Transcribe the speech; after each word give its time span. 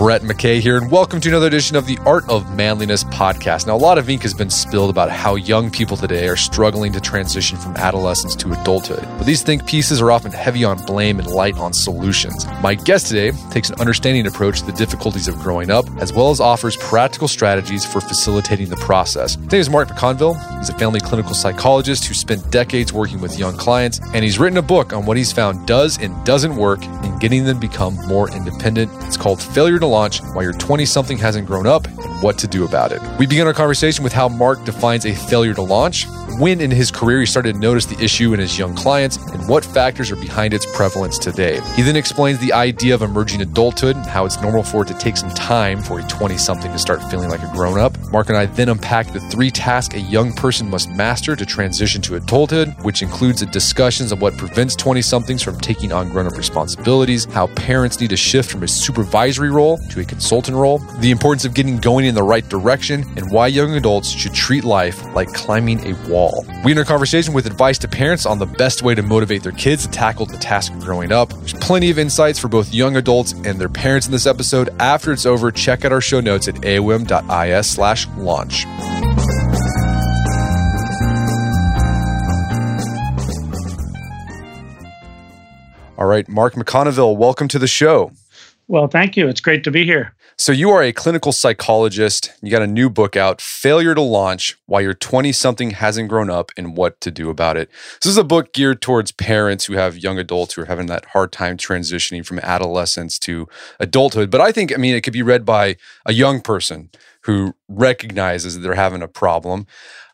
Brett 0.00 0.22
McKay 0.22 0.60
here, 0.60 0.78
and 0.78 0.90
welcome 0.90 1.20
to 1.20 1.28
another 1.28 1.46
edition 1.48 1.76
of 1.76 1.84
the 1.84 1.98
Art 2.06 2.26
of 2.30 2.56
Manliness 2.56 3.04
podcast. 3.04 3.66
Now, 3.66 3.76
a 3.76 3.76
lot 3.76 3.98
of 3.98 4.08
ink 4.08 4.22
has 4.22 4.32
been 4.32 4.48
spilled 4.48 4.88
about 4.88 5.10
how 5.10 5.34
young 5.34 5.70
people 5.70 5.94
today 5.94 6.26
are 6.26 6.38
struggling 6.38 6.90
to 6.94 7.02
transition 7.02 7.58
from 7.58 7.76
adolescence 7.76 8.34
to 8.36 8.50
adulthood. 8.54 9.06
But 9.18 9.26
these 9.26 9.42
think 9.42 9.66
pieces 9.66 10.00
are 10.00 10.10
often 10.10 10.32
heavy 10.32 10.64
on 10.64 10.78
blame 10.86 11.18
and 11.18 11.28
light 11.28 11.58
on 11.58 11.74
solutions. 11.74 12.46
My 12.62 12.76
guest 12.76 13.08
today 13.08 13.32
takes 13.50 13.68
an 13.68 13.78
understanding 13.78 14.26
approach 14.26 14.60
to 14.60 14.64
the 14.64 14.72
difficulties 14.72 15.28
of 15.28 15.38
growing 15.38 15.70
up, 15.70 15.84
as 15.98 16.14
well 16.14 16.30
as 16.30 16.40
offers 16.40 16.78
practical 16.78 17.28
strategies 17.28 17.84
for 17.84 18.00
facilitating 18.00 18.70
the 18.70 18.76
process. 18.76 19.36
Name 19.36 19.60
is 19.60 19.68
Mark 19.68 19.88
McConville. 19.88 20.60
He's 20.60 20.70
a 20.70 20.78
family 20.78 21.00
clinical 21.00 21.34
psychologist 21.34 22.06
who 22.06 22.14
spent 22.14 22.50
decades 22.50 22.90
working 22.90 23.20
with 23.20 23.38
young 23.38 23.54
clients, 23.54 24.00
and 24.14 24.24
he's 24.24 24.38
written 24.38 24.56
a 24.56 24.62
book 24.62 24.94
on 24.94 25.04
what 25.04 25.18
he's 25.18 25.30
found 25.30 25.66
does 25.66 25.98
and 25.98 26.24
doesn't 26.24 26.56
work 26.56 26.82
in 26.82 27.18
getting 27.18 27.44
them 27.44 27.60
to 27.60 27.68
become 27.68 27.96
more 28.06 28.30
independent. 28.30 28.90
It's 29.04 29.18
called 29.18 29.42
Failure 29.42 29.78
to 29.78 29.89
launch 29.90 30.22
while 30.22 30.42
your 30.42 30.52
20 30.52 30.86
something 30.86 31.18
hasn't 31.18 31.46
grown 31.46 31.66
up 31.66 31.86
and 31.86 32.22
what 32.22 32.38
to 32.38 32.46
do 32.46 32.64
about 32.64 32.92
it. 32.92 33.02
We 33.18 33.26
begin 33.26 33.46
our 33.46 33.52
conversation 33.52 34.04
with 34.04 34.12
how 34.12 34.28
Mark 34.28 34.64
defines 34.64 35.04
a 35.04 35.14
failure 35.14 35.54
to 35.54 35.62
launch, 35.62 36.06
when 36.38 36.60
in 36.60 36.70
his 36.70 36.90
career 36.90 37.20
he 37.20 37.26
started 37.26 37.54
to 37.54 37.58
notice 37.58 37.86
the 37.86 38.02
issue 38.02 38.32
in 38.32 38.40
his 38.40 38.58
young 38.58 38.74
clients, 38.74 39.16
and 39.16 39.48
what 39.48 39.64
factors 39.64 40.10
are 40.10 40.16
behind 40.16 40.54
its 40.54 40.66
prevalence 40.74 41.18
today. 41.18 41.60
He 41.74 41.82
then 41.82 41.96
explains 41.96 42.38
the 42.38 42.52
idea 42.52 42.94
of 42.94 43.02
emerging 43.02 43.42
adulthood 43.42 43.96
and 43.96 44.06
how 44.06 44.24
it's 44.24 44.40
normal 44.40 44.62
for 44.62 44.82
it 44.82 44.88
to 44.88 44.94
take 44.94 45.16
some 45.16 45.30
time 45.30 45.82
for 45.82 45.98
a 45.98 46.02
20 46.04 46.38
something 46.38 46.70
to 46.72 46.78
start 46.78 47.02
feeling 47.10 47.28
like 47.28 47.42
a 47.42 47.50
grown 47.52 47.78
up. 47.78 47.96
Mark 48.10 48.28
and 48.28 48.38
I 48.38 48.46
then 48.46 48.68
unpack 48.68 49.12
the 49.12 49.20
three 49.20 49.50
tasks 49.50 49.94
a 49.94 50.00
young 50.00 50.32
person 50.32 50.70
must 50.70 50.90
master 50.90 51.34
to 51.34 51.44
transition 51.44 52.00
to 52.02 52.16
adulthood, 52.16 52.74
which 52.82 53.02
includes 53.02 53.44
discussions 53.46 54.12
of 54.12 54.22
what 54.22 54.36
prevents 54.36 54.76
20 54.76 55.02
somethings 55.02 55.42
from 55.42 55.58
taking 55.58 55.92
on 55.92 56.10
grown 56.10 56.26
up 56.26 56.36
responsibilities, 56.36 57.24
how 57.26 57.48
parents 57.48 58.00
need 58.00 58.10
to 58.10 58.16
shift 58.16 58.50
from 58.50 58.62
a 58.62 58.68
supervisory 58.68 59.50
role 59.50 59.79
to 59.90 60.00
a 60.00 60.04
consultant 60.04 60.56
role, 60.56 60.78
the 61.00 61.10
importance 61.10 61.44
of 61.44 61.54
getting 61.54 61.78
going 61.78 62.04
in 62.04 62.14
the 62.14 62.22
right 62.22 62.48
direction, 62.48 63.04
and 63.16 63.30
why 63.30 63.46
young 63.46 63.74
adults 63.74 64.08
should 64.10 64.34
treat 64.34 64.64
life 64.64 65.04
like 65.14 65.32
climbing 65.32 65.86
a 65.86 66.08
wall. 66.08 66.44
We 66.64 66.72
end 66.72 66.78
our 66.78 66.84
conversation 66.84 67.34
with 67.34 67.46
advice 67.46 67.78
to 67.78 67.88
parents 67.88 68.26
on 68.26 68.38
the 68.38 68.46
best 68.46 68.82
way 68.82 68.94
to 68.94 69.02
motivate 69.02 69.42
their 69.42 69.52
kids 69.52 69.86
to 69.86 69.90
tackle 69.90 70.26
the 70.26 70.36
task 70.36 70.72
of 70.72 70.80
growing 70.80 71.12
up. 71.12 71.32
There's 71.32 71.54
plenty 71.54 71.90
of 71.90 71.98
insights 71.98 72.38
for 72.38 72.48
both 72.48 72.72
young 72.74 72.96
adults 72.96 73.32
and 73.32 73.58
their 73.58 73.68
parents 73.68 74.06
in 74.06 74.12
this 74.12 74.26
episode. 74.26 74.70
After 74.78 75.12
it's 75.12 75.26
over, 75.26 75.50
check 75.50 75.84
out 75.84 75.92
our 75.92 76.00
show 76.00 76.20
notes 76.20 76.48
at 76.48 76.56
aom.is 76.56 77.66
slash 77.66 78.06
launch. 78.16 78.66
All 85.98 86.06
right, 86.06 86.26
Mark 86.30 86.54
McConville, 86.54 87.16
welcome 87.16 87.46
to 87.48 87.58
the 87.58 87.66
show. 87.66 88.12
Well, 88.70 88.86
thank 88.86 89.16
you. 89.16 89.26
It's 89.26 89.40
great 89.40 89.64
to 89.64 89.72
be 89.72 89.84
here. 89.84 90.14
So, 90.36 90.52
you 90.52 90.70
are 90.70 90.80
a 90.80 90.92
clinical 90.92 91.32
psychologist. 91.32 92.30
You 92.40 92.52
got 92.52 92.62
a 92.62 92.68
new 92.68 92.88
book 92.88 93.16
out, 93.16 93.40
Failure 93.40 93.96
to 93.96 94.00
Launch 94.00 94.56
Why 94.66 94.78
Your 94.78 94.94
20 94.94 95.32
something 95.32 95.72
Hasn't 95.72 96.08
Grown 96.08 96.30
Up 96.30 96.52
and 96.56 96.76
What 96.76 97.00
to 97.00 97.10
Do 97.10 97.30
About 97.30 97.56
It. 97.56 97.68
This 98.00 98.12
is 98.12 98.16
a 98.16 98.22
book 98.22 98.52
geared 98.52 98.80
towards 98.80 99.10
parents 99.10 99.64
who 99.64 99.72
have 99.72 99.98
young 99.98 100.20
adults 100.20 100.54
who 100.54 100.62
are 100.62 100.66
having 100.66 100.86
that 100.86 101.06
hard 101.06 101.32
time 101.32 101.56
transitioning 101.56 102.24
from 102.24 102.38
adolescence 102.38 103.18
to 103.18 103.48
adulthood. 103.80 104.30
But 104.30 104.40
I 104.40 104.52
think, 104.52 104.72
I 104.72 104.76
mean, 104.76 104.94
it 104.94 105.00
could 105.00 105.14
be 105.14 105.22
read 105.22 105.44
by 105.44 105.74
a 106.06 106.12
young 106.12 106.40
person 106.40 106.90
who 107.22 107.54
recognizes 107.66 108.54
that 108.54 108.60
they're 108.60 108.74
having 108.74 109.02
a 109.02 109.08
problem. 109.08 109.66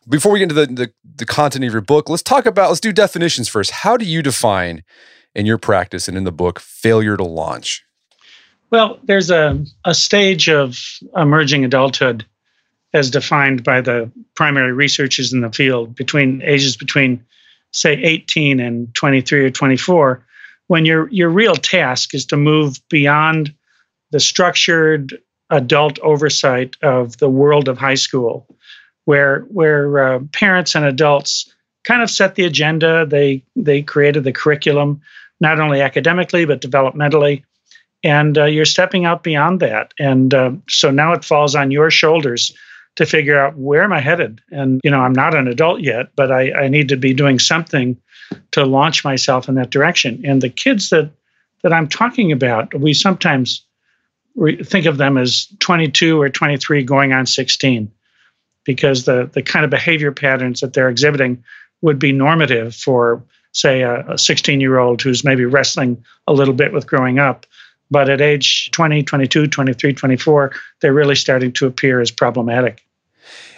Before 0.09 0.31
we 0.31 0.39
get 0.39 0.49
into 0.49 0.55
the, 0.55 0.65
the, 0.65 0.93
the 1.17 1.25
content 1.27 1.63
of 1.63 1.71
your 1.71 1.81
book, 1.81 2.09
let's 2.09 2.23
talk 2.23 2.47
about, 2.47 2.69
let's 2.69 2.81
do 2.81 2.91
definitions 2.91 3.49
first. 3.49 3.69
How 3.69 3.97
do 3.97 4.05
you 4.05 4.23
define 4.23 4.83
in 5.35 5.45
your 5.45 5.59
practice 5.59 6.07
and 6.07 6.17
in 6.17 6.23
the 6.23 6.31
book 6.31 6.59
failure 6.59 7.17
to 7.17 7.23
launch? 7.23 7.83
Well, 8.69 8.99
there's 9.03 9.31
a, 9.31 9.63
a 9.85 9.93
stage 9.93 10.49
of 10.49 10.77
emerging 11.15 11.63
adulthood 11.63 12.25
as 12.93 13.11
defined 13.11 13.63
by 13.63 13.81
the 13.81 14.11
primary 14.35 14.73
researchers 14.73 15.31
in 15.31 15.41
the 15.41 15.51
field 15.51 15.95
between 15.95 16.41
ages 16.41 16.75
between, 16.75 17.23
say, 17.71 17.93
18 17.93 18.59
and 18.59 18.93
23 18.95 19.45
or 19.45 19.49
24, 19.51 20.25
when 20.67 20.85
your, 20.85 21.09
your 21.09 21.29
real 21.29 21.55
task 21.55 22.13
is 22.13 22.25
to 22.25 22.37
move 22.37 22.79
beyond 22.89 23.53
the 24.11 24.19
structured 24.19 25.17
adult 25.49 25.99
oversight 25.99 26.75
of 26.81 27.17
the 27.17 27.29
world 27.29 27.69
of 27.69 27.77
high 27.77 27.95
school, 27.95 28.45
where, 29.05 29.41
where 29.43 30.15
uh, 30.15 30.19
parents 30.33 30.75
and 30.75 30.85
adults 30.85 31.53
kind 31.85 32.01
of 32.01 32.09
set 32.09 32.35
the 32.35 32.43
agenda, 32.43 33.05
they, 33.05 33.43
they 33.55 33.81
created 33.81 34.25
the 34.25 34.33
curriculum, 34.33 34.99
not 35.39 35.59
only 35.59 35.81
academically, 35.81 36.43
but 36.43 36.61
developmentally 36.61 37.43
and 38.07 38.37
uh, 38.37 38.45
you're 38.45 38.65
stepping 38.65 39.03
out 39.03 39.21
beyond 39.21 39.59
that. 39.59 39.93
And 39.99 40.33
uh, 40.33 40.51
so 40.69 40.89
now 40.89 41.11
it 41.11 41.25
falls 41.25 41.55
on 41.55 41.71
your 41.71 41.91
shoulders 41.91 42.53
to 42.95 43.05
figure 43.05 43.37
out 43.37 43.55
where 43.57 43.83
am 43.83 43.93
i 43.93 43.99
headed? 43.99 44.41
And 44.51 44.81
you 44.83 44.89
know 44.89 45.01
i'm 45.01 45.13
not 45.13 45.35
an 45.35 45.47
adult 45.47 45.81
yet 45.81 46.07
but 46.15 46.31
i, 46.31 46.51
I 46.53 46.67
need 46.67 46.89
to 46.89 46.97
be 46.97 47.13
doing 47.13 47.37
something 47.37 47.95
to 48.51 48.65
launch 48.65 49.05
myself 49.05 49.47
in 49.47 49.55
that 49.55 49.69
direction. 49.69 50.21
And 50.25 50.41
the 50.41 50.49
kids 50.49 50.89
that 50.89 51.11
that 51.61 51.73
i'm 51.73 51.87
talking 51.87 52.31
about 52.31 52.73
we 52.73 52.93
sometimes 52.93 53.63
re- 54.35 54.63
think 54.63 54.85
of 54.85 54.97
them 54.97 55.17
as 55.17 55.47
22 55.59 56.19
or 56.19 56.29
23 56.29 56.83
going 56.83 57.13
on 57.13 57.25
16 57.25 57.91
because 58.63 59.05
the 59.05 59.29
the 59.33 59.43
kind 59.43 59.63
of 59.63 59.69
behavior 59.69 60.11
patterns 60.11 60.61
that 60.61 60.73
they're 60.73 60.89
exhibiting 60.89 61.43
would 61.81 61.99
be 61.99 62.11
normative 62.11 62.75
for 62.75 63.23
say 63.51 63.83
a 63.83 64.17
16 64.17 64.59
year 64.59 64.79
old 64.79 65.01
who's 65.01 65.23
maybe 65.23 65.45
wrestling 65.45 66.03
a 66.25 66.33
little 66.33 66.53
bit 66.53 66.73
with 66.73 66.87
growing 66.87 67.19
up 67.19 67.45
but 67.89 68.09
at 68.09 68.21
age 68.21 68.71
20, 68.71 69.03
22, 69.03 69.47
23, 69.47 69.93
24, 69.93 70.51
they're 70.81 70.93
really 70.93 71.15
starting 71.15 71.51
to 71.53 71.65
appear 71.65 71.99
as 71.99 72.11
problematic. 72.11 72.83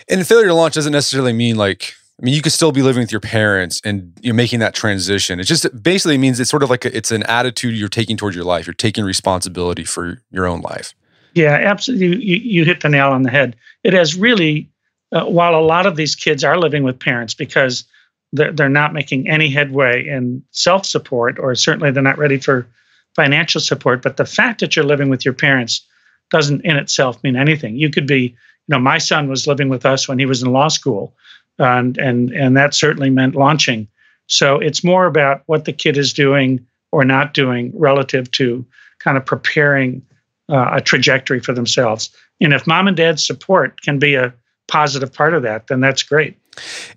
And 0.07 0.25
failure 0.25 0.47
to 0.47 0.53
launch 0.53 0.75
doesn't 0.75 0.91
necessarily 0.91 1.34
mean 1.34 1.56
like, 1.56 1.94
I 2.19 2.25
mean, 2.25 2.34
you 2.34 2.41
could 2.41 2.51
still 2.51 2.72
be 2.72 2.81
living 2.81 3.01
with 3.01 3.12
your 3.12 3.22
parents 3.22 3.81
and 3.85 4.12
you're 4.22 4.35
making 4.35 4.59
that 4.59 4.73
transition. 4.73 5.39
It 5.39 5.45
just 5.45 5.68
basically 5.81 6.18
means 6.18 6.39
it's 6.39 6.50
sort 6.50 6.63
of 6.63 6.69
like 6.69 6.84
a, 6.84 6.95
it's 6.95 7.12
an 7.12 7.23
attitude 7.23 7.75
you're 7.75 7.88
taking 7.88 8.18
towards 8.18 8.35
your 8.35 8.45
life. 8.45 8.68
You're 8.68 8.73
taking 8.73 9.06
responsibility 9.06 9.84
for 9.84 10.22
your 10.31 10.45
own 10.45 10.62
life. 10.62 10.94
Yeah, 11.34 11.53
absolutely. 11.53 12.23
You, 12.23 12.35
you 12.38 12.66
hit 12.66 12.81
the 12.81 12.89
nail 12.89 13.09
on 13.09 13.22
the 13.22 13.29
head. 13.29 13.56
It 13.84 13.94
has 13.94 14.16
really, 14.16 14.69
uh, 15.12 15.25
while 15.25 15.56
a 15.56 15.62
lot 15.62 15.85
of 15.85 15.95
these 15.95 16.16
kids 16.16 16.44
are 16.44 16.57
living 16.57 16.84
with 16.84 17.00
parents 17.00 17.34
because 17.34 17.85
they're, 18.34 18.51
they're 18.51 18.69
not 18.69 18.94
making 18.94 19.29
any 19.29 19.50
headway 19.50 20.06
in 20.06 20.44
self 20.51 20.85
support, 20.85 21.39
or 21.39 21.56
certainly 21.56 21.91
they're 21.91 22.03
not 22.03 22.18
ready 22.18 22.38
for 22.38 22.68
financial 23.15 23.61
support, 23.61 24.01
but 24.01 24.17
the 24.17 24.25
fact 24.25 24.59
that 24.61 24.75
you're 24.75 24.85
living 24.85 25.09
with 25.09 25.25
your 25.25 25.33
parents 25.33 25.85
doesn't 26.29 26.61
in 26.61 26.77
itself 26.77 27.21
mean 27.23 27.35
anything. 27.35 27.75
You 27.75 27.89
could 27.89 28.07
be, 28.07 28.21
you 28.21 28.35
know, 28.67 28.79
my 28.79 28.97
son 28.97 29.29
was 29.29 29.47
living 29.47 29.69
with 29.69 29.85
us 29.85 30.07
when 30.07 30.19
he 30.19 30.25
was 30.25 30.43
in 30.43 30.51
law 30.51 30.67
school, 30.67 31.15
and 31.57 31.97
and 31.97 32.31
and 32.31 32.55
that 32.55 32.73
certainly 32.73 33.09
meant 33.09 33.35
launching. 33.35 33.87
So 34.27 34.59
it's 34.59 34.83
more 34.83 35.05
about 35.05 35.41
what 35.47 35.65
the 35.65 35.73
kid 35.73 35.97
is 35.97 36.13
doing 36.13 36.65
or 36.91 37.03
not 37.03 37.33
doing 37.33 37.71
relative 37.75 38.29
to 38.31 38.65
kind 38.99 39.17
of 39.17 39.25
preparing 39.25 40.05
uh, 40.49 40.71
a 40.73 40.81
trajectory 40.81 41.39
for 41.39 41.53
themselves. 41.53 42.09
And 42.41 42.53
if 42.53 42.67
mom 42.67 42.87
and 42.87 42.95
dad's 42.95 43.25
support 43.25 43.81
can 43.81 43.99
be 43.99 44.15
a 44.15 44.33
positive 44.67 45.11
part 45.11 45.33
of 45.33 45.43
that, 45.43 45.67
then 45.67 45.79
that's 45.79 46.03
great. 46.03 46.37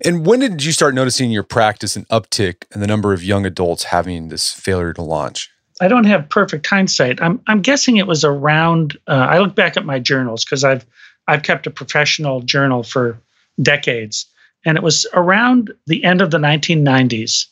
And 0.03 0.25
when 0.25 0.39
did 0.39 0.63
you 0.63 0.71
start 0.71 0.93
noticing 0.93 1.31
your 1.31 1.43
practice 1.43 1.95
an 1.95 2.05
uptick 2.05 2.65
in 2.73 2.81
the 2.81 2.87
number 2.87 3.13
of 3.13 3.23
young 3.23 3.45
adults 3.45 3.85
having 3.85 4.27
this 4.27 4.51
failure 4.51 4.93
to 4.93 5.01
launch? 5.01 5.49
I 5.81 5.87
don't 5.87 6.05
have 6.05 6.29
perfect 6.29 6.67
hindsight. 6.67 7.21
I'm 7.21 7.41
I'm 7.47 7.61
guessing 7.61 7.97
it 7.97 8.07
was 8.07 8.23
around. 8.23 8.97
Uh, 9.07 9.27
I 9.29 9.39
look 9.39 9.55
back 9.55 9.77
at 9.77 9.85
my 9.85 9.99
journals 9.99 10.45
because 10.45 10.63
I've 10.63 10.85
I've 11.27 11.43
kept 11.43 11.67
a 11.67 11.71
professional 11.71 12.41
journal 12.41 12.83
for 12.83 13.17
decades, 13.61 14.25
and 14.65 14.77
it 14.77 14.83
was 14.83 15.05
around 15.13 15.73
the 15.87 16.03
end 16.03 16.21
of 16.21 16.31
the 16.31 16.37
1990s 16.37 17.45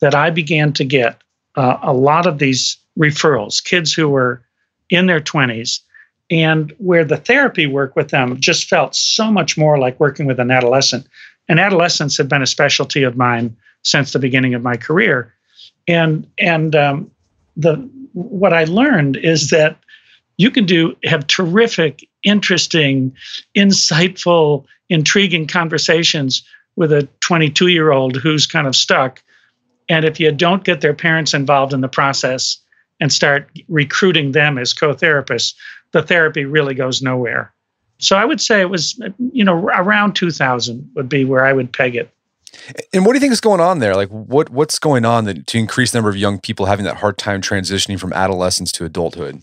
that 0.00 0.14
I 0.14 0.30
began 0.30 0.72
to 0.74 0.84
get 0.84 1.20
uh, 1.56 1.78
a 1.82 1.92
lot 1.92 2.26
of 2.26 2.38
these 2.38 2.76
referrals, 2.98 3.62
kids 3.62 3.92
who 3.92 4.08
were 4.08 4.42
in 4.90 5.06
their 5.06 5.20
20s, 5.20 5.80
and 6.30 6.74
where 6.78 7.04
the 7.04 7.16
therapy 7.16 7.66
work 7.66 7.96
with 7.96 8.08
them 8.08 8.38
just 8.38 8.68
felt 8.68 8.94
so 8.94 9.30
much 9.30 9.56
more 9.56 9.78
like 9.78 9.98
working 10.00 10.26
with 10.26 10.38
an 10.38 10.50
adolescent. 10.50 11.06
And 11.48 11.60
adolescents 11.60 12.16
have 12.18 12.28
been 12.28 12.42
a 12.42 12.46
specialty 12.46 13.02
of 13.02 13.16
mine 13.16 13.56
since 13.82 14.12
the 14.12 14.18
beginning 14.18 14.54
of 14.54 14.62
my 14.62 14.76
career, 14.76 15.32
and 15.86 16.28
and 16.38 16.74
um, 16.74 17.10
the 17.56 17.76
what 18.12 18.52
I 18.52 18.64
learned 18.64 19.16
is 19.16 19.50
that 19.50 19.78
you 20.38 20.50
can 20.50 20.66
do 20.66 20.96
have 21.04 21.26
terrific, 21.26 22.08
interesting, 22.22 23.14
insightful, 23.56 24.64
intriguing 24.88 25.46
conversations 25.46 26.46
with 26.76 26.92
a 26.92 27.08
22 27.20 27.68
year 27.68 27.90
old 27.90 28.16
who's 28.16 28.46
kind 28.46 28.66
of 28.66 28.76
stuck. 28.76 29.22
And 29.88 30.04
if 30.04 30.20
you 30.20 30.32
don't 30.32 30.64
get 30.64 30.80
their 30.80 30.94
parents 30.94 31.32
involved 31.32 31.72
in 31.72 31.80
the 31.80 31.88
process 31.88 32.58
and 33.00 33.12
start 33.12 33.50
recruiting 33.68 34.32
them 34.32 34.58
as 34.58 34.72
co 34.72 34.94
therapists, 34.94 35.54
the 35.92 36.02
therapy 36.02 36.44
really 36.44 36.74
goes 36.74 37.02
nowhere. 37.02 37.52
So 37.98 38.16
I 38.16 38.24
would 38.24 38.40
say 38.40 38.60
it 38.60 38.70
was, 38.70 39.00
you 39.32 39.44
know, 39.44 39.54
around 39.54 40.14
2000 40.14 40.90
would 40.94 41.08
be 41.08 41.24
where 41.24 41.46
I 41.46 41.52
would 41.52 41.72
peg 41.72 41.96
it. 41.96 42.10
And 42.92 43.04
what 43.04 43.12
do 43.12 43.16
you 43.16 43.20
think 43.20 43.32
is 43.32 43.40
going 43.40 43.60
on 43.60 43.78
there? 43.78 43.94
Like, 43.94 44.08
what 44.08 44.50
what's 44.50 44.78
going 44.78 45.04
on 45.04 45.24
that, 45.24 45.46
to 45.46 45.58
increase 45.58 45.92
the 45.92 45.98
number 45.98 46.10
of 46.10 46.16
young 46.16 46.40
people 46.40 46.66
having 46.66 46.84
that 46.84 46.96
hard 46.96 47.18
time 47.18 47.40
transitioning 47.40 47.98
from 47.98 48.12
adolescence 48.12 48.72
to 48.72 48.84
adulthood? 48.84 49.42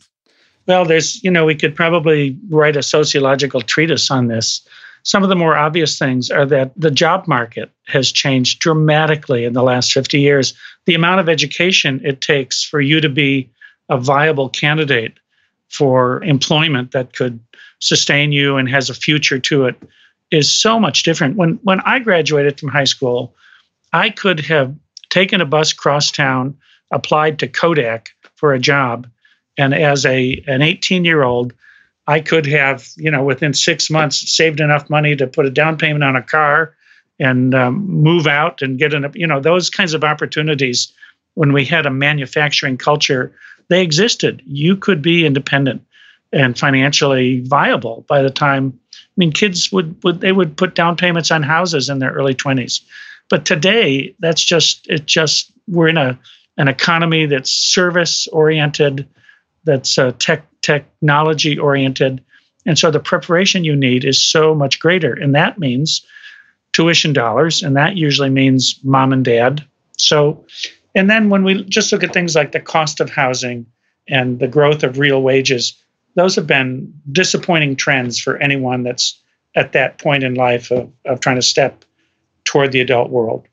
Well, 0.68 0.86
there's, 0.86 1.24
you 1.24 1.32
know, 1.32 1.46
we 1.46 1.56
could 1.56 1.76
probably 1.76 2.38
write 2.50 2.78
a 2.78 2.84
sociological 2.84 3.62
treatise 3.62 4.10
on 4.10 4.28
this. 4.28 4.66
Some 5.04 5.22
of 5.22 5.30
the 5.30 5.36
more 5.36 5.58
obvious 5.58 6.00
things 6.00 6.32
are 6.32 6.46
that 6.46 6.72
the 6.78 6.92
job 6.92 7.28
market 7.28 7.70
has 7.88 8.12
changed 8.12 8.60
dramatically 8.60 9.44
in 9.44 9.52
the 9.52 9.64
last 9.64 9.92
50 9.92 10.20
years. 10.20 10.54
The 10.86 10.96
amount 10.96 11.20
of 11.20 11.28
education 11.28 12.00
it 12.06 12.22
takes 12.22 12.64
for 12.64 12.80
you 12.80 13.02
to 13.02 13.10
be 13.10 13.50
a 13.90 13.98
viable 13.98 14.48
candidate 14.48 15.14
for 15.68 16.24
employment 16.24 16.92
that 16.92 17.14
could 17.14 17.40
sustain 17.80 18.32
you 18.32 18.56
and 18.56 18.70
has 18.70 18.90
a 18.90 18.94
future 18.94 19.40
to 19.40 19.66
it 19.66 19.76
is 20.34 20.52
so 20.52 20.80
much 20.80 21.04
different. 21.04 21.38
When 21.38 21.60
when 21.64 21.80
I 21.82 22.00
graduated 22.00 22.60
from 22.60 22.70
high 22.70 22.86
school, 22.86 23.36
I 23.94 24.10
could 24.10 24.40
have 24.42 24.76
taken 25.10 25.40
a 25.40 25.46
bus 25.46 25.72
cross 25.72 26.12
town, 26.12 26.58
applied 26.92 27.38
to 27.40 27.48
Kodak 27.48 28.10
for 28.36 28.54
a 28.54 28.60
job, 28.60 29.08
and 29.58 29.74
as 29.74 30.06
a 30.06 30.44
an 30.48 30.64
18 30.64 31.06
year 31.06 31.24
old, 31.24 31.54
I 32.08 32.20
could 32.20 32.48
have 32.48 32.90
you 32.98 33.12
know 33.12 33.24
within 33.24 33.54
six 33.54 33.90
months 33.90 34.36
saved 34.36 34.60
enough 34.60 34.90
money 34.90 35.16
to 35.16 35.28
put 35.28 35.46
a 35.46 35.52
down 35.52 35.78
payment 35.78 36.04
on 36.04 36.16
a 36.16 36.24
car 36.24 36.76
and 37.20 37.54
um, 37.54 37.86
move 37.88 38.26
out 38.26 38.64
and 38.64 38.80
get 38.80 38.94
an 38.94 39.12
you 39.14 39.28
know 39.28 39.40
those 39.40 39.70
kinds 39.70 39.94
of 39.94 40.04
opportunities 40.04 40.92
when 41.36 41.54
we 41.54 41.64
had 41.64 41.86
a 41.86 41.92
manufacturing 41.92 42.78
culture 42.78 43.32
they 43.70 43.84
existed 43.84 44.42
you 44.46 44.76
could 44.76 45.02
be 45.02 45.28
independent 45.28 45.86
and 46.32 46.58
financially 46.58 47.42
viable 47.42 48.04
by 48.10 48.24
the 48.24 48.32
time 48.32 48.80
mean 49.18 49.32
kids 49.32 49.72
would 49.72 50.02
would 50.04 50.22
they 50.22 50.32
would 50.32 50.58
put 50.58 50.76
down 50.76 50.96
payments 50.96 51.32
on 51.32 51.44
houses 51.44 51.90
in 51.90 52.00
their 52.00 52.12
early 52.12 52.34
20s 52.34 52.82
but 53.30 53.46
today 53.46 54.14
that's 54.20 54.44
just 54.44 54.88
it 54.90 55.06
just 55.06 55.52
we're 55.68 55.88
in 55.88 55.98
a 55.98 56.20
an 56.58 56.68
economy 56.68 57.26
that's 57.26 57.52
service 57.52 58.28
oriented 58.28 59.08
that's 59.64 59.98
uh, 59.98 60.12
tech 60.20 60.46
technology 60.62 61.58
oriented 61.58 62.24
and 62.66 62.78
so 62.78 62.92
the 62.92 63.00
preparation 63.00 63.64
you 63.64 63.76
need 63.76 64.06
is 64.06 64.22
so 64.22 64.56
much 64.56 64.80
greater. 64.80 65.14
And 65.14 65.36
that 65.36 65.60
means 65.60 66.06
tuition 66.72 67.14
dollars 67.14 67.62
and 67.62 67.76
that 67.76 67.98
usually 67.98 68.30
means 68.30 68.80
mom 68.84 69.14
and 69.14 69.24
dad. 69.24 69.64
So 69.98 70.46
and 70.96 71.10
then 71.10 71.30
when 71.30 71.44
we 71.44 71.64
just 71.66 71.92
look 71.92 72.04
at 72.04 72.14
things 72.14 72.36
like 72.36 72.52
the 72.52 72.60
cost 72.60 73.00
of 73.00 73.10
housing 73.10 73.66
and 74.08 74.40
the 74.40 74.48
growth 74.48 74.84
of 74.84 74.98
real 74.98 75.22
wages 75.22 75.74
those 76.16 76.36
have 76.36 76.48
been 76.48 76.94
disappointing 77.12 77.76
trends 77.76 78.20
for 78.20 78.38
anyone 78.38 78.84
that's 78.84 79.20
at 79.56 79.74
that 79.74 79.98
point 79.98 80.24
in 80.24 80.36
life 80.36 80.72
of, 80.72 80.92
of 81.06 81.20
trying 81.20 81.36
to 81.36 81.42
step 81.42 81.86
toward 82.44 82.72
the 82.72 82.82
adult 82.82 83.10
world. 83.10 83.48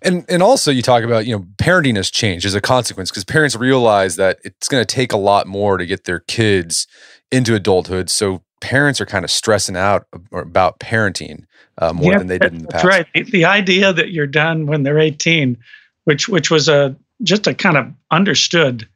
And 0.00 0.24
and 0.28 0.42
also 0.42 0.70
you 0.70 0.82
talk 0.82 1.02
about, 1.02 1.26
you 1.26 1.36
know, 1.36 1.44
parenting 1.58 1.96
has 1.96 2.10
changed 2.10 2.46
as 2.46 2.54
a 2.54 2.60
consequence 2.60 3.10
because 3.10 3.24
parents 3.24 3.56
realize 3.56 4.16
that 4.16 4.38
it's 4.44 4.68
going 4.68 4.84
to 4.84 4.94
take 4.94 5.12
a 5.12 5.16
lot 5.16 5.46
more 5.46 5.76
to 5.76 5.86
get 5.86 6.04
their 6.04 6.20
kids 6.20 6.86
into 7.32 7.54
adulthood. 7.54 8.08
So 8.08 8.42
parents 8.60 9.00
are 9.00 9.06
kind 9.06 9.24
of 9.24 9.30
stressing 9.30 9.76
out 9.76 10.06
about 10.32 10.78
parenting 10.78 11.44
uh, 11.78 11.92
more 11.92 12.12
yeah, 12.12 12.18
than 12.18 12.26
they 12.28 12.38
did 12.38 12.52
in 12.52 12.62
the 12.62 12.68
past. 12.68 12.84
That's 12.84 13.14
right. 13.14 13.26
The 13.26 13.44
idea 13.44 13.92
that 13.92 14.10
you're 14.10 14.26
done 14.26 14.66
when 14.66 14.82
they're 14.82 15.00
18, 15.00 15.58
which 16.04 16.28
which 16.28 16.50
was 16.50 16.68
a 16.68 16.96
just 17.22 17.46
a 17.46 17.54
kind 17.54 17.76
of 17.76 17.92
understood 18.10 18.88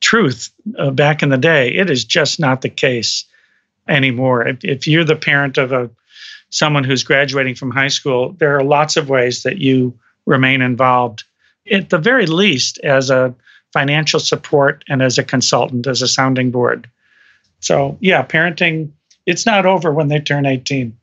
truth 0.00 0.50
uh, 0.78 0.90
back 0.90 1.22
in 1.22 1.28
the 1.28 1.38
day. 1.38 1.68
It 1.68 1.90
is 1.90 2.04
just 2.04 2.38
not 2.38 2.62
the 2.62 2.68
case 2.68 3.24
anymore. 3.88 4.46
If, 4.46 4.64
if 4.64 4.86
you're 4.86 5.04
the 5.04 5.16
parent 5.16 5.58
of 5.58 5.72
a 5.72 5.90
someone 6.50 6.84
who's 6.84 7.02
graduating 7.02 7.54
from 7.54 7.70
high 7.70 7.88
school, 7.88 8.32
there 8.38 8.56
are 8.56 8.62
lots 8.62 8.96
of 8.96 9.08
ways 9.08 9.42
that 9.42 9.58
you 9.58 9.98
remain 10.26 10.62
involved. 10.62 11.24
At 11.70 11.90
the 11.90 11.98
very 11.98 12.26
least, 12.26 12.78
as 12.84 13.10
a 13.10 13.34
financial 13.72 14.20
support 14.20 14.84
and 14.88 15.02
as 15.02 15.18
a 15.18 15.24
consultant, 15.24 15.86
as 15.86 16.00
a 16.00 16.08
sounding 16.08 16.50
board. 16.50 16.88
So 17.60 17.98
yeah, 18.00 18.24
parenting 18.24 18.92
it's 19.26 19.46
not 19.46 19.66
over 19.66 19.92
when 19.92 20.08
they 20.08 20.20
turn 20.20 20.46
18. 20.46 20.96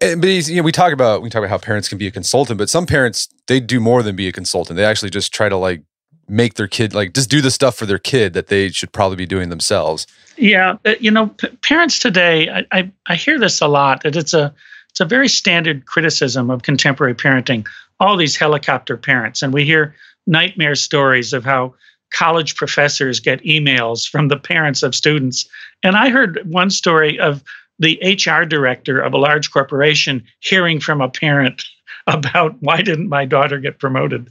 And, 0.00 0.20
but 0.20 0.28
you 0.28 0.56
know, 0.56 0.62
we 0.62 0.72
talk 0.72 0.92
about 0.92 1.22
we 1.22 1.30
talk 1.30 1.40
about 1.40 1.50
how 1.50 1.58
parents 1.58 1.88
can 1.88 1.98
be 1.98 2.06
a 2.06 2.10
consultant, 2.10 2.58
but 2.58 2.70
some 2.70 2.86
parents 2.86 3.28
they 3.46 3.60
do 3.60 3.80
more 3.80 4.02
than 4.02 4.14
be 4.14 4.28
a 4.28 4.32
consultant. 4.32 4.76
They 4.76 4.84
actually 4.84 5.10
just 5.10 5.32
try 5.32 5.48
to 5.48 5.56
like 5.56 5.82
make 6.28 6.54
their 6.54 6.68
kid 6.68 6.94
like 6.94 7.12
just 7.12 7.30
do 7.30 7.40
the 7.40 7.50
stuff 7.50 7.76
for 7.76 7.86
their 7.86 7.98
kid 7.98 8.32
that 8.32 8.48
they 8.48 8.70
should 8.70 8.92
probably 8.92 9.16
be 9.16 9.26
doing 9.26 9.48
themselves. 9.48 10.06
Yeah, 10.36 10.76
uh, 10.84 10.94
you 11.00 11.10
know, 11.10 11.28
p- 11.28 11.48
parents 11.62 11.98
today, 11.98 12.48
I, 12.50 12.66
I, 12.72 12.90
I 13.06 13.14
hear 13.14 13.38
this 13.38 13.60
a 13.60 13.68
lot 13.68 14.02
that 14.02 14.16
it's 14.16 14.34
a 14.34 14.54
it's 14.90 15.00
a 15.00 15.04
very 15.04 15.28
standard 15.28 15.86
criticism 15.86 16.50
of 16.50 16.62
contemporary 16.62 17.14
parenting. 17.14 17.66
All 18.00 18.16
these 18.16 18.36
helicopter 18.36 18.96
parents, 18.96 19.42
and 19.42 19.52
we 19.52 19.64
hear 19.64 19.94
nightmare 20.26 20.74
stories 20.74 21.32
of 21.32 21.44
how 21.44 21.74
college 22.12 22.56
professors 22.56 23.20
get 23.20 23.42
emails 23.42 24.08
from 24.08 24.28
the 24.28 24.36
parents 24.36 24.82
of 24.82 24.94
students. 24.94 25.48
And 25.82 25.96
I 25.96 26.10
heard 26.10 26.40
one 26.50 26.70
story 26.70 27.18
of 27.18 27.42
the 27.78 27.98
HR 28.02 28.44
director 28.44 29.00
of 29.00 29.12
a 29.12 29.18
large 29.18 29.50
corporation 29.50 30.22
hearing 30.40 30.80
from 30.80 31.00
a 31.00 31.08
parent 31.08 31.64
about 32.06 32.54
why 32.60 32.82
didn't 32.82 33.08
my 33.08 33.24
daughter 33.24 33.58
get 33.58 33.78
promoted 33.78 34.30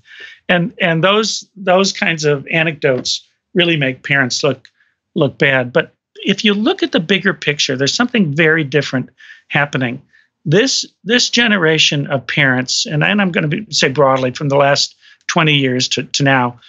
and 0.50 0.74
and 0.80 1.04
those 1.04 1.48
those 1.56 1.92
kinds 1.92 2.26
of 2.26 2.48
anecdotes 2.48 3.26
really 3.54 3.78
make 3.78 4.04
parents 4.04 4.44
look 4.44 4.70
look 5.16 5.38
bad. 5.38 5.72
But 5.72 5.94
if 6.26 6.44
you 6.44 6.54
look 6.54 6.84
at 6.84 6.92
the 6.92 7.00
bigger 7.00 7.34
picture 7.34 7.76
there's 7.76 7.94
something 7.94 8.34
very 8.34 8.64
different 8.64 9.10
happening. 9.50 10.02
This 10.46 10.86
this 11.04 11.30
generation 11.30 12.08
of 12.08 12.28
parents 12.28 12.86
and, 12.86 13.04
and 13.04 13.22
i'm 13.22 13.32
going 13.32 13.50
to 13.50 13.74
say 13.74 13.88
broadly 13.88 14.32
from 14.32 14.50
the 14.50 14.58
last 14.58 14.96
20 15.28 15.54
years 15.54 15.88
to, 15.88 16.04
to 16.04 16.24
now 16.24 16.60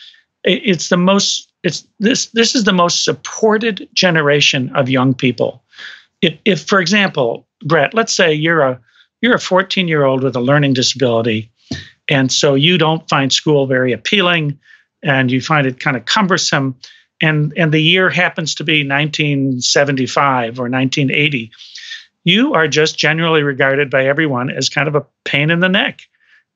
it's 0.44 0.88
the 0.90 0.96
most 0.96 1.50
it's 1.62 1.86
this 1.98 2.26
this 2.26 2.54
is 2.54 2.64
the 2.64 2.72
most 2.72 3.04
supported 3.04 3.88
generation 3.94 4.70
of 4.76 4.88
young 4.88 5.14
people. 5.14 5.62
If, 6.20 6.38
if 6.44 6.62
for 6.62 6.80
example 6.80 7.46
brett 7.64 7.94
let's 7.94 8.14
say 8.14 8.32
you're 8.32 8.60
a 8.60 8.80
you're 9.22 9.34
a 9.34 9.40
14 9.40 9.88
year 9.88 10.04
old 10.04 10.22
with 10.22 10.36
a 10.36 10.40
learning 10.40 10.74
disability, 10.74 11.50
and 12.08 12.30
so 12.30 12.54
you 12.54 12.78
don't 12.78 13.08
find 13.08 13.32
school 13.32 13.66
very 13.66 13.92
appealing 13.92 14.58
and 15.02 15.30
you 15.30 15.40
find 15.40 15.66
it 15.66 15.80
kind 15.80 15.96
of 15.96 16.04
cumbersome. 16.04 16.76
And, 17.20 17.52
and 17.56 17.72
the 17.72 17.82
year 17.82 18.10
happens 18.10 18.54
to 18.56 18.64
be 18.64 18.86
1975 18.86 20.58
or 20.58 20.68
1980. 20.68 21.50
You 22.24 22.54
are 22.54 22.68
just 22.68 22.98
generally 22.98 23.42
regarded 23.42 23.90
by 23.90 24.06
everyone 24.06 24.50
as 24.50 24.68
kind 24.68 24.88
of 24.88 24.94
a 24.94 25.06
pain 25.24 25.50
in 25.50 25.60
the 25.60 25.68
neck. 25.68 26.02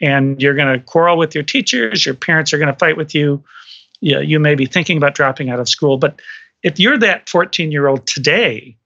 And 0.00 0.40
you're 0.40 0.54
going 0.54 0.72
to 0.72 0.84
quarrel 0.84 1.18
with 1.18 1.34
your 1.34 1.44
teachers, 1.44 2.06
your 2.06 2.14
parents 2.14 2.52
are 2.52 2.58
going 2.58 2.72
to 2.72 2.78
fight 2.78 2.96
with 2.96 3.14
you. 3.14 3.42
You, 4.00 4.20
you 4.20 4.38
may 4.38 4.54
be 4.54 4.66
thinking 4.66 4.96
about 4.96 5.14
dropping 5.14 5.50
out 5.50 5.60
of 5.60 5.68
school. 5.68 5.98
But 5.98 6.20
if 6.62 6.78
you're 6.78 6.98
that 6.98 7.28
14 7.28 7.72
year 7.72 7.88
old 7.88 8.06
today, 8.06 8.76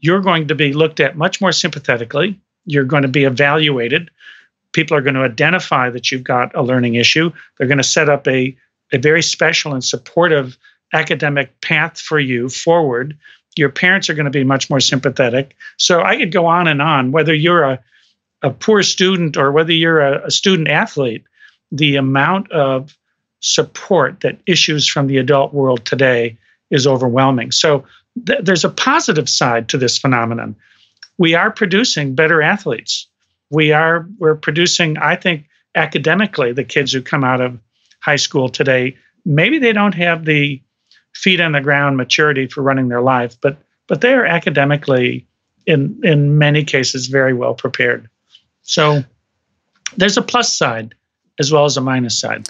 you're 0.00 0.20
going 0.20 0.48
to 0.48 0.54
be 0.54 0.72
looked 0.72 1.00
at 1.00 1.16
much 1.16 1.40
more 1.40 1.52
sympathetically 1.52 2.40
you're 2.64 2.84
going 2.84 3.02
to 3.02 3.08
be 3.08 3.24
evaluated. 3.24 4.10
People 4.72 4.96
are 4.96 5.02
going 5.02 5.14
to 5.14 5.22
identify 5.22 5.90
that 5.90 6.10
you've 6.10 6.24
got 6.24 6.54
a 6.54 6.62
learning 6.62 6.94
issue. 6.94 7.30
They're 7.56 7.66
going 7.66 7.78
to 7.78 7.84
set 7.84 8.08
up 8.08 8.26
a, 8.26 8.56
a 8.92 8.98
very 8.98 9.22
special 9.22 9.74
and 9.74 9.84
supportive 9.84 10.56
academic 10.92 11.60
path 11.60 12.00
for 12.00 12.18
you 12.18 12.48
forward. 12.48 13.18
Your 13.56 13.68
parents 13.68 14.08
are 14.08 14.14
going 14.14 14.24
to 14.24 14.30
be 14.30 14.44
much 14.44 14.70
more 14.70 14.80
sympathetic. 14.80 15.56
So 15.76 16.02
I 16.02 16.16
could 16.16 16.32
go 16.32 16.46
on 16.46 16.66
and 16.68 16.80
on, 16.80 17.12
whether 17.12 17.34
you're 17.34 17.64
a, 17.64 17.82
a 18.42 18.50
poor 18.50 18.82
student 18.82 19.36
or 19.36 19.52
whether 19.52 19.72
you're 19.72 20.00
a, 20.00 20.26
a 20.26 20.30
student 20.30 20.68
athlete, 20.68 21.24
the 21.70 21.96
amount 21.96 22.50
of 22.52 22.96
support 23.40 24.20
that 24.20 24.38
issues 24.46 24.86
from 24.86 25.06
the 25.06 25.18
adult 25.18 25.52
world 25.52 25.84
today 25.84 26.36
is 26.70 26.86
overwhelming. 26.86 27.50
So 27.50 27.84
th- 28.26 28.40
there's 28.42 28.64
a 28.64 28.70
positive 28.70 29.28
side 29.28 29.68
to 29.70 29.78
this 29.78 29.98
phenomenon 29.98 30.56
we 31.18 31.34
are 31.34 31.50
producing 31.50 32.14
better 32.14 32.42
athletes. 32.42 33.06
We 33.52 33.72
are 33.72 34.08
we're 34.18 34.34
producing, 34.34 34.96
I 34.98 35.14
think, 35.14 35.46
academically, 35.74 36.52
the 36.52 36.64
kids 36.64 36.92
who 36.92 37.02
come 37.02 37.22
out 37.22 37.40
of 37.40 37.58
high 38.00 38.16
school 38.16 38.48
today. 38.48 38.96
Maybe 39.24 39.58
they 39.58 39.72
don't 39.72 39.94
have 39.94 40.24
the 40.24 40.60
feet 41.14 41.40
on 41.40 41.52
the 41.52 41.60
ground 41.60 41.96
maturity 41.96 42.46
for 42.46 42.62
running 42.62 42.88
their 42.88 43.02
life, 43.02 43.36
but 43.40 43.58
but 43.86 44.00
they 44.00 44.14
are 44.14 44.24
academically 44.24 45.26
in 45.66 46.00
in 46.02 46.38
many 46.38 46.64
cases 46.64 47.06
very 47.06 47.34
well 47.34 47.54
prepared. 47.54 48.08
So 48.62 49.04
there's 49.96 50.16
a 50.16 50.22
plus 50.22 50.56
side 50.56 50.94
as 51.38 51.52
well 51.52 51.66
as 51.66 51.76
a 51.76 51.80
minus 51.80 52.18
side 52.18 52.48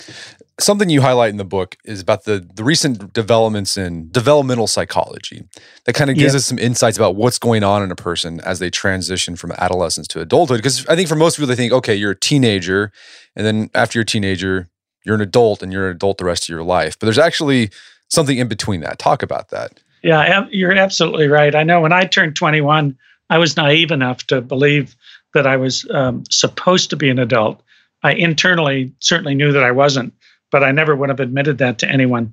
something 0.60 0.90
you 0.90 1.00
highlight 1.00 1.30
in 1.30 1.36
the 1.36 1.44
book 1.44 1.76
is 1.84 2.00
about 2.00 2.24
the 2.24 2.46
the 2.54 2.64
recent 2.64 3.12
developments 3.12 3.76
in 3.76 4.10
developmental 4.10 4.66
psychology 4.66 5.44
that 5.84 5.94
kind 5.94 6.10
of 6.10 6.16
gives 6.16 6.34
yeah. 6.34 6.38
us 6.38 6.44
some 6.44 6.58
insights 6.58 6.96
about 6.96 7.16
what's 7.16 7.38
going 7.38 7.62
on 7.62 7.82
in 7.82 7.90
a 7.90 7.96
person 7.96 8.40
as 8.40 8.58
they 8.58 8.70
transition 8.70 9.36
from 9.36 9.52
adolescence 9.52 10.06
to 10.08 10.20
adulthood. 10.20 10.58
Because 10.58 10.86
i 10.88 10.96
think 10.96 11.08
for 11.08 11.16
most 11.16 11.36
people 11.36 11.48
they 11.48 11.56
think 11.56 11.72
okay 11.72 11.94
you're 11.94 12.12
a 12.12 12.18
teenager 12.18 12.92
and 13.34 13.46
then 13.46 13.70
after 13.74 13.98
you're 13.98 14.02
a 14.02 14.06
teenager 14.06 14.68
you're 15.04 15.14
an 15.14 15.20
adult 15.20 15.62
and 15.62 15.72
you're 15.72 15.88
an 15.88 15.96
adult 15.96 16.18
the 16.18 16.24
rest 16.24 16.44
of 16.44 16.48
your 16.48 16.62
life. 16.62 16.96
But 16.98 17.06
there's 17.06 17.18
actually 17.18 17.70
something 18.08 18.38
in 18.38 18.46
between 18.46 18.82
that. 18.82 18.98
Talk 18.98 19.22
about 19.22 19.48
that. 19.48 19.80
Yeah 20.02 20.46
you're 20.50 20.72
absolutely 20.72 21.28
right. 21.28 21.54
I 21.54 21.62
know 21.62 21.80
when 21.80 21.92
i 21.92 22.04
turned 22.04 22.36
21 22.36 22.96
i 23.30 23.38
was 23.38 23.56
naive 23.56 23.90
enough 23.90 24.26
to 24.26 24.40
believe 24.40 24.96
that 25.34 25.46
i 25.46 25.56
was 25.56 25.86
um, 25.90 26.24
supposed 26.30 26.90
to 26.90 26.96
be 26.96 27.08
an 27.08 27.18
adult. 27.18 27.62
I 28.04 28.14
internally 28.14 28.92
certainly 28.98 29.34
knew 29.34 29.52
that 29.52 29.62
i 29.62 29.70
wasn't 29.70 30.12
but 30.52 30.62
I 30.62 30.70
never 30.70 30.94
would 30.94 31.08
have 31.08 31.18
admitted 31.18 31.58
that 31.58 31.78
to 31.78 31.90
anyone. 31.90 32.32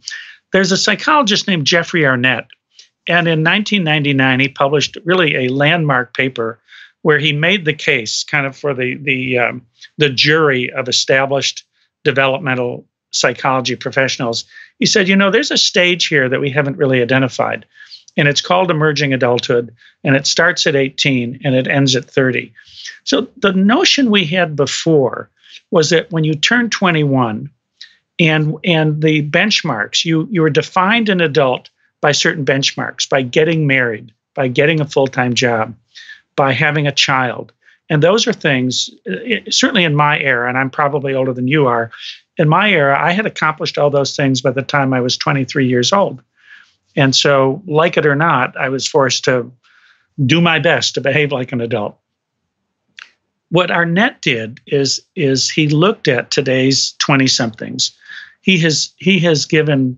There's 0.53 0.71
a 0.71 0.77
psychologist 0.77 1.47
named 1.47 1.65
Jeffrey 1.65 2.05
Arnett, 2.05 2.45
and 3.07 3.27
in 3.27 3.43
1999, 3.43 4.39
he 4.39 4.49
published 4.49 4.97
really 5.03 5.35
a 5.35 5.47
landmark 5.47 6.15
paper 6.15 6.59
where 7.01 7.17
he 7.17 7.33
made 7.33 7.65
the 7.65 7.73
case, 7.73 8.23
kind 8.23 8.45
of 8.45 8.55
for 8.55 8.73
the 8.75 8.95
the 8.97 9.39
um, 9.39 9.65
the 9.97 10.09
jury 10.09 10.71
of 10.73 10.87
established 10.87 11.63
developmental 12.03 12.85
psychology 13.11 13.75
professionals. 13.75 14.45
He 14.77 14.85
said, 14.85 15.07
you 15.07 15.15
know, 15.15 15.31
there's 15.31 15.51
a 15.51 15.57
stage 15.57 16.07
here 16.07 16.29
that 16.29 16.41
we 16.41 16.51
haven't 16.51 16.77
really 16.77 17.01
identified, 17.01 17.65
and 18.17 18.27
it's 18.27 18.41
called 18.41 18.69
emerging 18.69 19.13
adulthood, 19.13 19.73
and 20.03 20.15
it 20.15 20.27
starts 20.27 20.67
at 20.67 20.75
18 20.75 21.39
and 21.43 21.55
it 21.55 21.67
ends 21.67 21.95
at 21.95 22.05
30. 22.05 22.53
So 23.05 23.27
the 23.37 23.53
notion 23.53 24.11
we 24.11 24.25
had 24.25 24.55
before 24.55 25.29
was 25.71 25.89
that 25.89 26.11
when 26.11 26.23
you 26.23 26.33
turn 26.33 26.69
21, 26.69 27.49
and 28.19 28.55
and 28.63 29.01
the 29.01 29.27
benchmarks, 29.29 30.05
you 30.05 30.27
you 30.29 30.41
were 30.41 30.49
defined 30.49 31.09
an 31.09 31.21
adult 31.21 31.69
by 32.01 32.11
certain 32.11 32.45
benchmarks, 32.45 33.09
by 33.09 33.21
getting 33.21 33.67
married, 33.67 34.13
by 34.35 34.47
getting 34.47 34.79
a 34.79 34.85
full 34.85 35.07
time 35.07 35.33
job, 35.33 35.75
by 36.35 36.51
having 36.53 36.87
a 36.87 36.91
child. 36.91 37.51
And 37.91 38.03
those 38.03 38.27
are 38.27 38.33
things, 38.33 38.89
eh, 39.07 39.15
eh, 39.25 39.39
certainly 39.49 39.83
in 39.83 39.95
my 39.95 40.19
era, 40.19 40.47
and 40.47 40.57
I'm 40.57 40.69
probably 40.69 41.15
older 41.15 41.33
than 41.33 41.47
you 41.47 41.65
are, 41.65 41.91
in 42.39 42.47
my 42.47 42.71
era, 42.71 42.97
I 42.97 43.11
had 43.11 43.25
accomplished 43.25 43.77
all 43.77 43.89
those 43.89 44.15
things 44.15 44.41
by 44.41 44.51
the 44.51 44.61
time 44.61 44.93
I 44.93 45.01
was 45.01 45.17
23 45.17 45.67
years 45.67 45.91
old. 45.91 46.21
And 46.95 47.15
so, 47.15 47.61
like 47.67 47.97
it 47.97 48.05
or 48.05 48.15
not, 48.15 48.55
I 48.57 48.69
was 48.69 48.87
forced 48.87 49.25
to 49.25 49.51
do 50.25 50.39
my 50.39 50.57
best 50.57 50.93
to 50.93 51.01
behave 51.01 51.31
like 51.31 51.51
an 51.51 51.61
adult. 51.61 51.97
What 53.49 53.71
Arnett 53.71 54.21
did 54.21 54.59
is, 54.67 55.01
is 55.15 55.49
he 55.49 55.67
looked 55.67 56.07
at 56.07 56.31
today's 56.31 56.93
20 56.99 57.27
somethings. 57.27 57.91
He 58.41 58.57
has, 58.59 58.93
he 58.97 59.19
has 59.19 59.45
given 59.45 59.97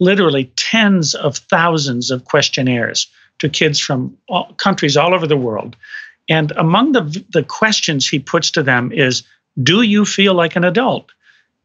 literally 0.00 0.52
tens 0.56 1.14
of 1.14 1.36
thousands 1.36 2.10
of 2.10 2.24
questionnaires 2.24 3.08
to 3.38 3.48
kids 3.48 3.78
from 3.78 4.16
all, 4.28 4.52
countries 4.54 4.96
all 4.96 5.14
over 5.14 5.26
the 5.26 5.36
world. 5.36 5.76
And 6.28 6.52
among 6.52 6.92
the, 6.92 7.24
the 7.30 7.42
questions 7.42 8.06
he 8.06 8.18
puts 8.18 8.50
to 8.52 8.62
them 8.62 8.92
is 8.92 9.22
Do 9.62 9.82
you 9.82 10.04
feel 10.04 10.34
like 10.34 10.56
an 10.56 10.64
adult? 10.64 11.10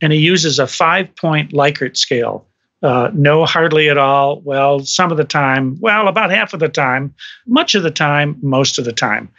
And 0.01 0.12
he 0.13 0.20
uses 0.20 0.60
a 0.60 0.67
five 0.67 1.13
point 1.15 1.51
Likert 1.51 1.98
scale. 1.98 2.46
Uh, 2.82 3.10
no, 3.13 3.46
hardly 3.46 3.89
at 3.89 3.98
all. 3.98 4.41
Well, 4.41 4.79
some 4.82 5.12
of 5.12 5.17
the 5.17 5.24
time. 5.24 5.77
Well, 5.79 6.08
about 6.08 6.32
half 6.32 6.53
of 6.53 6.60
the 6.60 6.67
time. 6.67 7.13
Much 7.46 7.75
of 7.75 7.84
the 7.84 7.91
time. 7.91 8.38
Most 8.41 8.77
of 8.77 8.86
the 8.86 8.91
time. 8.91 9.29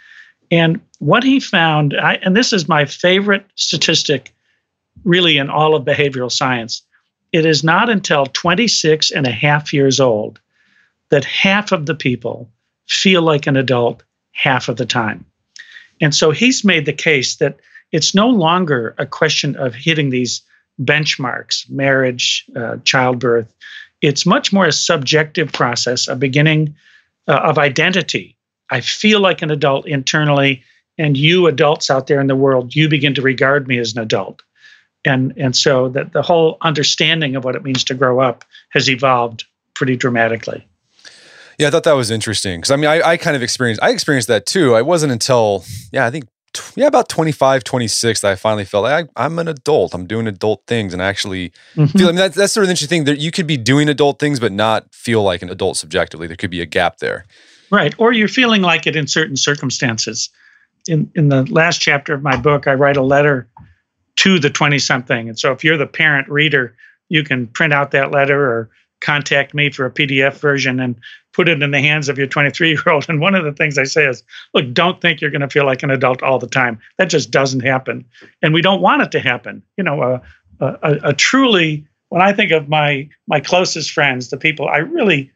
And 0.50 0.80
what 0.98 1.22
he 1.22 1.40
found, 1.40 1.94
I, 1.94 2.14
and 2.16 2.36
this 2.36 2.52
is 2.52 2.68
my 2.68 2.84
favorite 2.84 3.44
statistic 3.56 4.34
really 5.04 5.38
in 5.38 5.50
all 5.50 5.74
of 5.74 5.84
behavioral 5.84 6.32
science, 6.32 6.82
it 7.32 7.44
is 7.44 7.64
not 7.64 7.90
until 7.90 8.26
26 8.26 9.10
and 9.10 9.26
a 9.26 9.32
half 9.32 9.72
years 9.72 10.00
old 10.00 10.40
that 11.10 11.24
half 11.24 11.72
of 11.72 11.86
the 11.86 11.94
people 11.94 12.48
feel 12.86 13.22
like 13.22 13.46
an 13.46 13.56
adult 13.56 14.02
half 14.32 14.68
of 14.68 14.76
the 14.76 14.86
time. 14.86 15.24
And 16.00 16.14
so 16.14 16.30
he's 16.30 16.64
made 16.64 16.86
the 16.86 16.92
case 16.92 17.36
that 17.36 17.58
it's 17.92 18.14
no 18.14 18.28
longer 18.28 18.94
a 18.98 19.06
question 19.06 19.56
of 19.56 19.74
hitting 19.74 20.10
these 20.10 20.42
benchmarks, 20.82 21.68
marriage, 21.70 22.44
uh, 22.56 22.78
childbirth. 22.84 23.52
It's 24.00 24.26
much 24.26 24.52
more 24.52 24.66
a 24.66 24.72
subjective 24.72 25.52
process, 25.52 26.08
a 26.08 26.16
beginning 26.16 26.74
uh, 27.28 27.40
of 27.44 27.58
identity. 27.58 28.36
I 28.70 28.80
feel 28.80 29.20
like 29.20 29.42
an 29.42 29.50
adult 29.50 29.86
internally, 29.86 30.62
and 30.98 31.16
you 31.16 31.46
adults 31.46 31.90
out 31.90 32.06
there 32.06 32.20
in 32.20 32.26
the 32.26 32.36
world, 32.36 32.74
you 32.74 32.88
begin 32.88 33.14
to 33.14 33.22
regard 33.22 33.68
me 33.68 33.78
as 33.78 33.92
an 33.92 34.02
adult 34.02 34.42
and 35.04 35.32
and 35.36 35.56
so 35.56 35.88
that 35.90 36.12
the 36.12 36.22
whole 36.22 36.56
understanding 36.62 37.36
of 37.36 37.44
what 37.44 37.56
it 37.56 37.62
means 37.62 37.84
to 37.84 37.94
grow 37.94 38.20
up 38.20 38.44
has 38.70 38.88
evolved 38.88 39.44
pretty 39.74 39.96
dramatically. 39.96 40.66
Yeah 41.58 41.68
i 41.68 41.70
thought 41.70 41.84
that 41.84 41.92
was 41.92 42.10
interesting 42.10 42.60
because 42.60 42.70
i 42.72 42.76
mean 42.76 42.90
I, 42.90 43.10
I 43.10 43.16
kind 43.16 43.36
of 43.36 43.42
experienced 43.42 43.82
i 43.82 43.90
experienced 43.90 44.28
that 44.28 44.46
too. 44.46 44.74
I 44.74 44.82
wasn't 44.82 45.12
until 45.12 45.64
yeah 45.92 46.06
i 46.06 46.10
think 46.10 46.26
yeah 46.76 46.86
about 46.86 47.08
25 47.08 47.64
26 47.64 48.20
that 48.20 48.32
i 48.32 48.34
finally 48.34 48.64
felt 48.64 48.84
like 48.84 49.08
I, 49.16 49.24
am 49.24 49.38
an 49.38 49.48
adult. 49.48 49.94
I'm 49.94 50.06
doing 50.06 50.26
adult 50.26 50.62
things 50.66 50.92
and 50.92 51.02
I 51.02 51.06
actually 51.06 51.52
mm-hmm. 51.76 51.96
feel 51.96 52.08
i 52.08 52.10
mean 52.10 52.16
that's, 52.16 52.36
that's 52.36 52.52
sort 52.52 52.64
of 52.64 52.70
interesting 52.70 53.04
thing 53.04 53.04
that 53.04 53.20
you 53.20 53.30
could 53.30 53.46
be 53.46 53.56
doing 53.56 53.88
adult 53.88 54.18
things 54.18 54.40
but 54.40 54.52
not 54.52 54.92
feel 54.92 55.22
like 55.22 55.42
an 55.42 55.50
adult 55.50 55.76
subjectively. 55.76 56.26
There 56.26 56.36
could 56.36 56.50
be 56.50 56.60
a 56.60 56.66
gap 56.66 56.98
there. 56.98 57.24
Right 57.70 57.94
or 57.98 58.12
you're 58.12 58.28
feeling 58.28 58.62
like 58.62 58.86
it 58.86 58.96
in 58.96 59.06
certain 59.06 59.36
circumstances. 59.36 60.30
In 60.88 61.10
in 61.14 61.28
the 61.28 61.44
last 61.44 61.80
chapter 61.80 62.14
of 62.14 62.22
my 62.22 62.36
book 62.36 62.66
i 62.66 62.74
write 62.74 62.96
a 62.96 63.02
letter 63.02 63.48
to 64.16 64.38
the 64.38 64.50
20 64.50 64.78
something. 64.78 65.28
And 65.28 65.38
so 65.38 65.52
if 65.52 65.64
you're 65.64 65.76
the 65.76 65.86
parent 65.86 66.28
reader, 66.28 66.76
you 67.08 67.24
can 67.24 67.46
print 67.48 67.72
out 67.72 67.90
that 67.90 68.10
letter 68.10 68.40
or 68.40 68.70
contact 69.00 69.54
me 69.54 69.70
for 69.70 69.84
a 69.84 69.90
PDF 69.90 70.38
version 70.38 70.80
and 70.80 70.96
put 71.32 71.48
it 71.48 71.62
in 71.62 71.70
the 71.72 71.80
hands 71.80 72.08
of 72.08 72.16
your 72.16 72.26
23 72.26 72.68
year 72.70 72.82
old. 72.86 73.06
And 73.08 73.20
one 73.20 73.34
of 73.34 73.44
the 73.44 73.52
things 73.52 73.76
I 73.76 73.84
say 73.84 74.06
is, 74.06 74.22
look, 74.54 74.72
don't 74.72 75.00
think 75.00 75.20
you're 75.20 75.30
going 75.30 75.40
to 75.42 75.48
feel 75.48 75.66
like 75.66 75.82
an 75.82 75.90
adult 75.90 76.22
all 76.22 76.38
the 76.38 76.46
time. 76.46 76.80
That 76.98 77.10
just 77.10 77.30
doesn't 77.30 77.60
happen. 77.60 78.04
And 78.40 78.54
we 78.54 78.62
don't 78.62 78.80
want 78.80 79.02
it 79.02 79.10
to 79.12 79.20
happen. 79.20 79.62
You 79.76 79.84
know, 79.84 80.02
a, 80.02 80.22
a, 80.60 80.98
a 81.10 81.12
truly, 81.12 81.86
when 82.08 82.22
I 82.22 82.32
think 82.32 82.52
of 82.52 82.68
my 82.68 83.08
my 83.26 83.40
closest 83.40 83.90
friends, 83.90 84.30
the 84.30 84.36
people 84.36 84.68
I 84.68 84.78
really 84.78 85.30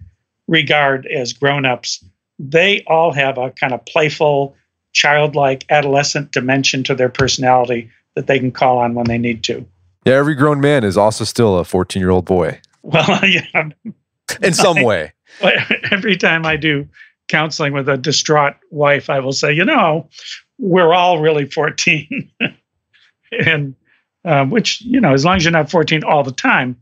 regard 0.47 1.07
as 1.07 1.33
grown-ups, 1.33 2.03
they 2.39 2.83
all 2.87 3.13
have 3.13 3.37
a 3.37 3.51
kind 3.51 3.75
of 3.75 3.85
playful, 3.85 4.57
childlike, 4.93 5.67
adolescent 5.69 6.33
dimension 6.33 6.85
to 6.85 6.95
their 6.95 7.11
personality 7.11 7.91
that 8.19 8.27
they 8.27 8.41
can 8.41 8.51
call 8.51 8.79
on 8.79 8.95
when 8.95 9.07
they 9.07 9.17
need 9.17 9.45
to. 9.45 9.65
Yeah, 10.05 10.15
every 10.15 10.35
grown 10.35 10.61
man 10.61 10.83
is 10.83 10.97
also 10.97 11.23
still 11.23 11.57
a 11.57 11.65
14 11.65 12.01
year 12.01 12.11
old 12.11 12.25
boy. 12.25 12.61
Well, 12.83 13.25
yeah. 13.25 13.69
In 14.43 14.53
some 14.55 14.83
way. 14.83 15.13
Every 15.93 16.17
time 16.17 16.45
I 16.45 16.57
do 16.57 16.89
counseling 17.29 17.73
with 17.73 17.89
a 17.89 17.97
distraught 17.97 18.57
wife, 18.73 19.09
I 19.09 19.21
will 19.21 19.33
say, 19.33 19.53
you 19.53 19.65
know, 19.65 20.09
we're 20.59 20.93
all 20.93 21.21
really 21.21 21.45
14. 21.45 22.29
and 23.47 23.77
um, 24.25 24.51
which, 24.51 24.81
you 24.81 25.01
know, 25.01 25.13
as 25.13 25.25
long 25.25 25.37
as 25.37 25.45
you're 25.45 25.53
not 25.53 25.71
14 25.71 26.03
all 26.03 26.25
the 26.25 26.33
time, 26.33 26.77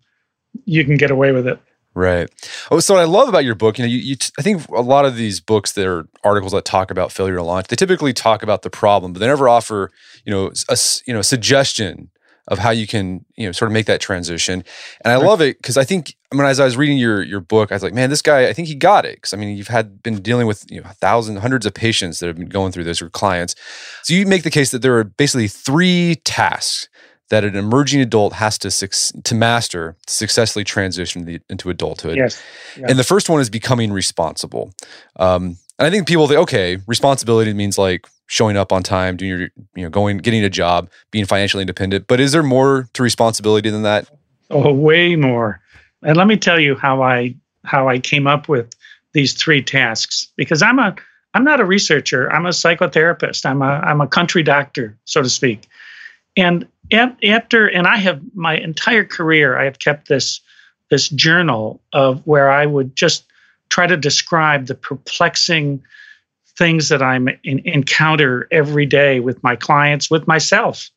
you 0.65 0.87
can 0.87 0.97
get 0.97 1.11
away 1.11 1.33
with 1.33 1.47
it. 1.47 1.61
Right. 1.97 2.29
Oh, 2.71 2.79
so 2.79 2.93
what 2.93 3.01
I 3.01 3.07
love 3.07 3.27
about 3.27 3.47
your 3.47 3.55
book, 3.55 3.79
you 3.79 3.85
know, 3.85 3.89
you, 3.89 3.97
you 3.97 4.17
t- 4.17 4.31
I 4.39 4.43
think 4.43 4.69
a 4.69 4.83
lot 4.83 5.07
of 5.07 5.17
these 5.17 5.41
books 5.41 5.73
that 5.73 5.87
are 5.87 6.07
articles 6.23 6.53
that 6.53 6.67
talk 6.67 6.91
about 6.91 7.11
failure 7.11 7.37
to 7.37 7.43
launch, 7.43 7.69
they 7.69 7.77
typically 7.77 8.13
talk 8.13 8.43
about 8.43 8.61
the 8.61 8.69
problem, 8.69 9.15
but 9.15 9.21
they 9.21 9.27
never 9.27 9.49
offer, 9.49 9.91
you 10.27 10.31
know, 10.31 10.53
a 10.69 10.77
you 11.07 11.15
know 11.15 11.23
suggestion 11.23 12.11
of 12.49 12.59
how 12.59 12.71
you 12.71 12.87
can, 12.87 13.25
you 13.37 13.47
know, 13.47 13.53
sort 13.53 13.71
of 13.71 13.73
make 13.73 13.87
that 13.87 14.03
transition. 14.03 14.63
And 15.05 15.13
I 15.13 15.17
love 15.17 15.41
it 15.41 15.57
because 15.57 15.79
I 15.79 15.85
think, 15.85 16.15
I 16.31 16.37
mean, 16.37 16.45
as 16.45 16.61
I 16.61 16.67
was 16.67 16.77
reading 16.77 16.99
your 16.99 17.23
your 17.23 17.41
book, 17.41 17.73
I 17.73 17.75
was 17.75 17.83
like, 17.83 17.95
man, 17.95 18.11
this 18.11 18.21
guy, 18.21 18.47
I 18.47 18.53
think 18.53 18.69
he 18.69 18.75
got 18.75 19.07
it. 19.07 19.17
Because 19.17 19.33
I 19.33 19.39
mean, 19.39 19.57
you've 19.57 19.69
had 19.69 20.03
been 20.03 20.21
dealing 20.21 20.47
with 20.47 20.71
you 20.71 20.83
know 20.83 20.91
thousands, 21.01 21.41
hundreds 21.41 21.65
of 21.65 21.73
patients 21.73 22.21
that 22.21 22.27
have 22.27 22.37
been 22.37 22.51
going 22.51 22.73
through 22.73 22.85
this 22.85 23.01
or 23.01 23.09
clients. 23.09 23.55
So 24.03 24.13
you 24.13 24.27
make 24.27 24.43
the 24.43 24.51
case 24.51 24.71
that 24.71 24.83
there 24.83 24.99
are 24.99 25.05
basically 25.05 25.49
three 25.49 26.17
tasks 26.25 26.91
that 27.31 27.45
an 27.45 27.57
emerging 27.57 28.01
adult 28.01 28.35
has 28.35 28.59
to 28.59 28.71
su- 28.71 29.21
to 29.23 29.35
master 29.35 29.97
to 30.07 30.13
successfully 30.13 30.65
transition 30.65 31.25
the, 31.25 31.41
into 31.49 31.71
adulthood. 31.71 32.17
Yes. 32.17 32.43
yes. 32.77 32.89
And 32.89 32.99
the 32.99 33.05
first 33.05 33.29
one 33.29 33.41
is 33.41 33.51
becoming 33.51 33.93
responsible. 33.93 34.73
Um, 35.17 35.57
and 35.79 35.87
I 35.87 35.91
think 35.91 36.07
people 36.07 36.27
think, 36.29 36.41
okay, 36.41 36.79
responsibility 36.87 37.53
means 37.53 37.79
like 37.79 38.07
showing 38.27 38.57
up 38.57 38.73
on 38.73 38.83
time, 38.83 39.17
doing 39.17 39.31
your, 39.31 39.49
you 39.75 39.83
know, 39.83 39.91
going, 39.91 40.19
getting 40.19 40.45
a 40.45 40.51
job, 40.51 40.89
being 41.11 41.27
financially 41.27 41.63
independent. 41.63 42.07
But 42.07 42.21
is 42.21 42.33
there 42.33 42.43
more 42.43 42.89
to 42.95 43.03
responsibility 43.03 43.71
than 43.71 43.83
that? 43.83 44.09
Oh, 44.51 44.73
way 44.73 45.17
more. 45.17 45.61
And 46.03 46.17
let 46.17 46.27
me 46.27 46.37
tell 46.37 46.61
you 46.61 46.77
how 46.77 47.03
I 47.03 47.35
how 47.65 47.89
I 47.89 47.99
came 47.99 48.29
up 48.29 48.49
with 48.49 48.75
these 49.13 49.35
three 49.35 49.63
tasks 49.63 50.29
because 50.37 50.63
I'm 50.63 50.79
a 50.79 50.95
I'm 51.35 51.45
not 51.45 51.61
a 51.61 51.65
researcher. 51.65 52.33
I'm 52.33 52.47
a 52.47 52.51
psychotherapist. 52.51 53.45
I'm 53.45 53.61
a 53.61 53.81
I'm 53.85 54.01
a 54.01 54.07
country 54.07 54.43
doctor, 54.43 54.97
so 55.05 55.23
to 55.23 55.29
speak. 55.29 55.69
And 56.37 56.67
after 56.93 57.67
and 57.67 57.87
i 57.87 57.97
have 57.97 58.21
my 58.35 58.57
entire 58.57 59.05
career 59.05 59.59
i 59.59 59.65
have 59.65 59.79
kept 59.79 60.09
this 60.09 60.41
this 60.91 61.09
journal 61.09 61.81
of 61.93 62.21
where 62.27 62.51
i 62.51 62.65
would 62.67 62.95
just 62.97 63.25
try 63.69 63.87
to 63.87 63.97
describe 63.97 64.67
the 64.67 64.75
perplexing 64.75 65.83
things 66.59 66.89
that 66.89 67.03
i'm 67.03 67.29
in, 67.45 67.61
encounter 67.65 68.49
every 68.51 68.87
day 68.87 69.21
with 69.21 69.43
my 69.43 69.57
clients 69.57 70.11
with 70.11 70.27
myself 70.27 70.91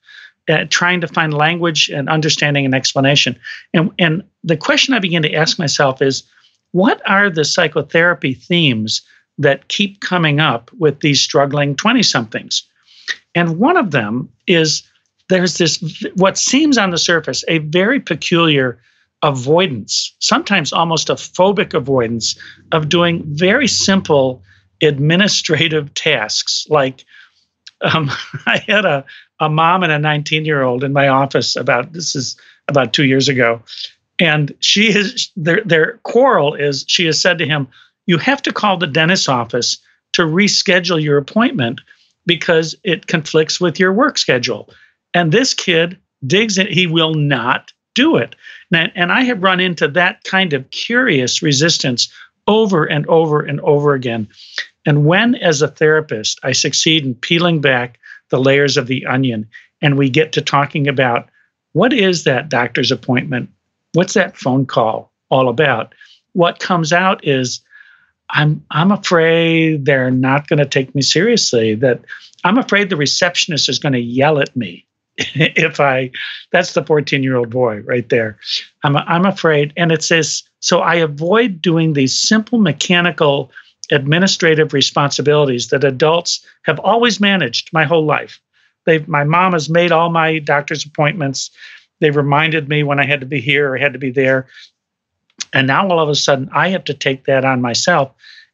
uh, 0.50 0.66
trying 0.70 1.00
to 1.00 1.08
find 1.08 1.34
language 1.34 1.90
and 1.90 2.10
understanding 2.10 2.66
and 2.66 2.74
explanation. 2.74 3.38
And 3.74 3.92
and 4.00 4.24
the 4.44 4.58
question 4.58 4.94
i 4.94 5.00
begin 5.00 5.22
to 5.22 5.34
ask 5.34 5.60
myself 5.60 6.02
is 6.02 6.24
what 6.72 7.02
are 7.08 7.30
the 7.30 7.46
psychotherapy 7.46 8.34
themes 8.34 9.02
that 9.38 9.68
keep 9.68 10.02
coming 10.02 10.40
up 10.40 10.72
with 10.80 11.00
these 11.00 11.22
struggling 11.22 11.76
20 11.76 12.04
somethings 12.04 12.64
and 13.36 13.58
one 13.60 13.78
of 13.78 13.92
them 13.92 14.30
is 14.48 14.84
there's 15.30 15.58
this 15.58 15.82
what 16.16 16.38
seems 16.38 16.78
on 16.78 16.90
the 16.90 16.98
surface 16.98 17.44
a 17.48 17.60
very 17.60 18.00
peculiar 18.00 18.82
avoidance, 19.24 20.14
sometimes 20.20 20.74
almost 20.74 21.10
a 21.10 21.16
phobic 21.16 21.74
avoidance 21.74 22.38
of 22.72 22.90
doing 22.90 23.24
very 23.26 23.68
simple 23.68 24.42
administrative 24.82 25.94
tasks. 25.94 26.66
Like 26.70 27.06
um, 27.82 28.12
I 28.46 28.58
had 28.68 28.86
a, 28.86 29.06
a 29.40 29.50
mom 29.50 29.84
and 29.84 29.92
a 29.92 30.00
19 30.00 30.46
year 30.46 30.64
old 30.64 30.84
in 30.84 30.94
my 30.94 31.08
office 31.08 31.56
about 31.56 31.94
this 31.94 32.16
is 32.16 32.36
about 32.68 32.94
two 32.94 33.06
years 33.06 33.30
ago. 33.30 33.62
And 34.20 34.54
she 34.60 34.90
is 34.90 35.32
their 35.38 35.64
their 35.64 35.98
quarrel 36.04 36.54
is 36.54 36.84
she 36.88 37.06
has 37.06 37.22
said 37.22 37.38
to 37.38 37.46
him, 37.46 37.68
you 38.06 38.18
have 38.18 38.42
to 38.42 38.52
call 38.52 38.78
the 38.78 38.88
dentist's 38.88 39.30
office 39.30 39.78
to 40.14 40.24
reschedule 40.24 41.02
your 41.02 41.18
appointment 41.18 41.80
because 42.26 42.76
it 42.84 43.08
conflicts 43.08 43.62
with 43.62 43.80
your 43.80 43.94
work 43.94 44.18
schedule. 44.18 44.70
And 45.14 45.32
this 45.32 45.54
kid 45.54 45.98
digs 46.26 46.58
it, 46.58 46.72
he 46.72 46.88
will 46.88 47.14
not 47.14 47.72
do 47.96 48.16
it. 48.16 48.36
And, 48.74 48.92
and 48.96 49.12
I 49.12 49.22
have 49.24 49.44
run 49.44 49.60
into 49.60 49.88
that 49.90 50.24
kind 50.24 50.54
of 50.54 50.70
curious 50.72 51.42
resistance 51.42 52.12
over 52.48 52.86
and 52.86 53.06
over 53.08 53.42
and 53.42 53.60
over 53.62 53.94
again. 53.94 54.28
And 54.86 55.06
when, 55.06 55.36
as 55.36 55.62
a 55.62 55.68
therapist, 55.68 56.40
I 56.44 56.52
succeed 56.52 57.06
in 57.06 57.16
peeling 57.16 57.62
back 57.62 58.00
the 58.30 58.40
layers 58.40 58.78
of 58.78 58.88
the 58.88 59.06
onion 59.06 59.48
and 59.82 59.98
we 59.98 60.10
get 60.10 60.32
to 60.34 60.42
talking 60.42 60.88
about 60.88 61.30
what 61.74 61.94
is 61.94 62.24
that 62.24 62.50
doctor's 62.50 62.92
appointment? 62.92 63.50
What's 63.94 64.14
that 64.14 64.38
phone 64.38 64.66
call 64.66 65.12
all 65.30 65.50
about? 65.50 65.94
What 66.34 66.60
comes 66.60 66.92
out 66.92 67.26
is 67.26 67.62
I'm 68.32 68.64
I'm 68.72 68.92
afraid 68.92 69.86
they're 69.86 70.12
not 70.12 70.48
going 70.48 70.60
to 70.60 70.66
take 70.66 70.94
me 70.94 71.02
seriously. 71.02 71.76
That 71.76 72.02
I'm 72.44 72.58
afraid 72.58 72.90
the 72.90 72.96
receptionist 72.96 73.70
is 73.70 73.80
going 73.80 73.94
to 73.94 74.00
yell 74.00 74.40
at 74.40 74.56
me 74.56 74.86
if 75.36 75.80
I. 75.80 76.12
That's 76.52 76.74
the 76.74 76.84
14 76.84 77.24
year 77.24 77.36
old 77.36 77.50
boy 77.50 77.82
right 77.82 78.08
there. 78.10 78.38
I'm 78.84 78.96
I'm 78.98 79.26
afraid, 79.26 79.74
and 79.76 79.92
it 79.92 80.04
says 80.04 80.44
so. 80.60 80.80
I 80.80 80.96
avoid 80.96 81.62
doing 81.62 81.94
these 81.94 82.18
simple 82.18 82.60
mechanical 82.60 83.52
administrative 83.92 84.74
responsibilities 84.74 85.68
that 85.68 85.84
adults 85.84 86.46
have 86.64 86.80
always 86.80 87.20
managed 87.20 87.70
my 87.74 87.84
whole 87.84 88.06
life. 88.06 88.40
They've 88.86 89.08
my 89.08 89.24
mom 89.24 89.54
has 89.54 89.70
made 89.70 89.92
all 89.92 90.10
my 90.10 90.40
doctor's 90.40 90.86
appointments. 90.86 91.52
They 92.00 92.12
reminded 92.12 92.70
me 92.70 92.84
when 92.84 93.00
I 93.00 93.06
had 93.06 93.20
to 93.20 93.26
be 93.26 93.42
here 93.42 93.74
or 93.74 93.78
had 93.78 93.94
to 93.94 94.00
be 94.00 94.12
there. 94.12 94.48
And 95.52 95.68
now 95.68 95.88
all 95.90 96.00
of 96.00 96.08
a 96.08 96.16
sudden 96.16 96.50
I 96.54 96.70
have 96.70 96.86
to 96.86 96.94
take 96.94 97.26
that 97.26 97.44
on 97.44 97.62
myself. 97.62 98.12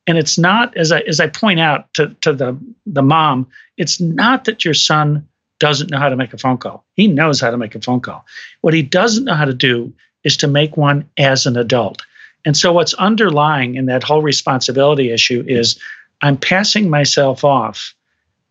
And 0.08 0.18
it's 0.18 0.38
not, 0.38 0.76
as 0.78 0.92
I 0.92 1.02
as 1.02 1.20
I 1.20 1.28
point 1.28 1.60
out 1.60 1.94
to, 1.94 2.16
to 2.22 2.34
the, 2.34 2.58
the 2.86 3.04
mom, 3.04 3.48
it's 3.78 4.00
not 4.00 4.46
that 4.46 4.66
your 4.66 4.74
son 4.74 5.28
doesn't 5.60 5.92
know 5.92 6.00
how 6.00 6.10
to 6.10 6.16
make 6.16 6.34
a 6.34 6.38
phone 6.38 6.58
call. 6.58 6.86
He 6.94 7.08
knows 7.08 7.40
how 7.40 7.52
to 7.52 7.58
make 7.58 7.76
a 7.76 7.82
phone 7.82 8.02
call. 8.02 8.26
What 8.62 8.74
he 8.74 8.82
doesn't 8.82 9.26
know 9.26 9.36
how 9.36 9.46
to 9.46 9.54
do 9.54 9.94
is 10.24 10.38
to 10.38 10.48
make 10.48 10.78
one 10.78 11.10
as 11.18 11.46
an 11.46 11.56
adult. 11.58 12.02
And 12.46 12.56
so 12.56 12.74
what's 12.74 12.94
underlying 12.96 13.76
in 13.76 13.86
that 13.88 14.04
whole 14.04 14.22
responsibility 14.22 15.12
issue 15.12 15.44
is 15.48 15.80
I'm 16.22 16.38
passing 16.38 16.90
myself 16.90 17.44
off 17.44 17.94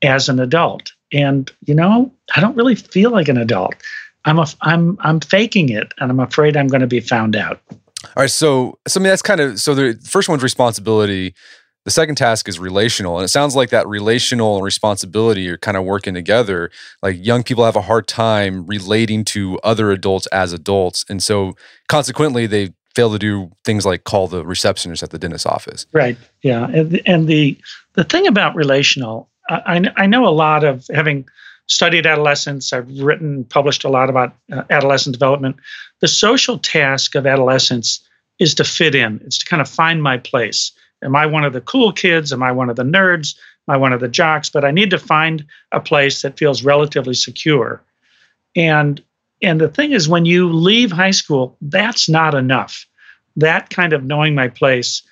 as 0.02 0.28
an 0.28 0.40
adult. 0.40 0.92
And 1.12 1.50
you 1.64 1.75
know, 1.75 2.12
I 2.34 2.40
don't 2.40 2.56
really 2.56 2.75
feel 2.75 3.11
like 3.11 3.28
an 3.28 3.38
adult. 3.38 3.75
I'm 4.25 4.38
a, 4.38 4.46
I'm 4.62 4.96
I'm 5.00 5.20
faking 5.20 5.68
it, 5.68 5.92
and 5.99 6.11
I'm 6.11 6.20
afraid 6.20 6.56
I'm 6.56 6.66
going 6.66 6.80
to 6.80 6.87
be 6.87 7.00
found 7.00 7.37
out. 7.37 7.61
All 7.70 8.23
right, 8.23 8.30
so 8.30 8.78
so 8.87 9.00
I 9.00 9.02
mean 9.02 9.11
that's 9.11 9.23
kind 9.23 9.40
of 9.40 9.61
so 9.61 9.75
the 9.75 9.99
first 10.02 10.28
one's 10.28 10.42
responsibility. 10.42 11.34
The 11.85 11.91
second 11.91 12.14
task 12.14 12.49
is 12.49 12.59
relational, 12.59 13.19
and 13.19 13.25
it 13.25 13.29
sounds 13.29 13.55
like 13.55 13.71
that 13.71 13.87
relational 13.87 14.57
and 14.57 14.64
responsibility 14.64 15.49
are 15.50 15.59
kind 15.59 15.76
of 15.76 15.85
working 15.85 16.14
together. 16.14 16.71
Like 17.03 17.17
young 17.19 17.43
people 17.43 17.64
have 17.64 17.76
a 17.76 17.83
hard 17.83 18.07
time 18.07 18.67
relating 18.67 19.25
to 19.26 19.59
other 19.62 19.91
adults 19.91 20.26
as 20.29 20.53
adults, 20.53 21.05
and 21.09 21.23
so 21.23 21.57
consequently 21.88 22.47
they 22.47 22.73
fail 22.95 23.12
to 23.12 23.19
do 23.19 23.50
things 23.64 23.85
like 23.85 24.05
call 24.05 24.29
the 24.29 24.47
receptionist 24.47 25.03
at 25.03 25.11
the 25.11 25.19
dentist's 25.19 25.47
office. 25.47 25.87
Right. 25.93 26.17
Yeah, 26.43 26.69
and, 26.69 27.03
and 27.07 27.29
the 27.29 27.59
the 27.93 28.05
thing 28.05 28.26
about 28.26 28.55
relational, 28.55 29.29
I 29.50 29.91
I 29.97 30.07
know 30.07 30.26
a 30.26 30.31
lot 30.31 30.64
of 30.64 30.87
having 30.95 31.26
studied 31.67 32.07
adolescence. 32.07 32.73
I've 32.73 32.88
written, 32.99 33.45
published 33.45 33.85
a 33.85 33.88
lot 33.88 34.11
about 34.11 34.35
uh, 34.53 34.62
adolescent 34.71 35.14
development. 35.14 35.57
The 36.00 36.09
social 36.09 36.59
task 36.59 37.14
of 37.14 37.26
adolescence 37.26 38.07
is 38.38 38.55
to 38.57 38.64
fit 38.64 38.95
in, 38.95 39.20
it's 39.25 39.38
to 39.38 39.47
kind 39.47 39.62
of 39.62 39.68
find 39.68 40.03
my 40.03 40.18
place. 40.18 40.73
Am 41.05 41.14
I 41.14 41.27
one 41.27 41.45
of 41.45 41.53
the 41.53 41.61
cool 41.61 41.93
kids? 41.93 42.33
Am 42.33 42.43
I 42.43 42.51
one 42.53 42.71
of 42.71 42.77
the 42.77 42.83
nerds? 42.83 43.37
Am 43.69 43.75
I 43.75 43.77
one 43.77 43.93
of 43.93 44.01
the 44.01 44.09
jocks? 44.09 44.51
But 44.51 44.64
I 44.64 44.71
need 44.71 44.90
to 44.90 44.99
find 44.99 45.45
a 45.73 45.81
place 45.81 46.23
that 46.23 46.38
feels 46.38 46.64
relatively 46.64 47.14
secure. 47.14 47.83
And 48.57 49.03
and 49.43 49.61
the 49.61 49.69
thing 49.69 49.93
is, 49.93 50.09
when 50.09 50.25
you 50.25 50.51
leave 50.51 50.90
high 50.90 51.11
school, 51.11 51.57
that's 51.61 52.09
not 52.09 52.35
enough. 52.35 52.87
That 53.37 53.69
kind 53.69 53.93
of 53.93 54.05
knowing 54.05 54.35
my 54.35 54.49
place 54.49 55.03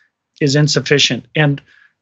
is 0.40 0.56
insufficient. 0.56 1.26
And 1.36 1.60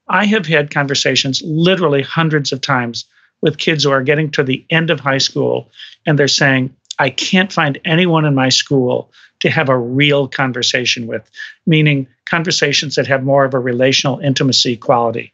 I 0.08 0.26
have 0.26 0.46
had 0.46 0.70
conversations 0.70 1.42
literally 1.44 2.02
hundreds 2.02 2.52
of 2.52 2.60
times 2.60 3.04
with 3.42 3.58
kids 3.58 3.84
who 3.84 3.90
are 3.90 4.02
getting 4.02 4.30
to 4.32 4.42
the 4.42 4.64
end 4.70 4.90
of 4.90 5.00
high 5.00 5.18
school 5.18 5.70
and 6.06 6.18
they're 6.18 6.28
saying, 6.28 6.74
I 7.00 7.08
can't 7.08 7.52
find 7.52 7.80
anyone 7.84 8.26
in 8.26 8.34
my 8.34 8.50
school 8.50 9.10
to 9.40 9.50
have 9.50 9.70
a 9.70 9.78
real 9.78 10.28
conversation 10.28 11.06
with, 11.06 11.28
meaning 11.66 12.06
conversations 12.26 12.94
that 12.94 13.06
have 13.06 13.24
more 13.24 13.44
of 13.46 13.54
a 13.54 13.58
relational 13.58 14.18
intimacy 14.18 14.76
quality. 14.76 15.32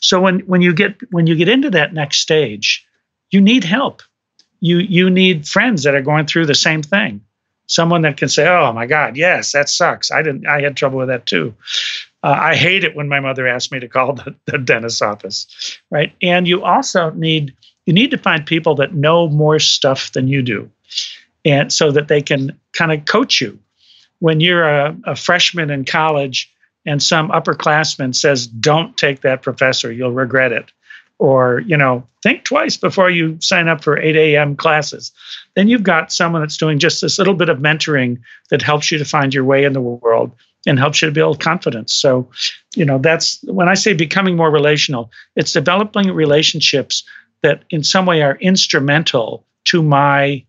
So 0.00 0.20
when, 0.20 0.40
when 0.40 0.60
you 0.60 0.74
get 0.74 0.96
when 1.10 1.26
you 1.26 1.34
get 1.34 1.48
into 1.48 1.70
that 1.70 1.94
next 1.94 2.18
stage, 2.18 2.86
you 3.30 3.40
need 3.40 3.64
help. 3.64 4.02
You 4.60 4.78
you 4.78 5.08
need 5.08 5.48
friends 5.48 5.82
that 5.82 5.94
are 5.94 6.02
going 6.02 6.26
through 6.26 6.46
the 6.46 6.54
same 6.54 6.82
thing. 6.82 7.24
Someone 7.66 8.02
that 8.02 8.16
can 8.16 8.28
say, 8.28 8.46
"Oh 8.46 8.72
my 8.72 8.86
God, 8.86 9.16
yes, 9.16 9.52
that 9.52 9.68
sucks. 9.68 10.10
I 10.10 10.22
didn't. 10.22 10.46
I 10.46 10.60
had 10.60 10.76
trouble 10.76 10.98
with 10.98 11.08
that 11.08 11.26
too." 11.26 11.54
Uh, 12.22 12.36
I 12.38 12.56
hate 12.56 12.84
it 12.84 12.96
when 12.96 13.08
my 13.08 13.20
mother 13.20 13.46
asked 13.46 13.70
me 13.70 13.80
to 13.80 13.88
call 13.88 14.14
the, 14.14 14.34
the 14.46 14.58
dentist's 14.58 15.02
office, 15.02 15.46
right? 15.90 16.12
And 16.20 16.46
you 16.48 16.64
also 16.64 17.10
need 17.10 17.54
you 17.86 17.92
need 17.92 18.10
to 18.10 18.18
find 18.18 18.44
people 18.44 18.74
that 18.76 18.94
know 18.94 19.28
more 19.28 19.58
stuff 19.58 20.12
than 20.12 20.28
you 20.28 20.42
do, 20.42 20.70
and 21.44 21.72
so 21.72 21.90
that 21.92 22.08
they 22.08 22.22
can 22.22 22.58
kind 22.72 22.92
of 22.92 23.04
coach 23.04 23.40
you. 23.40 23.58
When 24.20 24.40
you're 24.40 24.68
a, 24.68 24.96
a 25.04 25.16
freshman 25.16 25.70
in 25.70 25.84
college 25.84 26.52
and 26.84 27.02
some 27.02 27.30
upperclassman 27.30 28.14
says, 28.14 28.46
"Don't 28.46 28.96
take 28.96 29.20
that 29.20 29.42
professor; 29.42 29.92
you'll 29.92 30.12
regret 30.12 30.52
it," 30.52 30.72
or 31.18 31.60
you 31.60 31.76
know, 31.76 32.04
think 32.22 32.44
twice 32.44 32.76
before 32.76 33.10
you 33.10 33.38
sign 33.40 33.68
up 33.68 33.82
for 33.82 33.98
8 33.98 34.16
a.m. 34.16 34.56
classes. 34.56 35.12
Then 35.54 35.68
you've 35.68 35.82
got 35.82 36.12
someone 36.12 36.42
that's 36.42 36.56
doing 36.56 36.78
just 36.78 37.00
this 37.00 37.18
little 37.18 37.34
bit 37.34 37.48
of 37.48 37.58
mentoring 37.58 38.18
that 38.50 38.62
helps 38.62 38.90
you 38.90 38.98
to 38.98 39.04
find 39.04 39.32
your 39.32 39.44
way 39.44 39.64
in 39.64 39.72
the 39.72 39.80
world 39.80 40.32
and 40.66 40.78
helps 40.78 41.00
you 41.00 41.06
to 41.06 41.12
build 41.12 41.40
confidence. 41.40 41.94
So, 41.94 42.28
you 42.74 42.84
know, 42.84 42.98
that's 42.98 43.42
when 43.44 43.68
I 43.68 43.74
say 43.74 43.92
becoming 43.94 44.36
more 44.36 44.50
relational, 44.50 45.10
it's 45.36 45.52
developing 45.52 46.10
relationships 46.10 47.04
that 47.42 47.64
in 47.70 47.84
some 47.84 48.06
way 48.06 48.22
are 48.22 48.36
instrumental 48.40 49.46
to 49.64 49.82
my 49.82 50.44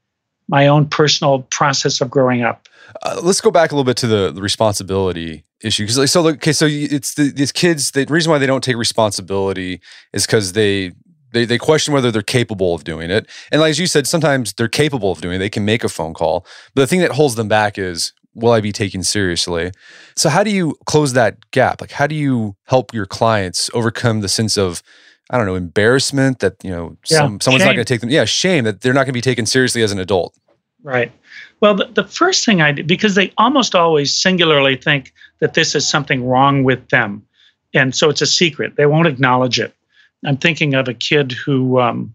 my 0.49 0.67
own 0.67 0.87
personal 0.87 1.43
process 1.43 2.01
of 2.01 2.09
growing 2.09 2.41
up. 2.41 2.67
Uh, 3.03 3.21
let's 3.23 3.39
go 3.39 3.51
back 3.51 3.71
a 3.71 3.75
little 3.75 3.85
bit 3.85 3.97
to 3.97 4.07
the, 4.07 4.31
the 4.31 4.41
responsibility 4.41 5.45
issue 5.61 5.83
because 5.83 5.97
like, 5.97 6.07
so 6.07 6.25
okay 6.25 6.53
so 6.53 6.65
it's 6.69 7.15
the, 7.15 7.31
these 7.31 7.51
kids 7.51 7.91
the 7.91 8.05
reason 8.05 8.31
why 8.31 8.37
they 8.37 8.45
don't 8.45 8.63
take 8.63 8.77
responsibility 8.77 9.81
is 10.13 10.25
because 10.25 10.53
they 10.53 10.93
they, 11.33 11.43
they 11.43 11.57
question 11.57 11.93
whether 11.93 12.11
they're 12.11 12.21
capable 12.21 12.73
of 12.73 12.85
doing 12.85 13.11
it 13.11 13.27
and 13.51 13.59
like 13.59 13.71
as 13.71 13.77
you 13.77 13.85
said 13.85 14.07
sometimes 14.07 14.53
they're 14.53 14.69
capable 14.69 15.11
of 15.11 15.19
doing 15.19 15.35
it 15.35 15.39
they 15.39 15.49
can 15.49 15.65
make 15.65 15.83
a 15.83 15.89
phone 15.89 16.13
call 16.13 16.45
but 16.73 16.81
the 16.83 16.87
thing 16.87 17.01
that 17.01 17.11
holds 17.11 17.35
them 17.35 17.49
back 17.49 17.77
is 17.77 18.13
will 18.33 18.51
I 18.51 18.61
be 18.61 18.71
taken 18.71 19.03
seriously? 19.03 19.71
So 20.15 20.29
how 20.29 20.43
do 20.43 20.51
you 20.51 20.75
close 20.85 21.13
that 21.13 21.51
gap? 21.51 21.81
Like 21.81 21.91
how 21.91 22.07
do 22.07 22.15
you 22.15 22.55
help 22.65 22.93
your 22.93 23.05
clients 23.05 23.69
overcome 23.73 24.21
the 24.21 24.29
sense 24.29 24.57
of 24.57 24.81
I 25.29 25.37
don't 25.37 25.45
know, 25.45 25.55
embarrassment 25.55 26.39
that, 26.39 26.55
you 26.63 26.71
know, 26.71 26.97
yeah, 27.09 27.19
some, 27.19 27.39
someone's 27.39 27.61
shame. 27.61 27.67
not 27.67 27.75
going 27.75 27.85
to 27.85 27.93
take 27.93 28.01
them. 28.01 28.09
Yeah, 28.09 28.25
shame 28.25 28.63
that 28.63 28.81
they're 28.81 28.93
not 28.93 29.01
going 29.01 29.13
to 29.13 29.13
be 29.13 29.21
taken 29.21 29.45
seriously 29.45 29.83
as 29.83 29.91
an 29.91 29.99
adult. 29.99 30.35
Right. 30.81 31.11
Well, 31.61 31.75
the, 31.75 31.85
the 31.85 32.03
first 32.05 32.45
thing 32.45 32.61
I 32.61 32.71
do, 32.71 32.83
because 32.83 33.15
they 33.15 33.33
almost 33.37 33.75
always 33.75 34.15
singularly 34.15 34.75
think 34.75 35.13
that 35.39 35.53
this 35.53 35.75
is 35.75 35.87
something 35.87 36.25
wrong 36.25 36.63
with 36.63 36.89
them. 36.89 37.25
And 37.73 37.95
so 37.95 38.09
it's 38.09 38.21
a 38.21 38.25
secret. 38.25 38.75
They 38.75 38.85
won't 38.85 39.07
acknowledge 39.07 39.59
it. 39.59 39.75
I'm 40.25 40.37
thinking 40.37 40.73
of 40.73 40.87
a 40.87 40.93
kid 40.93 41.31
who 41.31 41.79
um, 41.79 42.13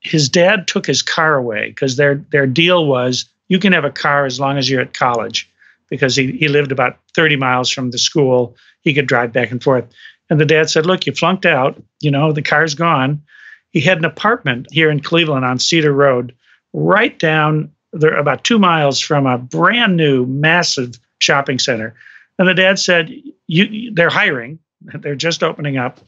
his 0.00 0.28
dad 0.28 0.66
took 0.66 0.86
his 0.86 1.02
car 1.02 1.34
away 1.36 1.68
because 1.68 1.96
their 1.96 2.16
their 2.30 2.46
deal 2.46 2.86
was 2.86 3.24
you 3.48 3.58
can 3.58 3.72
have 3.72 3.84
a 3.84 3.90
car 3.90 4.26
as 4.26 4.38
long 4.38 4.58
as 4.58 4.68
you're 4.68 4.82
at 4.82 4.92
college 4.92 5.48
because 5.88 6.14
he, 6.14 6.32
he 6.32 6.48
lived 6.48 6.70
about 6.70 6.98
30 7.14 7.36
miles 7.36 7.70
from 7.70 7.90
the 7.90 7.98
school. 7.98 8.56
He 8.82 8.92
could 8.92 9.06
drive 9.06 9.32
back 9.32 9.50
and 9.50 9.62
forth. 9.62 9.86
And 10.30 10.40
the 10.40 10.46
dad 10.46 10.70
said, 10.70 10.86
Look, 10.86 11.06
you 11.06 11.12
flunked 11.12 11.46
out. 11.46 11.80
You 12.00 12.10
know, 12.10 12.32
the 12.32 12.42
car's 12.42 12.74
gone. 12.74 13.22
He 13.70 13.80
had 13.80 13.98
an 13.98 14.04
apartment 14.04 14.66
here 14.70 14.90
in 14.90 15.00
Cleveland 15.00 15.44
on 15.44 15.58
Cedar 15.58 15.92
Road, 15.92 16.34
right 16.72 17.18
down 17.18 17.70
there, 17.92 18.16
about 18.16 18.44
two 18.44 18.58
miles 18.58 19.00
from 19.00 19.26
a 19.26 19.38
brand 19.38 19.96
new, 19.96 20.26
massive 20.26 20.98
shopping 21.18 21.58
center. 21.58 21.94
And 22.38 22.48
the 22.48 22.54
dad 22.54 22.78
said, 22.78 23.12
you, 23.46 23.92
They're 23.92 24.10
hiring, 24.10 24.58
they're 24.82 25.14
just 25.14 25.42
opening 25.42 25.76
up. 25.76 26.00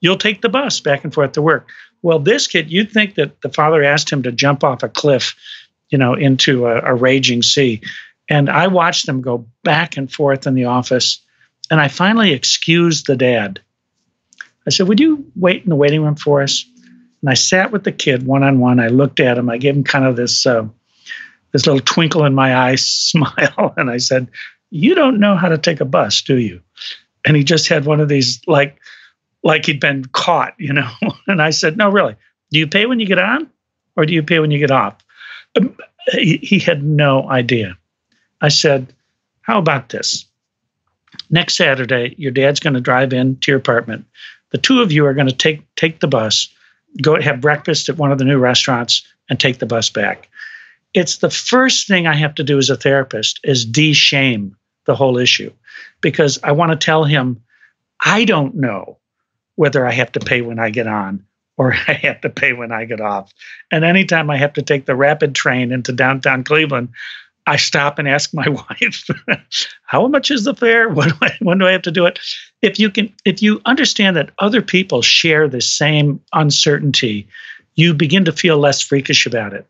You'll 0.00 0.18
take 0.18 0.42
the 0.42 0.48
bus 0.48 0.80
back 0.80 1.04
and 1.04 1.12
forth 1.12 1.32
to 1.32 1.42
work. 1.42 1.68
Well, 2.02 2.20
this 2.20 2.46
kid, 2.46 2.70
you'd 2.70 2.92
think 2.92 3.16
that 3.16 3.40
the 3.40 3.48
father 3.48 3.82
asked 3.82 4.10
him 4.10 4.22
to 4.22 4.30
jump 4.30 4.62
off 4.62 4.84
a 4.84 4.88
cliff 4.88 5.34
you 5.90 5.98
know, 5.98 6.14
into 6.14 6.66
a, 6.66 6.80
a 6.82 6.94
raging 6.94 7.42
sea. 7.42 7.80
And 8.28 8.50
I 8.50 8.66
watched 8.66 9.06
them 9.06 9.22
go 9.22 9.46
back 9.64 9.96
and 9.96 10.12
forth 10.12 10.46
in 10.46 10.54
the 10.54 10.66
office. 10.66 11.20
And 11.70 11.80
I 11.80 11.88
finally 11.88 12.32
excused 12.32 13.06
the 13.06 13.16
dad. 13.16 13.60
I 14.68 14.70
said, 14.70 14.88
Would 14.88 15.00
you 15.00 15.24
wait 15.34 15.64
in 15.64 15.70
the 15.70 15.76
waiting 15.76 16.02
room 16.02 16.16
for 16.16 16.42
us? 16.42 16.64
And 17.22 17.30
I 17.30 17.34
sat 17.34 17.72
with 17.72 17.84
the 17.84 17.92
kid 17.92 18.26
one 18.26 18.44
on 18.44 18.60
one. 18.60 18.78
I 18.78 18.88
looked 18.88 19.18
at 19.18 19.38
him. 19.38 19.50
I 19.50 19.58
gave 19.58 19.74
him 19.74 19.82
kind 19.82 20.04
of 20.04 20.16
this 20.16 20.46
uh, 20.46 20.66
this 21.52 21.66
little 21.66 21.80
twinkle 21.80 22.24
in 22.24 22.34
my 22.34 22.56
eye 22.68 22.76
smile, 22.76 23.74
and 23.76 23.90
I 23.90 23.96
said, 23.96 24.28
"You 24.70 24.94
don't 24.94 25.18
know 25.18 25.36
how 25.36 25.48
to 25.48 25.58
take 25.58 25.80
a 25.80 25.84
bus, 25.84 26.22
do 26.22 26.36
you?" 26.36 26.60
and 27.28 27.36
he 27.36 27.44
just 27.44 27.68
had 27.68 27.84
one 27.84 28.00
of 28.00 28.08
these 28.08 28.40
like 28.46 28.80
like 29.44 29.66
he'd 29.66 29.80
been 29.80 30.04
caught, 30.06 30.54
you 30.58 30.72
know. 30.72 30.90
and 31.26 31.40
I 31.40 31.50
said, 31.50 31.76
"No, 31.76 31.90
really. 31.90 32.16
Do 32.50 32.58
you 32.58 32.66
pay 32.66 32.86
when 32.86 33.00
you 33.00 33.06
get 33.06 33.18
on, 33.18 33.48
or 33.96 34.06
do 34.06 34.14
you 34.14 34.22
pay 34.22 34.38
when 34.38 34.50
you 34.50 34.58
get 34.58 34.70
off?" 34.70 34.96
Um, 35.56 35.76
he, 36.12 36.38
he 36.38 36.58
had 36.58 36.82
no 36.82 37.28
idea. 37.28 37.76
I 38.40 38.48
said, 38.48 38.92
"How 39.42 39.58
about 39.58 39.90
this? 39.90 40.24
Next 41.30 41.56
Saturday, 41.56 42.14
your 42.18 42.32
dad's 42.32 42.60
going 42.60 42.74
to 42.74 42.80
drive 42.80 43.12
in 43.12 43.36
to 43.40 43.50
your 43.50 43.58
apartment. 43.58 44.06
The 44.50 44.58
two 44.58 44.80
of 44.80 44.92
you 44.92 45.04
are 45.06 45.14
going 45.14 45.26
to 45.26 45.34
take 45.34 45.62
take 45.76 46.00
the 46.00 46.06
bus, 46.06 46.48
go 47.02 47.20
have 47.20 47.40
breakfast 47.40 47.88
at 47.88 47.98
one 47.98 48.12
of 48.12 48.18
the 48.18 48.24
new 48.24 48.38
restaurants, 48.38 49.06
and 49.28 49.38
take 49.38 49.58
the 49.58 49.66
bus 49.66 49.90
back." 49.90 50.28
It's 50.94 51.18
the 51.18 51.30
first 51.30 51.86
thing 51.86 52.06
I 52.06 52.14
have 52.14 52.34
to 52.36 52.44
do 52.44 52.58
as 52.58 52.70
a 52.70 52.76
therapist 52.76 53.40
is 53.44 53.66
de-shame 53.66 54.56
the 54.86 54.96
whole 54.96 55.18
issue 55.18 55.52
because 56.00 56.38
I 56.42 56.52
want 56.52 56.72
to 56.72 56.84
tell 56.84 57.04
him 57.04 57.42
I 58.00 58.24
don't 58.24 58.54
know 58.54 58.98
whether 59.56 59.86
I 59.86 59.92
have 59.92 60.12
to 60.12 60.20
pay 60.20 60.40
when 60.40 60.58
I 60.58 60.70
get 60.70 60.86
on 60.86 61.24
or 61.56 61.72
I 61.88 61.92
have 61.92 62.20
to 62.22 62.30
pay 62.30 62.52
when 62.54 62.72
I 62.72 62.84
get 62.84 63.00
off. 63.00 63.32
And 63.70 63.84
anytime 63.84 64.30
I 64.30 64.36
have 64.38 64.54
to 64.54 64.62
take 64.62 64.86
the 64.86 64.96
rapid 64.96 65.34
train 65.34 65.72
into 65.72 65.92
downtown 65.92 66.44
Cleveland, 66.44 66.88
I 67.48 67.56
stop 67.56 67.98
and 67.98 68.06
ask 68.06 68.32
my 68.34 68.48
wife, 68.70 69.08
"How 69.82 70.06
much 70.06 70.30
is 70.30 70.44
the 70.44 70.54
fare? 70.54 70.88
When 70.94 71.08
do, 71.08 71.14
I, 71.22 71.32
when 71.40 71.58
do 71.58 71.66
I 71.66 71.72
have 71.72 71.82
to 71.82 71.90
do 71.90 72.06
it?" 72.06 72.18
If 72.62 72.78
you 72.78 72.90
can, 72.90 73.12
if 73.24 73.42
you 73.42 73.60
understand 73.64 74.16
that 74.16 74.30
other 74.38 74.62
people 74.62 75.02
share 75.02 75.48
the 75.48 75.60
same 75.60 76.20
uncertainty, 76.32 77.26
you 77.74 77.94
begin 77.94 78.24
to 78.24 78.32
feel 78.32 78.58
less 78.58 78.82
freakish 78.82 79.26
about 79.26 79.52
it. 79.52 79.66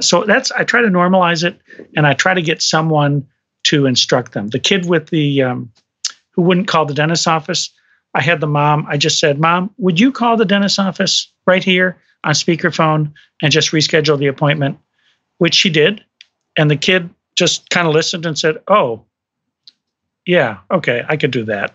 So 0.00 0.24
that's 0.24 0.52
I 0.52 0.64
try 0.64 0.80
to 0.80 0.88
normalize 0.88 1.44
it, 1.44 1.60
and 1.96 2.06
I 2.06 2.14
try 2.14 2.34
to 2.34 2.42
get 2.42 2.62
someone 2.62 3.26
to 3.64 3.86
instruct 3.86 4.32
them. 4.32 4.48
The 4.48 4.58
kid 4.58 4.86
with 4.86 5.08
the 5.08 5.42
um, 5.42 5.72
who 6.32 6.42
wouldn't 6.42 6.68
call 6.68 6.86
the 6.86 6.94
dentist's 6.94 7.26
office, 7.26 7.70
I 8.14 8.22
had 8.22 8.40
the 8.40 8.46
mom, 8.46 8.86
I 8.88 8.96
just 8.96 9.18
said, 9.18 9.40
Mom, 9.40 9.74
would 9.78 9.98
you 9.98 10.12
call 10.12 10.36
the 10.36 10.44
dentist's 10.44 10.78
office 10.78 11.32
right 11.46 11.64
here 11.64 12.00
on 12.24 12.34
speakerphone 12.34 13.12
and 13.42 13.52
just 13.52 13.72
reschedule 13.72 14.18
the 14.18 14.28
appointment? 14.28 14.78
Which 15.38 15.54
she 15.54 15.70
did. 15.70 16.04
And 16.58 16.70
the 16.70 16.76
kid 16.76 17.08
just 17.36 17.70
kind 17.70 17.88
of 17.88 17.94
listened 17.94 18.26
and 18.26 18.38
said, 18.38 18.58
Oh, 18.68 19.04
yeah, 20.26 20.58
okay, 20.70 21.04
I 21.08 21.16
could 21.16 21.30
do 21.30 21.44
that. 21.44 21.74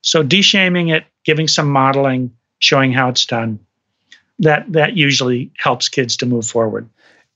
So 0.00 0.24
de-shaming 0.24 0.88
it, 0.88 1.04
giving 1.24 1.46
some 1.46 1.70
modeling, 1.70 2.32
showing 2.58 2.92
how 2.92 3.08
it's 3.08 3.26
done, 3.26 3.60
that 4.40 4.72
that 4.72 4.96
usually 4.96 5.52
helps 5.56 5.88
kids 5.88 6.16
to 6.18 6.26
move 6.26 6.46
forward. 6.46 6.88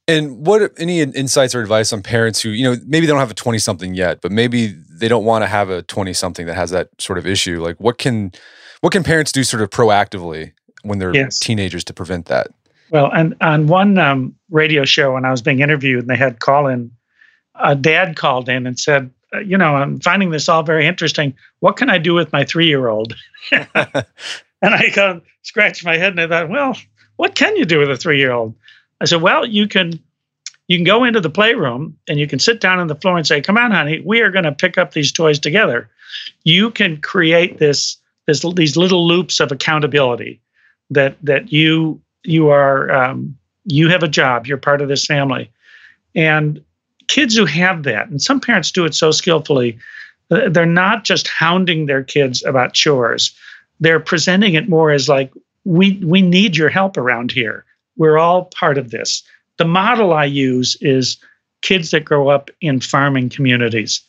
And 0.09 0.45
what 0.45 0.73
any 0.77 1.01
insights 1.03 1.55
or 1.55 1.61
advice 1.61 1.93
on 1.93 2.03
parents 2.03 2.41
who, 2.41 2.49
you 2.49 2.65
know, 2.65 2.77
maybe 2.85 3.07
they 3.07 3.13
don't 3.13 3.21
have 3.21 3.31
a 3.31 3.35
20 3.35 3.59
something 3.59 3.95
yet, 3.95 4.21
but 4.21 4.33
maybe 4.33 4.67
they 4.67 5.07
don't 5.07 5.25
want 5.25 5.43
to 5.43 5.47
have 5.47 5.71
a 5.71 5.83
20 5.83 6.13
something 6.15 6.47
that 6.47 6.57
has 6.57 6.71
that 6.71 6.89
sort 6.99 7.19
of 7.19 7.27
issue. 7.27 7.63
Like 7.63 7.79
what 7.79 7.99
can 7.99 8.33
what 8.81 8.93
can 8.93 9.05
parents 9.05 9.31
do 9.31 9.45
sort 9.45 9.63
of 9.63 9.71
proactively 9.71 10.53
when 10.83 10.99
they're 10.99 11.15
yes. 11.15 11.39
teenagers 11.39 11.85
to 11.85 11.95
prevent 11.95 12.27
that? 12.27 12.49
Well, 12.91 13.11
and 13.13 13.37
on 13.41 13.67
one 13.67 13.99
um, 13.99 14.35
radio 14.51 14.85
show 14.85 15.15
when 15.15 15.25
I 15.25 15.31
was 15.31 15.43
being 15.43 15.61
interviewed 15.61 16.01
and 16.01 16.11
they 16.11 16.17
had 16.17 16.41
call 16.41 16.67
in, 16.67 16.91
a 17.55 17.77
dad 17.77 18.17
called 18.17 18.49
in 18.49 18.67
and 18.67 18.79
said, 18.79 19.11
uh, 19.35 19.39
you 19.41 19.57
know, 19.57 19.77
I'm 19.77 20.01
finding 20.01 20.31
this 20.31 20.49
all 20.49 20.63
very 20.63 20.87
interesting. 20.87 21.35
What 21.61 21.77
can 21.77 21.91
I 21.91 21.99
do 21.99 22.15
with 22.15 22.33
my 22.33 22.45
three 22.45 22.67
year 22.67 22.89
old? 22.89 23.15
and 23.53 23.65
I 24.63 24.91
kind 24.91 25.17
of 25.17 25.23
scratched 25.43 25.85
my 25.85 25.97
head 25.97 26.13
and 26.13 26.21
I 26.21 26.27
thought, 26.27 26.51
well, 26.51 26.77
what 27.17 27.35
can 27.35 27.57
you 27.57 27.65
do 27.65 27.79
with 27.79 27.91
a 27.91 27.97
three 27.97 28.19
year 28.19 28.33
old? 28.33 28.55
I 29.01 29.05
said, 29.05 29.23
well, 29.23 29.47
you 29.47 29.69
can 29.69 30.01
you 30.71 30.79
can 30.79 30.85
go 30.85 31.03
into 31.03 31.21
the 31.21 31.31
playroom 31.31 31.99
and 32.09 32.21
you 32.21 32.29
can 32.29 32.39
sit 32.39 32.61
down 32.61 32.79
on 32.79 32.87
the 32.87 32.95
floor 32.95 33.17
and 33.17 33.27
say, 33.27 33.41
"Come 33.41 33.59
on, 33.59 33.73
honey, 33.73 34.01
we 34.05 34.21
are 34.21 34.31
going 34.31 34.45
to 34.45 34.53
pick 34.53 34.79
up 34.79 34.93
these 34.93 35.11
toys 35.11 35.41
together." 35.41 35.91
You 36.45 36.71
can 36.71 37.01
create 37.01 37.59
this 37.59 37.97
this 38.29 38.45
these 38.55 38.77
little 38.77 39.05
loops 39.05 39.41
of 39.41 39.51
accountability 39.51 40.41
that 40.91 41.17
that 41.23 41.53
you 41.53 42.01
you 42.25 42.49
are 42.51 42.91
um, 42.91 43.37
you 43.65 43.89
have 43.89 44.03
a 44.03 44.09
job, 44.09 44.47
you're 44.47 44.59
part 44.59 44.81
of 44.81 44.89
this 44.89 45.07
family, 45.07 45.51
and 46.15 46.63
kids 47.09 47.37
who 47.37 47.45
have 47.47 47.83
that, 47.85 48.09
and 48.09 48.21
some 48.21 48.41
parents 48.41 48.71
do 48.71 48.85
it 48.85 48.95
so 48.95 49.11
skillfully, 49.11 49.79
uh, 50.31 50.49
they're 50.49 50.67
not 50.67 51.05
just 51.05 51.29
hounding 51.29 51.87
their 51.87 52.05
kids 52.05 52.45
about 52.45 52.75
chores. 52.75 53.35
They're 53.81 54.01
presenting 54.01 54.55
it 54.55 54.69
more 54.69 54.91
as 54.91 55.09
like, 55.09 55.33
we 55.65 56.03
we 56.05 56.23
need 56.23 56.57
your 56.57 56.69
help 56.69 56.97
around 56.97 57.33
here 57.33 57.65
we're 58.01 58.19
all 58.19 58.47
part 58.47 58.79
of 58.79 58.91
this. 58.91 59.23
The 59.59 59.67
model 59.67 60.15
I 60.15 60.25
use 60.25 60.77
is 60.81 61.19
kids 61.61 61.91
that 61.91 62.07
grow 62.07 62.29
up 62.29 62.51
in 62.63 62.81
farming 62.81 63.29
communities 63.29 64.01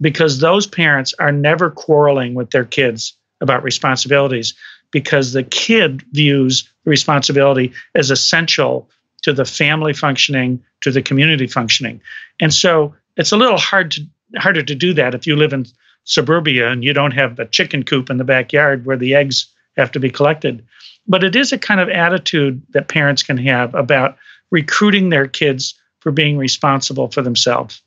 because 0.00 0.40
those 0.40 0.66
parents 0.66 1.14
are 1.20 1.30
never 1.30 1.70
quarreling 1.70 2.34
with 2.34 2.50
their 2.50 2.64
kids 2.64 3.14
about 3.40 3.62
responsibilities 3.62 4.52
because 4.98 5.32
the 5.32 5.42
kid 5.42 6.02
views 6.12 6.68
responsibility 6.84 7.72
as 7.94 8.10
essential 8.10 8.88
to 9.22 9.32
the 9.32 9.44
family 9.44 9.92
functioning, 9.92 10.62
to 10.80 10.90
the 10.90 11.02
community 11.02 11.46
functioning. 11.46 12.00
And 12.40 12.54
so 12.54 12.94
it's 13.16 13.32
a 13.32 13.36
little 13.36 13.58
hard 13.58 13.90
to 13.92 14.00
harder 14.36 14.62
to 14.62 14.74
do 14.74 14.92
that 14.94 15.14
if 15.14 15.26
you 15.26 15.36
live 15.36 15.52
in 15.52 15.66
suburbia 16.04 16.70
and 16.70 16.82
you 16.82 16.92
don't 16.92 17.12
have 17.12 17.38
a 17.38 17.46
chicken 17.46 17.82
coop 17.82 18.10
in 18.10 18.16
the 18.16 18.24
backyard 18.24 18.84
where 18.84 18.96
the 18.96 19.14
eggs 19.14 19.46
have 19.76 19.90
to 19.92 20.00
be 20.00 20.10
collected 20.10 20.64
but 21.08 21.24
it 21.24 21.36
is 21.36 21.52
a 21.52 21.58
kind 21.58 21.80
of 21.80 21.88
attitude 21.88 22.62
that 22.70 22.88
parents 22.88 23.22
can 23.22 23.36
have 23.38 23.74
about 23.74 24.16
recruiting 24.50 25.08
their 25.08 25.26
kids 25.26 25.74
for 26.00 26.10
being 26.10 26.36
responsible 26.36 27.08
for 27.10 27.22
themselves. 27.22 27.82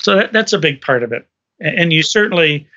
So 0.00 0.16
that, 0.16 0.32
that's 0.32 0.52
a 0.52 0.58
big 0.58 0.80
part 0.80 1.02
of 1.02 1.12
it. 1.12 1.26
And 1.60 1.92
you 1.92 2.02
certainly, 2.02 2.68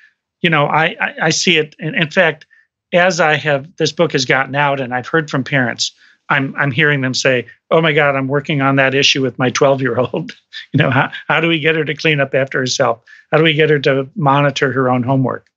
you 0.42 0.50
know, 0.50 0.66
I, 0.66 0.96
I, 1.00 1.16
I 1.24 1.30
see 1.30 1.58
it. 1.58 1.76
In, 1.80 1.96
in 1.96 2.10
fact, 2.10 2.46
as 2.94 3.20
I 3.20 3.36
have 3.36 3.76
this 3.78 3.92
book 3.92 4.12
has 4.14 4.26
gotten 4.26 4.56
out 4.56 4.80
and 4.80 4.94
I've 4.94 5.08
heard 5.08 5.30
from 5.30 5.44
parents, 5.44 5.92
I'm 6.30 6.56
I'm 6.56 6.72
hearing 6.72 7.02
them 7.02 7.14
say, 7.14 7.48
"Oh 7.70 7.82
my 7.82 7.92
God, 7.92 8.16
I'm 8.16 8.28
working 8.28 8.62
on 8.62 8.78
that 8.78 8.96
issue 8.96 9.22
with 9.22 9.38
my 9.38 9.50
12 9.52 9.82
year 9.82 9.98
old. 9.98 10.32
you 10.74 10.78
know, 10.78 10.90
how 10.90 11.12
how 11.28 11.42
do 11.42 11.48
we 11.48 11.60
get 11.60 11.76
her 11.76 11.84
to 11.84 11.94
clean 11.94 12.22
up 12.22 12.34
after 12.34 12.60
herself? 12.60 13.04
How 13.32 13.38
do 13.38 13.44
we 13.44 13.54
get 13.54 13.70
her 13.70 13.80
to 13.80 14.10
monitor 14.16 14.72
her 14.72 14.90
own 14.90 15.04
homework?" 15.04 15.48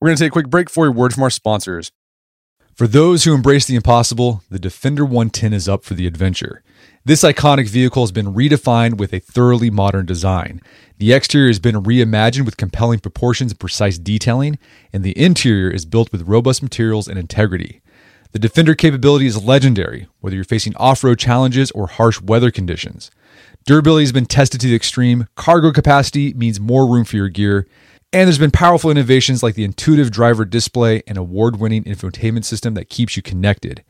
We're 0.00 0.08
going 0.08 0.16
to 0.16 0.24
take 0.24 0.32
a 0.32 0.32
quick 0.32 0.50
break 0.50 0.68
for 0.68 0.86
a 0.86 0.90
word 0.90 1.14
from 1.14 1.22
our 1.22 1.30
sponsors. 1.30 1.92
For 2.74 2.88
those 2.88 3.22
who 3.22 3.34
embrace 3.34 3.66
the 3.66 3.76
impossible, 3.76 4.42
the 4.50 4.58
Defender 4.58 5.04
110 5.04 5.52
is 5.52 5.68
up 5.68 5.84
for 5.84 5.94
the 5.94 6.06
adventure. 6.08 6.64
This 7.04 7.24
iconic 7.24 7.68
vehicle 7.68 8.04
has 8.04 8.12
been 8.12 8.32
redefined 8.32 8.96
with 8.96 9.12
a 9.12 9.18
thoroughly 9.18 9.70
modern 9.70 10.06
design. 10.06 10.60
The 10.98 11.12
exterior 11.12 11.48
has 11.48 11.58
been 11.58 11.82
reimagined 11.82 12.44
with 12.44 12.56
compelling 12.56 13.00
proportions 13.00 13.50
and 13.50 13.58
precise 13.58 13.98
detailing, 13.98 14.56
and 14.92 15.02
the 15.02 15.18
interior 15.18 15.68
is 15.68 15.84
built 15.84 16.12
with 16.12 16.28
robust 16.28 16.62
materials 16.62 17.08
and 17.08 17.18
integrity. 17.18 17.82
The 18.30 18.38
Defender 18.38 18.76
capability 18.76 19.26
is 19.26 19.42
legendary, 19.42 20.06
whether 20.20 20.36
you're 20.36 20.44
facing 20.44 20.76
off 20.76 21.02
road 21.02 21.18
challenges 21.18 21.72
or 21.72 21.88
harsh 21.88 22.20
weather 22.20 22.52
conditions. 22.52 23.10
Durability 23.66 24.04
has 24.04 24.12
been 24.12 24.26
tested 24.26 24.60
to 24.60 24.68
the 24.68 24.76
extreme, 24.76 25.26
cargo 25.34 25.72
capacity 25.72 26.32
means 26.34 26.60
more 26.60 26.86
room 26.86 27.04
for 27.04 27.16
your 27.16 27.28
gear, 27.28 27.66
and 28.12 28.28
there's 28.28 28.38
been 28.38 28.52
powerful 28.52 28.92
innovations 28.92 29.42
like 29.42 29.56
the 29.56 29.64
intuitive 29.64 30.12
driver 30.12 30.44
display 30.44 31.02
and 31.08 31.18
award 31.18 31.58
winning 31.58 31.82
infotainment 31.82 32.44
system 32.44 32.74
that 32.74 32.88
keeps 32.88 33.16
you 33.16 33.22
connected. 33.22 33.82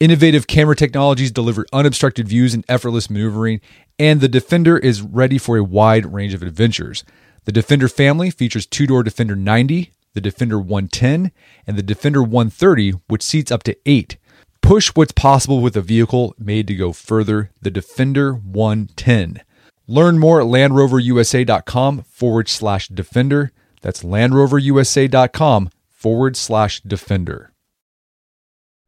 Innovative 0.00 0.46
camera 0.46 0.74
technologies 0.74 1.30
deliver 1.30 1.66
unobstructed 1.74 2.26
views 2.26 2.54
and 2.54 2.64
effortless 2.70 3.10
maneuvering, 3.10 3.60
and 3.98 4.22
the 4.22 4.28
Defender 4.28 4.78
is 4.78 5.02
ready 5.02 5.36
for 5.36 5.58
a 5.58 5.62
wide 5.62 6.10
range 6.10 6.32
of 6.32 6.42
adventures. 6.42 7.04
The 7.44 7.52
Defender 7.52 7.86
family 7.86 8.30
features 8.30 8.64
two 8.64 8.86
door 8.86 9.02
Defender 9.02 9.36
90, 9.36 9.92
the 10.14 10.22
Defender 10.22 10.58
110, 10.58 11.32
and 11.66 11.76
the 11.76 11.82
Defender 11.82 12.22
130, 12.22 12.92
which 13.08 13.22
seats 13.22 13.52
up 13.52 13.62
to 13.64 13.76
eight. 13.84 14.16
Push 14.62 14.88
what's 14.94 15.12
possible 15.12 15.60
with 15.60 15.76
a 15.76 15.82
vehicle 15.82 16.34
made 16.38 16.66
to 16.68 16.74
go 16.74 16.94
further, 16.94 17.50
the 17.60 17.70
Defender 17.70 18.32
110. 18.32 19.42
Learn 19.86 20.18
more 20.18 20.40
at 20.40 20.46
LandRoverUSA.com 20.46 22.04
forward 22.04 22.48
slash 22.48 22.88
Defender. 22.88 23.52
That's 23.82 24.02
landroverusa.com 24.02 25.70
forward 25.90 26.36
slash 26.38 26.80
defender. 26.80 27.49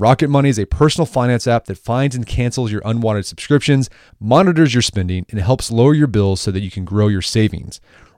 Rocket 0.00 0.30
Money 0.30 0.48
is 0.48 0.58
a 0.58 0.64
personal 0.64 1.04
finance 1.04 1.46
app 1.46 1.66
that 1.66 1.76
finds 1.76 2.16
and 2.16 2.26
cancels 2.26 2.72
your 2.72 2.80
unwanted 2.86 3.26
subscriptions, 3.26 3.90
monitors 4.18 4.72
your 4.72 4.80
spending, 4.80 5.26
and 5.28 5.38
helps 5.38 5.70
lower 5.70 5.92
your 5.92 6.06
bills 6.06 6.40
so 6.40 6.50
that 6.50 6.60
you 6.60 6.70
can 6.70 6.86
grow 6.86 7.08
your 7.08 7.20
savings. 7.20 7.82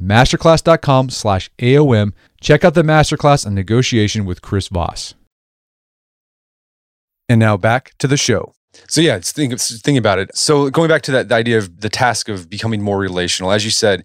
masterclass.com 0.00 1.10
slash 1.10 1.50
AOM. 1.58 2.12
Check 2.40 2.64
out 2.64 2.74
the 2.74 2.82
masterclass 2.82 3.46
on 3.46 3.54
negotiation 3.54 4.24
with 4.24 4.42
Chris 4.42 4.68
Voss. 4.68 5.14
And 7.28 7.38
now 7.38 7.56
back 7.56 7.92
to 7.98 8.08
the 8.08 8.16
show. 8.16 8.54
So 8.88 9.00
yeah, 9.00 9.18
think, 9.22 9.58
think 9.60 9.98
about 9.98 10.18
it. 10.18 10.36
So 10.36 10.70
going 10.70 10.88
back 10.88 11.02
to 11.02 11.12
that 11.12 11.28
the 11.28 11.34
idea 11.34 11.58
of 11.58 11.80
the 11.80 11.88
task 11.88 12.28
of 12.28 12.48
becoming 12.48 12.82
more 12.82 12.98
relational, 12.98 13.52
as 13.52 13.64
you 13.64 13.70
said, 13.70 14.04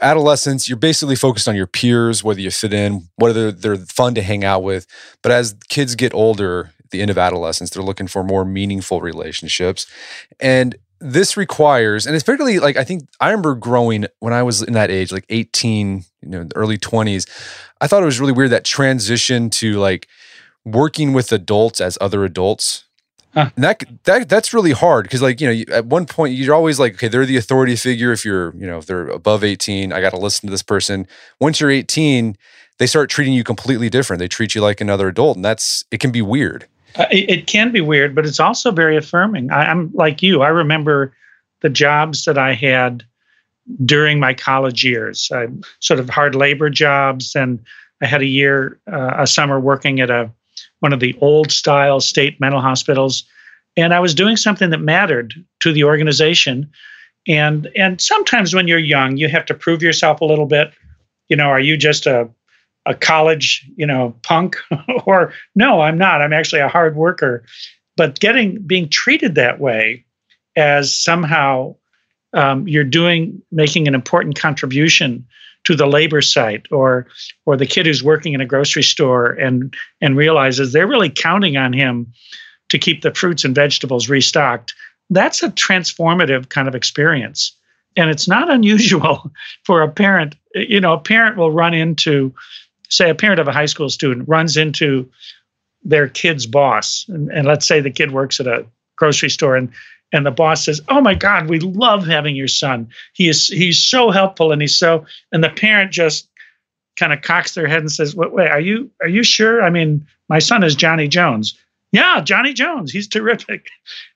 adolescence, 0.00 0.68
you're 0.68 0.78
basically 0.78 1.16
focused 1.16 1.48
on 1.48 1.56
your 1.56 1.66
peers, 1.66 2.22
whether 2.22 2.40
you 2.40 2.50
fit 2.50 2.72
in, 2.72 3.08
whether 3.16 3.50
they're 3.52 3.76
fun 3.76 4.14
to 4.14 4.22
hang 4.22 4.44
out 4.44 4.62
with. 4.62 4.86
But 5.22 5.32
as 5.32 5.54
kids 5.68 5.94
get 5.94 6.14
older, 6.14 6.70
the 6.90 7.02
end 7.02 7.10
of 7.10 7.18
adolescence, 7.18 7.70
they're 7.70 7.82
looking 7.82 8.06
for 8.06 8.22
more 8.22 8.44
meaningful 8.44 9.00
relationships. 9.00 9.86
And 10.38 10.76
this 11.02 11.36
requires, 11.36 12.06
and 12.06 12.14
it's 12.14 12.24
particularly 12.24 12.60
like 12.60 12.76
I 12.76 12.84
think 12.84 13.08
I 13.20 13.30
remember 13.30 13.54
growing 13.54 14.06
when 14.20 14.32
I 14.32 14.42
was 14.42 14.62
in 14.62 14.72
that 14.74 14.90
age, 14.90 15.10
like 15.10 15.26
18, 15.28 16.04
you 16.22 16.28
know, 16.28 16.48
early 16.54 16.78
20s. 16.78 17.28
I 17.80 17.88
thought 17.88 18.02
it 18.02 18.06
was 18.06 18.20
really 18.20 18.32
weird 18.32 18.50
that 18.50 18.64
transition 18.64 19.50
to 19.50 19.78
like 19.78 20.06
working 20.64 21.12
with 21.12 21.32
adults 21.32 21.80
as 21.80 21.98
other 22.00 22.24
adults. 22.24 22.84
Huh. 23.34 23.50
And 23.56 23.64
that 23.64 23.82
that 24.04 24.28
that's 24.28 24.52
really 24.54 24.72
hard 24.72 25.04
because 25.04 25.22
like 25.22 25.40
you 25.40 25.48
know 25.48 25.74
at 25.74 25.86
one 25.86 26.06
point 26.06 26.34
you're 26.34 26.54
always 26.54 26.78
like 26.78 26.94
okay 26.94 27.08
they're 27.08 27.26
the 27.26 27.38
authority 27.38 27.74
figure 27.76 28.12
if 28.12 28.24
you're 28.24 28.54
you 28.54 28.66
know 28.66 28.78
if 28.78 28.86
they're 28.86 29.08
above 29.08 29.42
18 29.42 29.90
I 29.90 30.02
got 30.02 30.10
to 30.10 30.18
listen 30.18 30.46
to 30.46 30.50
this 30.50 30.62
person 30.62 31.06
once 31.40 31.58
you're 31.58 31.70
18 31.70 32.36
they 32.78 32.86
start 32.86 33.08
treating 33.08 33.32
you 33.32 33.42
completely 33.42 33.88
different 33.88 34.20
they 34.20 34.28
treat 34.28 34.54
you 34.54 34.60
like 34.60 34.82
another 34.82 35.08
adult 35.08 35.36
and 35.36 35.44
that's 35.44 35.86
it 35.90 35.98
can 35.98 36.10
be 36.10 36.20
weird 36.20 36.68
uh, 36.96 37.06
it, 37.10 37.30
it, 37.30 37.46
can 37.46 37.72
be 37.72 37.80
weird, 37.80 38.14
but 38.14 38.26
it's 38.26 38.40
also 38.40 38.70
very 38.70 38.96
affirming. 38.96 39.50
I, 39.50 39.66
I'm 39.66 39.90
like 39.92 40.22
you. 40.22 40.42
I 40.42 40.48
remember 40.48 41.14
the 41.60 41.70
jobs 41.70 42.24
that 42.24 42.38
I 42.38 42.54
had 42.54 43.04
during 43.84 44.18
my 44.18 44.34
college 44.34 44.84
years, 44.84 45.30
I, 45.32 45.46
sort 45.80 46.00
of 46.00 46.10
hard 46.10 46.34
labor 46.34 46.68
jobs, 46.68 47.34
and 47.34 47.60
I 48.02 48.06
had 48.06 48.22
a 48.22 48.26
year, 48.26 48.80
uh, 48.92 49.14
a 49.18 49.26
summer 49.26 49.60
working 49.60 50.00
at 50.00 50.10
a 50.10 50.30
one 50.80 50.92
of 50.92 51.00
the 51.00 51.16
old 51.20 51.52
style 51.52 52.00
state 52.00 52.40
mental 52.40 52.60
hospitals, 52.60 53.24
and 53.76 53.94
I 53.94 54.00
was 54.00 54.14
doing 54.14 54.36
something 54.36 54.70
that 54.70 54.80
mattered 54.80 55.34
to 55.60 55.72
the 55.72 55.84
organization. 55.84 56.70
And 57.28 57.70
and 57.76 58.00
sometimes 58.00 58.54
when 58.54 58.66
you're 58.66 58.78
young, 58.78 59.16
you 59.16 59.28
have 59.28 59.46
to 59.46 59.54
prove 59.54 59.82
yourself 59.82 60.20
a 60.20 60.24
little 60.24 60.46
bit. 60.46 60.72
You 61.28 61.36
know, 61.36 61.46
are 61.46 61.60
you 61.60 61.76
just 61.76 62.06
a 62.06 62.28
a 62.86 62.94
college, 62.94 63.68
you 63.76 63.86
know, 63.86 64.14
punk, 64.22 64.56
or 65.06 65.32
no, 65.54 65.80
I'm 65.80 65.98
not. 65.98 66.20
I'm 66.20 66.32
actually 66.32 66.60
a 66.60 66.68
hard 66.68 66.96
worker. 66.96 67.44
But 67.96 68.20
getting 68.20 68.62
being 68.62 68.88
treated 68.88 69.34
that 69.34 69.60
way 69.60 70.04
as 70.56 70.96
somehow 70.96 71.76
um, 72.34 72.66
you're 72.66 72.84
doing 72.84 73.42
making 73.50 73.88
an 73.88 73.94
important 73.94 74.38
contribution 74.38 75.26
to 75.64 75.76
the 75.76 75.86
labor 75.86 76.22
site 76.22 76.66
or 76.70 77.06
or 77.46 77.56
the 77.56 77.66
kid 77.66 77.86
who's 77.86 78.02
working 78.02 78.32
in 78.32 78.40
a 78.40 78.46
grocery 78.46 78.82
store 78.82 79.32
and 79.32 79.74
and 80.00 80.16
realizes 80.16 80.72
they're 80.72 80.86
really 80.86 81.10
counting 81.10 81.56
on 81.56 81.72
him 81.72 82.12
to 82.68 82.78
keep 82.78 83.02
the 83.02 83.14
fruits 83.14 83.44
and 83.44 83.54
vegetables 83.54 84.08
restocked 84.08 84.74
that's 85.10 85.42
a 85.42 85.50
transformative 85.50 86.48
kind 86.48 86.68
of 86.68 86.74
experience 86.74 87.56
and 87.96 88.10
it's 88.10 88.26
not 88.26 88.50
unusual 88.50 89.30
for 89.64 89.82
a 89.82 89.90
parent 89.90 90.34
you 90.54 90.80
know 90.80 90.94
a 90.94 91.00
parent 91.00 91.36
will 91.36 91.52
run 91.52 91.74
into 91.74 92.34
say 92.92 93.10
a 93.10 93.14
parent 93.14 93.40
of 93.40 93.48
a 93.48 93.52
high 93.52 93.66
school 93.66 93.88
student 93.88 94.28
runs 94.28 94.56
into 94.56 95.10
their 95.82 96.08
kid's 96.08 96.46
boss, 96.46 97.06
and, 97.08 97.30
and 97.30 97.46
let's 97.46 97.66
say 97.66 97.80
the 97.80 97.90
kid 97.90 98.12
works 98.12 98.38
at 98.38 98.46
a 98.46 98.66
grocery 98.96 99.30
store 99.30 99.56
and 99.56 99.72
and 100.14 100.26
the 100.26 100.30
boss 100.30 100.66
says, 100.66 100.80
"Oh 100.88 101.00
my 101.00 101.14
God, 101.14 101.48
we 101.48 101.58
love 101.58 102.06
having 102.06 102.36
your 102.36 102.48
son. 102.48 102.88
He 103.14 103.28
is 103.28 103.48
he's 103.48 103.78
so 103.78 104.10
helpful 104.10 104.52
and 104.52 104.60
he's 104.60 104.76
so." 104.76 105.06
And 105.32 105.42
the 105.42 105.48
parent 105.48 105.90
just 105.90 106.28
kind 106.96 107.12
of 107.12 107.22
cocks 107.22 107.54
their 107.54 107.66
head 107.66 107.80
and 107.80 107.90
says, 107.90 108.14
"Wait, 108.14 108.32
wait, 108.32 108.48
are 108.48 108.60
you 108.60 108.90
are 109.00 109.08
you 109.08 109.22
sure? 109.22 109.62
I 109.62 109.70
mean, 109.70 110.06
my 110.28 110.38
son 110.38 110.62
is 110.62 110.76
Johnny 110.76 111.08
Jones. 111.08 111.58
Yeah, 111.92 112.20
Johnny 112.20 112.52
Jones. 112.52 112.92
He's 112.92 113.08
terrific." 113.08 113.68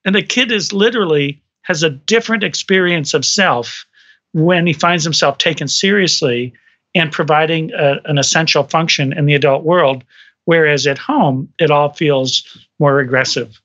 And 0.04 0.14
the 0.14 0.22
kid 0.22 0.52
is 0.52 0.72
literally 0.72 1.42
has 1.62 1.82
a 1.82 1.90
different 1.90 2.44
experience 2.44 3.14
of 3.14 3.24
self 3.24 3.86
when 4.32 4.66
he 4.66 4.72
finds 4.74 5.02
himself 5.02 5.38
taken 5.38 5.66
seriously 5.66 6.52
and 6.96 7.12
providing 7.12 7.72
a, 7.74 8.00
an 8.06 8.18
essential 8.18 8.64
function 8.64 9.12
in 9.12 9.26
the 9.26 9.34
adult 9.34 9.64
world. 9.64 10.02
Whereas 10.46 10.86
at 10.86 10.98
home, 10.98 11.52
it 11.58 11.70
all 11.70 11.92
feels 11.92 12.44
more 12.78 13.00
aggressive. 13.00 13.60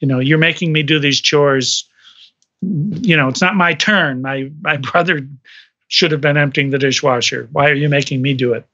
You 0.00 0.08
know, 0.08 0.18
you're 0.18 0.38
making 0.38 0.72
me 0.72 0.82
do 0.82 0.98
these 0.98 1.20
chores. 1.20 1.88
you 2.60 3.16
know, 3.16 3.28
it's 3.28 3.40
not 3.40 3.54
my 3.54 3.74
turn. 3.74 4.22
My 4.22 4.50
my 4.60 4.76
brother 4.92 5.26
should 5.88 6.12
have 6.12 6.20
been 6.20 6.36
emptying 6.36 6.70
the 6.70 6.78
dishwasher. 6.78 7.48
Why 7.52 7.70
are 7.70 7.74
you 7.74 7.88
making 7.88 8.22
me 8.22 8.34
do 8.34 8.52
it? 8.52 8.64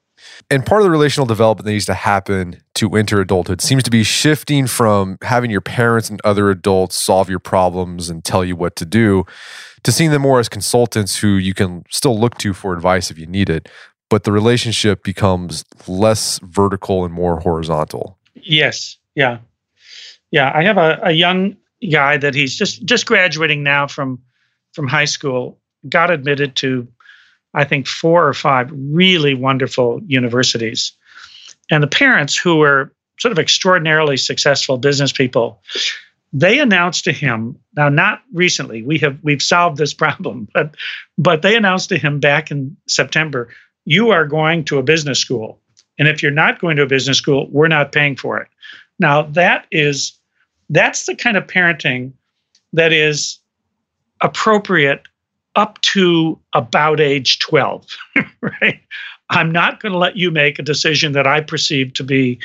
And 0.50 0.64
part 0.64 0.80
of 0.80 0.84
the 0.84 0.90
relational 0.90 1.26
development 1.26 1.64
that 1.64 1.72
needs 1.72 1.84
to 1.86 1.94
happen 1.94 2.62
to 2.74 2.94
enter 2.96 3.20
adulthood 3.20 3.60
seems 3.60 3.82
to 3.84 3.90
be 3.90 4.02
shifting 4.02 4.66
from 4.66 5.18
having 5.22 5.50
your 5.50 5.60
parents 5.60 6.10
and 6.10 6.20
other 6.24 6.50
adults 6.50 6.96
solve 6.96 7.28
your 7.28 7.38
problems 7.38 8.08
and 8.08 8.24
tell 8.24 8.44
you 8.44 8.56
what 8.56 8.76
to 8.76 8.84
do 8.84 9.24
to 9.82 9.92
seeing 9.92 10.10
them 10.10 10.22
more 10.22 10.40
as 10.40 10.48
consultants 10.48 11.18
who 11.18 11.36
you 11.36 11.54
can 11.54 11.84
still 11.90 12.18
look 12.18 12.36
to 12.38 12.52
for 12.52 12.74
advice 12.74 13.10
if 13.10 13.18
you 13.18 13.26
need 13.26 13.48
it. 13.48 13.68
But 14.08 14.24
the 14.24 14.32
relationship 14.32 15.02
becomes 15.02 15.64
less 15.86 16.38
vertical 16.40 17.04
and 17.04 17.12
more 17.12 17.40
horizontal. 17.40 18.18
Yes. 18.34 18.96
Yeah. 19.14 19.38
Yeah. 20.30 20.52
I 20.54 20.62
have 20.62 20.78
a, 20.78 21.00
a 21.02 21.12
young 21.12 21.56
guy 21.90 22.16
that 22.16 22.34
he's 22.34 22.56
just 22.56 22.84
just 22.84 23.06
graduating 23.06 23.62
now 23.62 23.86
from 23.86 24.20
from 24.72 24.86
high 24.86 25.04
school, 25.06 25.58
got 25.88 26.10
admitted 26.10 26.54
to 26.56 26.86
I 27.56 27.64
think, 27.64 27.86
four 27.86 28.28
or 28.28 28.34
five 28.34 28.70
really 28.72 29.34
wonderful 29.34 30.00
universities. 30.06 30.92
And 31.70 31.82
the 31.82 31.88
parents, 31.88 32.36
who 32.36 32.56
were 32.58 32.92
sort 33.18 33.32
of 33.32 33.38
extraordinarily 33.38 34.18
successful 34.18 34.78
business 34.78 35.10
people, 35.10 35.60
they 36.32 36.58
announced 36.58 37.04
to 37.04 37.12
him 37.12 37.56
now 37.76 37.88
not 37.88 38.22
recently 38.32 38.82
we 38.82 38.98
have 38.98 39.18
we've 39.22 39.42
solved 39.42 39.78
this 39.78 39.94
problem 40.02 40.48
but 40.52 40.74
but 41.16 41.42
they 41.42 41.56
announced 41.56 41.88
to 41.88 41.98
him 41.98 42.20
back 42.20 42.50
in 42.50 42.76
september 42.88 43.48
you 43.84 44.10
are 44.10 44.26
going 44.26 44.64
to 44.64 44.78
a 44.78 44.82
business 44.82 45.18
school 45.18 45.60
and 45.98 46.08
if 46.08 46.22
you're 46.22 46.32
not 46.32 46.60
going 46.60 46.76
to 46.76 46.82
a 46.82 46.86
business 46.86 47.16
school 47.16 47.48
we're 47.50 47.68
not 47.68 47.92
paying 47.92 48.16
for 48.16 48.38
it 48.38 48.48
now 48.98 49.22
that 49.22 49.66
is 49.70 50.18
that's 50.68 51.06
the 51.06 51.14
kind 51.14 51.36
of 51.36 51.46
parenting 51.46 52.12
that 52.72 52.92
is 52.92 53.38
appropriate 54.20 55.06
up 55.56 55.80
to 55.80 56.38
about 56.52 57.00
age 57.00 57.38
12, 57.40 57.86
right? 58.40 58.80
I'm 59.30 59.50
not 59.50 59.80
going 59.80 59.92
to 59.92 59.98
let 59.98 60.16
you 60.16 60.30
make 60.30 60.58
a 60.58 60.62
decision 60.62 61.12
that 61.12 61.26
I 61.26 61.40
perceive 61.40 61.94
to 61.94 62.04
be 62.04 62.38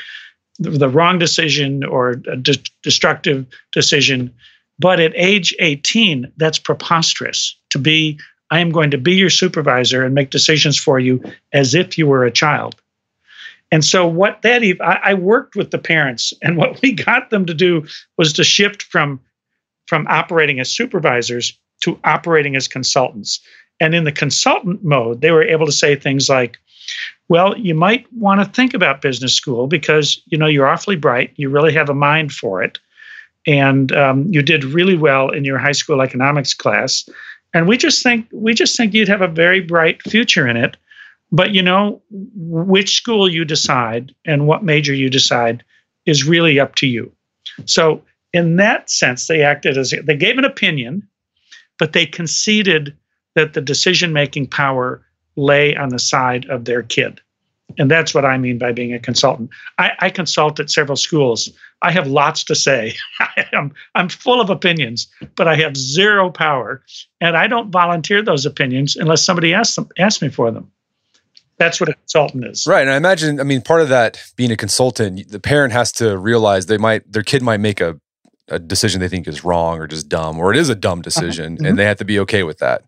the 0.58 0.88
wrong 0.88 1.18
decision 1.18 1.84
or 1.84 2.10
a 2.10 2.36
de- 2.36 2.62
destructive 2.82 3.46
decision. 3.72 4.32
But 4.78 5.00
at 5.00 5.12
age 5.14 5.54
18, 5.60 6.32
that's 6.36 6.58
preposterous 6.58 7.56
to 7.70 7.78
be, 7.78 8.18
I 8.50 8.58
am 8.60 8.70
going 8.70 8.90
to 8.90 8.98
be 8.98 9.14
your 9.14 9.30
supervisor 9.30 10.04
and 10.04 10.14
make 10.14 10.30
decisions 10.30 10.78
for 10.78 10.98
you 10.98 11.22
as 11.52 11.74
if 11.74 11.96
you 11.96 12.06
were 12.06 12.24
a 12.24 12.30
child. 12.30 12.80
And 13.70 13.84
so, 13.84 14.06
what 14.06 14.42
that, 14.42 14.62
I, 14.62 15.00
I 15.02 15.14
worked 15.14 15.56
with 15.56 15.70
the 15.70 15.78
parents, 15.78 16.34
and 16.42 16.56
what 16.58 16.80
we 16.82 16.92
got 16.92 17.30
them 17.30 17.46
to 17.46 17.54
do 17.54 17.86
was 18.18 18.32
to 18.34 18.44
shift 18.44 18.82
from, 18.82 19.20
from 19.86 20.06
operating 20.08 20.60
as 20.60 20.70
supervisors 20.70 21.58
to 21.82 21.98
operating 22.04 22.56
as 22.56 22.66
consultants. 22.66 23.40
And 23.80 23.94
in 23.94 24.04
the 24.04 24.12
consultant 24.12 24.84
mode, 24.84 25.20
they 25.20 25.30
were 25.30 25.42
able 25.42 25.66
to 25.66 25.72
say 25.72 25.96
things 25.96 26.28
like, 26.28 26.58
well, 27.28 27.56
you 27.58 27.74
might 27.74 28.06
want 28.12 28.40
to 28.40 28.46
think 28.46 28.74
about 28.74 29.02
business 29.02 29.34
school 29.34 29.66
because 29.66 30.20
you 30.26 30.38
know 30.38 30.46
you're 30.46 30.66
awfully 30.66 30.96
bright. 30.96 31.32
You 31.36 31.48
really 31.48 31.72
have 31.72 31.88
a 31.88 31.94
mind 31.94 32.32
for 32.32 32.62
it, 32.62 32.78
and 33.46 33.92
um, 33.92 34.26
you 34.28 34.42
did 34.42 34.64
really 34.64 34.96
well 34.96 35.30
in 35.30 35.44
your 35.44 35.58
high 35.58 35.72
school 35.72 36.00
economics 36.00 36.54
class. 36.54 37.08
And 37.54 37.68
we 37.68 37.76
just 37.76 38.02
think 38.02 38.26
we 38.32 38.54
just 38.54 38.76
think 38.76 38.94
you'd 38.94 39.08
have 39.08 39.22
a 39.22 39.28
very 39.28 39.60
bright 39.60 40.02
future 40.02 40.46
in 40.46 40.56
it. 40.56 40.76
But 41.30 41.52
you 41.52 41.62
know, 41.62 42.02
which 42.10 42.96
school 42.96 43.28
you 43.28 43.44
decide 43.44 44.14
and 44.26 44.46
what 44.46 44.64
major 44.64 44.92
you 44.92 45.08
decide 45.08 45.64
is 46.04 46.24
really 46.26 46.60
up 46.60 46.74
to 46.76 46.86
you. 46.86 47.10
So 47.64 48.02
in 48.32 48.56
that 48.56 48.90
sense, 48.90 49.26
they 49.26 49.42
acted 49.42 49.78
as 49.78 49.94
they 50.04 50.16
gave 50.16 50.38
an 50.38 50.44
opinion 50.44 51.08
but 51.82 51.94
they 51.94 52.06
conceded 52.06 52.96
that 53.34 53.54
the 53.54 53.60
decision 53.60 54.12
making 54.12 54.46
power 54.46 55.04
lay 55.34 55.74
on 55.74 55.88
the 55.88 55.98
side 55.98 56.48
of 56.48 56.64
their 56.64 56.84
kid. 56.84 57.20
And 57.76 57.90
that's 57.90 58.14
what 58.14 58.24
I 58.24 58.38
mean 58.38 58.56
by 58.56 58.70
being 58.70 58.94
a 58.94 59.00
consultant. 59.00 59.50
I, 59.78 59.90
I 59.98 60.08
consult 60.08 60.60
at 60.60 60.70
several 60.70 60.94
schools. 60.94 61.50
I 61.82 61.90
have 61.90 62.06
lots 62.06 62.44
to 62.44 62.54
say. 62.54 62.94
Am, 63.52 63.74
I'm 63.96 64.08
full 64.08 64.40
of 64.40 64.48
opinions, 64.48 65.08
but 65.34 65.48
I 65.48 65.56
have 65.56 65.76
zero 65.76 66.30
power. 66.30 66.84
And 67.20 67.36
I 67.36 67.48
don't 67.48 67.72
volunteer 67.72 68.22
those 68.22 68.46
opinions 68.46 68.94
unless 68.94 69.24
somebody 69.24 69.52
asks, 69.52 69.74
them, 69.74 69.88
asks 69.98 70.22
me 70.22 70.28
for 70.28 70.52
them. 70.52 70.70
That's 71.58 71.80
what 71.80 71.88
a 71.88 71.94
consultant 71.94 72.44
is. 72.44 72.64
Right. 72.64 72.82
And 72.82 72.90
I 72.90 72.96
imagine, 72.96 73.40
I 73.40 73.42
mean, 73.42 73.60
part 73.60 73.82
of 73.82 73.88
that 73.88 74.22
being 74.36 74.52
a 74.52 74.56
consultant, 74.56 75.30
the 75.30 75.40
parent 75.40 75.72
has 75.72 75.90
to 75.94 76.16
realize 76.16 76.66
they 76.66 76.78
might, 76.78 77.10
their 77.10 77.24
kid 77.24 77.42
might 77.42 77.58
make 77.58 77.80
a 77.80 78.00
a 78.48 78.58
decision 78.58 79.00
they 79.00 79.08
think 79.08 79.28
is 79.28 79.44
wrong 79.44 79.78
or 79.78 79.86
just 79.86 80.08
dumb, 80.08 80.38
or 80.38 80.52
it 80.52 80.58
is 80.58 80.68
a 80.68 80.74
dumb 80.74 80.98
uh-huh. 80.98 81.02
decision, 81.02 81.56
mm-hmm. 81.56 81.66
and 81.66 81.78
they 81.78 81.84
have 81.84 81.98
to 81.98 82.04
be 82.04 82.18
okay 82.20 82.42
with 82.42 82.58
that. 82.58 82.84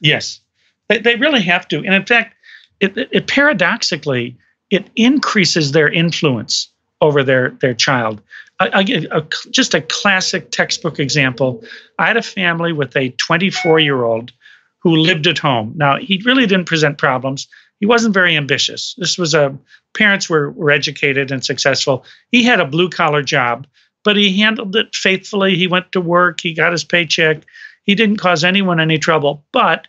Yes, 0.00 0.40
they, 0.88 0.98
they 0.98 1.16
really 1.16 1.42
have 1.42 1.66
to. 1.68 1.78
And 1.78 1.94
in 1.94 2.04
fact, 2.04 2.34
it, 2.80 2.96
it, 2.96 3.08
it 3.12 3.26
paradoxically 3.26 4.36
it 4.70 4.88
increases 4.96 5.72
their 5.72 5.88
influence 5.88 6.68
over 7.00 7.22
their 7.22 7.50
their 7.60 7.74
child. 7.74 8.20
I, 8.58 8.70
I 8.72 8.82
give 8.82 9.04
a, 9.10 9.26
just 9.50 9.74
a 9.74 9.82
classic 9.82 10.50
textbook 10.50 10.98
example. 10.98 11.62
I 11.98 12.06
had 12.06 12.16
a 12.16 12.22
family 12.22 12.72
with 12.72 12.96
a 12.96 13.10
24 13.10 13.78
year 13.80 14.04
old 14.04 14.32
who 14.78 14.96
lived 14.96 15.26
at 15.26 15.38
home. 15.38 15.72
Now 15.76 15.98
he 15.98 16.22
really 16.24 16.46
didn't 16.46 16.66
present 16.66 16.98
problems. 16.98 17.48
He 17.80 17.86
wasn't 17.86 18.14
very 18.14 18.36
ambitious. 18.36 18.94
This 18.96 19.18
was 19.18 19.34
a 19.34 19.56
parents 19.94 20.28
were, 20.28 20.50
were 20.52 20.70
educated 20.70 21.30
and 21.30 21.44
successful. 21.44 22.04
He 22.30 22.42
had 22.42 22.60
a 22.60 22.66
blue 22.66 22.88
collar 22.88 23.22
job, 23.22 23.66
but 24.06 24.16
he 24.16 24.38
handled 24.40 24.76
it 24.76 24.94
faithfully. 24.94 25.56
He 25.56 25.66
went 25.66 25.90
to 25.90 26.00
work, 26.00 26.40
he 26.40 26.54
got 26.54 26.70
his 26.70 26.84
paycheck, 26.84 27.42
he 27.82 27.96
didn't 27.96 28.18
cause 28.18 28.44
anyone 28.44 28.78
any 28.78 28.98
trouble, 28.98 29.44
but 29.50 29.88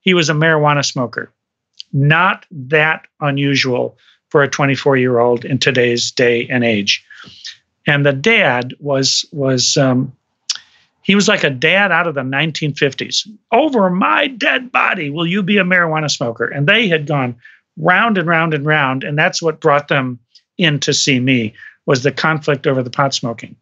he 0.00 0.12
was 0.12 0.28
a 0.28 0.34
marijuana 0.34 0.84
smoker. 0.84 1.32
Not 1.90 2.44
that 2.50 3.06
unusual 3.22 3.96
for 4.28 4.42
a 4.42 4.48
24 4.48 4.98
year 4.98 5.20
old 5.20 5.46
in 5.46 5.56
today's 5.56 6.10
day 6.10 6.46
and 6.48 6.64
age. 6.64 7.02
And 7.86 8.04
the 8.04 8.12
dad 8.12 8.74
was 8.78 9.24
was 9.32 9.78
um, 9.78 10.14
he 11.00 11.14
was 11.14 11.26
like 11.26 11.42
a 11.42 11.48
dad 11.48 11.90
out 11.90 12.06
of 12.06 12.14
the 12.14 12.20
1950s. 12.20 13.26
Over 13.52 13.88
my 13.88 14.26
dead 14.26 14.70
body, 14.70 15.08
will 15.08 15.26
you 15.26 15.42
be 15.42 15.56
a 15.56 15.64
marijuana 15.64 16.10
smoker? 16.10 16.44
And 16.44 16.66
they 16.66 16.88
had 16.88 17.06
gone 17.06 17.36
round 17.78 18.18
and 18.18 18.28
round 18.28 18.52
and 18.52 18.66
round, 18.66 19.02
and 19.02 19.16
that's 19.16 19.40
what 19.40 19.60
brought 19.60 19.88
them 19.88 20.18
in 20.58 20.78
to 20.80 20.92
see 20.92 21.20
me 21.20 21.54
was 21.86 22.02
the 22.02 22.12
conflict 22.12 22.66
over 22.66 22.82
the 22.82 22.90
pot 22.90 23.14
smoking. 23.14 23.56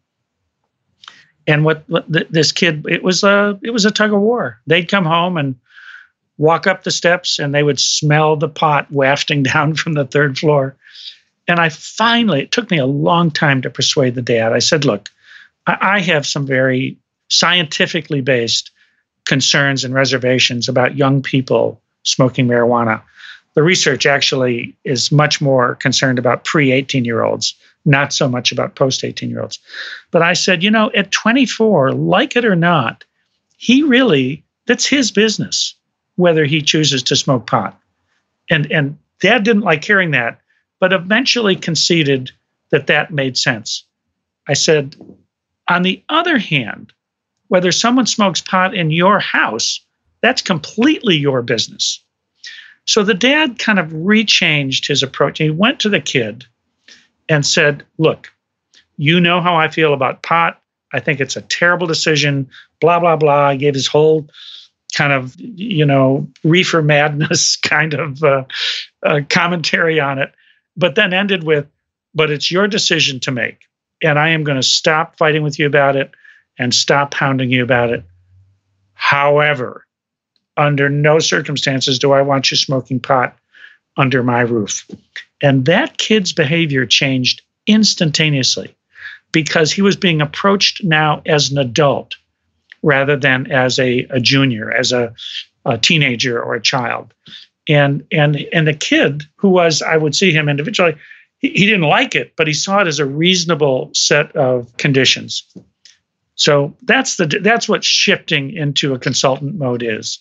And 1.47 1.63
what, 1.63 1.83
what 1.87 2.05
this 2.09 2.51
kid, 2.51 2.85
it 2.89 3.03
was 3.03 3.23
a 3.23 3.59
it 3.61 3.69
was 3.69 3.85
a 3.85 3.91
tug 3.91 4.11
of 4.11 4.19
war. 4.19 4.59
They'd 4.65 4.89
come 4.89 5.05
home 5.05 5.37
and 5.37 5.55
walk 6.37 6.67
up 6.67 6.83
the 6.83 6.91
steps, 6.91 7.37
and 7.39 7.53
they 7.53 7.63
would 7.63 7.79
smell 7.79 8.35
the 8.35 8.49
pot 8.49 8.87
wafting 8.91 9.43
down 9.43 9.75
from 9.75 9.93
the 9.93 10.05
third 10.05 10.37
floor. 10.37 10.75
And 11.47 11.59
I 11.59 11.69
finally, 11.69 12.41
it 12.41 12.51
took 12.51 12.71
me 12.71 12.79
a 12.79 12.87
long 12.87 13.29
time 13.29 13.61
to 13.61 13.69
persuade 13.69 14.15
the 14.15 14.23
dad. 14.23 14.53
I 14.53 14.59
said, 14.59 14.85
"Look, 14.85 15.11
I, 15.67 15.77
I 15.79 15.99
have 15.99 16.25
some 16.25 16.47
very 16.47 16.97
scientifically 17.29 18.21
based 18.21 18.71
concerns 19.25 19.83
and 19.83 19.93
reservations 19.93 20.67
about 20.67 20.97
young 20.97 21.21
people 21.21 21.81
smoking 22.03 22.47
marijuana. 22.47 23.01
The 23.53 23.63
research 23.63 24.05
actually 24.05 24.75
is 24.83 25.11
much 25.11 25.41
more 25.41 25.75
concerned 25.75 26.19
about 26.19 26.43
pre 26.43 26.71
18 26.71 27.05
year 27.05 27.23
olds 27.23 27.53
not 27.85 28.13
so 28.13 28.27
much 28.27 28.51
about 28.51 28.75
post 28.75 29.03
18 29.03 29.29
year 29.29 29.41
olds. 29.41 29.59
But 30.11 30.21
I 30.21 30.33
said, 30.33 30.63
you 30.63 30.71
know, 30.71 30.91
at 30.95 31.11
24, 31.11 31.91
like 31.93 32.35
it 32.35 32.45
or 32.45 32.55
not, 32.55 33.03
he 33.57 33.83
really, 33.83 34.43
that's 34.65 34.85
his 34.85 35.11
business 35.11 35.75
whether 36.15 36.45
he 36.45 36.61
chooses 36.61 37.03
to 37.03 37.15
smoke 37.15 37.47
pot. 37.47 37.79
And, 38.49 38.71
and 38.71 38.97
dad 39.19 39.43
didn't 39.43 39.63
like 39.63 39.83
hearing 39.83 40.11
that, 40.11 40.39
but 40.79 40.93
eventually 40.93 41.55
conceded 41.55 42.31
that 42.69 42.87
that 42.87 43.11
made 43.11 43.37
sense. 43.37 43.83
I 44.47 44.53
said, 44.53 44.95
on 45.69 45.81
the 45.81 46.01
other 46.09 46.37
hand, 46.37 46.93
whether 47.47 47.71
someone 47.71 48.05
smokes 48.05 48.41
pot 48.41 48.73
in 48.73 48.91
your 48.91 49.19
house, 49.19 49.81
that's 50.21 50.41
completely 50.41 51.15
your 51.15 51.41
business. 51.41 52.01
So 52.85 53.03
the 53.03 53.13
dad 53.13 53.59
kind 53.59 53.79
of 53.79 53.87
rechanged 53.89 54.87
his 54.87 55.03
approach. 55.03 55.39
He 55.39 55.49
went 55.49 55.79
to 55.81 55.89
the 55.89 55.99
kid 55.99 56.45
and 57.29 57.45
said, 57.45 57.83
Look, 57.97 58.31
you 58.97 59.19
know 59.19 59.41
how 59.41 59.55
I 59.55 59.67
feel 59.67 59.93
about 59.93 60.23
pot. 60.23 60.61
I 60.93 60.99
think 60.99 61.19
it's 61.19 61.35
a 61.35 61.41
terrible 61.41 61.87
decision, 61.87 62.49
blah, 62.79 62.99
blah, 62.99 63.15
blah. 63.15 63.47
I 63.47 63.55
gave 63.55 63.73
his 63.73 63.87
whole 63.87 64.29
kind 64.93 65.11
of, 65.11 65.35
you 65.39 65.85
know, 65.85 66.27
reefer 66.43 66.81
madness 66.81 67.55
kind 67.63 67.93
of 67.93 68.23
uh, 68.23 68.45
uh, 69.03 69.21
commentary 69.29 69.99
on 69.99 70.19
it, 70.19 70.33
but 70.77 70.95
then 70.95 71.13
ended 71.13 71.43
with, 71.43 71.67
But 72.13 72.31
it's 72.31 72.49
your 72.49 72.67
decision 72.67 73.19
to 73.21 73.31
make. 73.31 73.61
And 74.01 74.19
I 74.19 74.29
am 74.29 74.43
going 74.43 74.57
to 74.57 74.63
stop 74.63 75.17
fighting 75.17 75.43
with 75.43 75.59
you 75.59 75.65
about 75.65 75.95
it 75.95 76.11
and 76.57 76.73
stop 76.73 77.13
hounding 77.13 77.49
you 77.49 77.63
about 77.63 77.89
it. 77.89 78.03
However, 78.93 79.85
under 80.57 80.89
no 80.89 81.19
circumstances 81.19 81.99
do 81.99 82.13
I 82.13 82.21
want 82.21 82.51
you 82.51 82.57
smoking 82.57 82.99
pot 82.99 83.37
under 83.97 84.23
my 84.23 84.41
roof. 84.41 84.87
And 85.41 85.65
that 85.65 85.97
kid's 85.97 86.33
behavior 86.33 86.85
changed 86.85 87.41
instantaneously 87.67 88.75
because 89.31 89.71
he 89.71 89.81
was 89.81 89.95
being 89.95 90.21
approached 90.21 90.83
now 90.83 91.21
as 91.25 91.51
an 91.51 91.57
adult 91.57 92.15
rather 92.83 93.17
than 93.17 93.51
as 93.51 93.79
a, 93.79 94.05
a 94.09 94.19
junior, 94.19 94.71
as 94.71 94.91
a, 94.91 95.13
a 95.65 95.77
teenager 95.77 96.41
or 96.41 96.55
a 96.55 96.61
child. 96.61 97.13
And 97.67 98.05
and 98.11 98.45
and 98.53 98.67
the 98.67 98.73
kid 98.73 99.23
who 99.35 99.49
was, 99.49 99.81
I 99.81 99.97
would 99.97 100.15
see 100.15 100.31
him 100.31 100.47
individually, 100.47 100.95
he, 101.39 101.49
he 101.49 101.65
didn't 101.65 101.81
like 101.81 102.13
it, 102.13 102.33
but 102.37 102.47
he 102.47 102.53
saw 102.53 102.81
it 102.81 102.87
as 102.87 102.99
a 102.99 103.05
reasonable 103.05 103.89
set 103.93 104.33
of 104.35 104.75
conditions. 104.77 105.43
So 106.35 106.75
that's 106.83 107.17
the 107.17 107.25
that's 107.41 107.67
what 107.67 107.83
shifting 107.83 108.53
into 108.53 108.93
a 108.93 108.99
consultant 108.99 109.55
mode 109.55 109.81
is. 109.81 110.19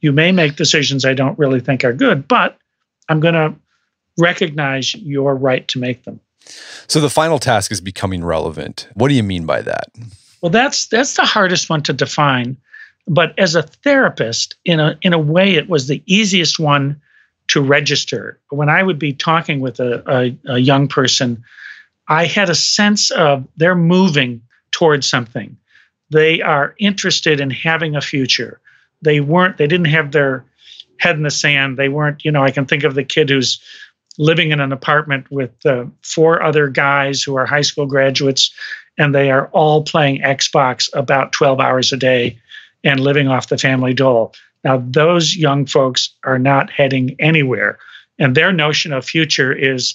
You 0.00 0.12
may 0.12 0.32
make 0.32 0.56
decisions 0.56 1.04
I 1.04 1.12
don't 1.12 1.38
really 1.38 1.60
think 1.60 1.84
are 1.84 1.92
good, 1.92 2.26
but 2.26 2.56
I'm 3.10 3.20
going 3.20 3.34
to 3.34 3.54
recognize 4.20 4.94
your 4.94 5.34
right 5.34 5.66
to 5.68 5.78
make 5.78 6.04
them. 6.04 6.20
So 6.86 7.00
the 7.00 7.10
final 7.10 7.38
task 7.38 7.72
is 7.72 7.80
becoming 7.80 8.24
relevant. 8.24 8.88
What 8.94 9.08
do 9.08 9.14
you 9.14 9.22
mean 9.22 9.46
by 9.46 9.62
that? 9.62 9.90
Well, 10.40 10.50
that's 10.50 10.86
that's 10.86 11.16
the 11.16 11.24
hardest 11.24 11.68
one 11.70 11.82
to 11.82 11.92
define. 11.92 12.56
But 13.06 13.38
as 13.38 13.54
a 13.54 13.62
therapist, 13.62 14.56
in 14.64 14.80
a 14.80 14.98
in 15.02 15.12
a 15.12 15.18
way, 15.18 15.54
it 15.54 15.68
was 15.68 15.86
the 15.86 16.02
easiest 16.06 16.58
one 16.58 17.00
to 17.48 17.60
register. 17.60 18.38
When 18.50 18.68
I 18.68 18.82
would 18.82 18.98
be 18.98 19.12
talking 19.12 19.60
with 19.60 19.80
a, 19.80 20.02
a, 20.06 20.54
a 20.54 20.58
young 20.58 20.86
person, 20.86 21.42
I 22.08 22.26
had 22.26 22.48
a 22.48 22.54
sense 22.54 23.10
of 23.10 23.46
they're 23.56 23.74
moving 23.74 24.42
towards 24.70 25.08
something. 25.08 25.56
They 26.10 26.40
are 26.42 26.74
interested 26.78 27.40
in 27.40 27.50
having 27.50 27.96
a 27.96 28.00
future. 28.00 28.60
They 29.02 29.20
weren't. 29.20 29.56
They 29.56 29.66
didn't 29.66 29.86
have 29.86 30.12
their 30.12 30.44
head 30.98 31.16
in 31.16 31.22
the 31.22 31.30
sand. 31.30 31.76
They 31.76 31.88
weren't. 31.88 32.24
You 32.24 32.32
know, 32.32 32.42
I 32.42 32.50
can 32.50 32.66
think 32.66 32.84
of 32.84 32.94
the 32.94 33.04
kid 33.04 33.30
who's 33.30 33.60
living 34.20 34.50
in 34.52 34.60
an 34.60 34.70
apartment 34.70 35.26
with 35.30 35.50
uh, 35.64 35.86
four 36.02 36.42
other 36.42 36.68
guys 36.68 37.22
who 37.22 37.36
are 37.36 37.46
high 37.46 37.62
school 37.62 37.86
graduates, 37.86 38.52
and 38.98 39.14
they 39.14 39.30
are 39.30 39.48
all 39.48 39.82
playing 39.82 40.20
Xbox 40.20 40.90
about 40.92 41.32
12 41.32 41.58
hours 41.58 41.90
a 41.90 41.96
day 41.96 42.38
and 42.84 43.00
living 43.00 43.28
off 43.28 43.48
the 43.48 43.56
family 43.56 43.94
dole. 43.94 44.34
Now, 44.62 44.84
those 44.86 45.36
young 45.36 45.64
folks 45.64 46.10
are 46.24 46.38
not 46.38 46.70
heading 46.70 47.16
anywhere. 47.18 47.78
And 48.18 48.34
their 48.34 48.52
notion 48.52 48.92
of 48.92 49.06
future 49.06 49.54
is, 49.54 49.94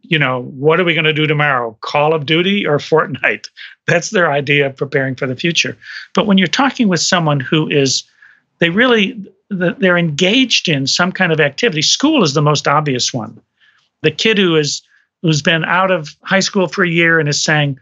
you 0.00 0.18
know, 0.18 0.44
what 0.44 0.80
are 0.80 0.84
we 0.84 0.94
going 0.94 1.04
to 1.04 1.12
do 1.12 1.26
tomorrow? 1.26 1.76
Call 1.82 2.14
of 2.14 2.24
Duty 2.24 2.66
or 2.66 2.78
Fortnite? 2.78 3.50
That's 3.86 4.08
their 4.08 4.32
idea 4.32 4.68
of 4.68 4.76
preparing 4.76 5.16
for 5.16 5.26
the 5.26 5.36
future. 5.36 5.76
But 6.14 6.26
when 6.26 6.38
you're 6.38 6.46
talking 6.46 6.88
with 6.88 7.00
someone 7.00 7.40
who 7.40 7.68
is, 7.68 8.04
they 8.58 8.70
really, 8.70 9.22
they're 9.50 9.98
engaged 9.98 10.66
in 10.66 10.86
some 10.86 11.12
kind 11.12 11.30
of 11.30 11.40
activity. 11.40 11.82
School 11.82 12.24
is 12.24 12.32
the 12.32 12.40
most 12.40 12.66
obvious 12.66 13.12
one 13.12 13.38
the 14.06 14.10
kid 14.12 14.38
who 14.38 14.54
is 14.54 14.82
who's 15.22 15.42
been 15.42 15.64
out 15.64 15.90
of 15.90 16.14
high 16.22 16.40
school 16.40 16.68
for 16.68 16.84
a 16.84 16.88
year 16.88 17.18
and 17.18 17.28
is 17.28 17.42
saying, 17.42 17.76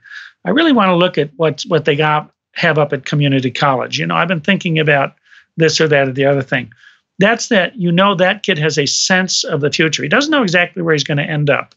I 0.47 0.51
really 0.51 0.73
want 0.73 0.89
to 0.89 0.97
look 0.97 1.19
at 1.19 1.31
what 1.37 1.63
what 1.69 1.85
they 1.85 1.95
got 1.95 2.31
have 2.55 2.79
up 2.79 2.95
at 2.95 3.05
community 3.05 3.51
college. 3.51 3.99
You 3.99 4.07
know, 4.07 4.15
I've 4.15 4.29
been 4.29 4.41
thinking 4.41 4.79
about 4.79 5.17
this 5.59 5.79
or 5.83 5.89
that 5.89 6.09
or 6.09 6.13
the 6.13 6.25
other 6.25 6.41
thing. 6.41 6.73
That's 7.19 7.49
that 7.49 7.77
you 7.77 7.93
know 7.93 8.15
that 8.15 8.43
kid 8.43 8.59
has 8.59 8.79
a 8.79 8.87
sense 8.87 9.45
of 9.45 9.61
the 9.61 9.71
future. 9.71 10.03
He 10.03 10.09
doesn't 10.09 10.31
know 10.31 10.43
exactly 10.43 10.83
where 10.83 10.95
he's 10.95 11.05
going 11.05 11.19
to 11.19 11.25
end 11.25 11.51
up. 11.51 11.75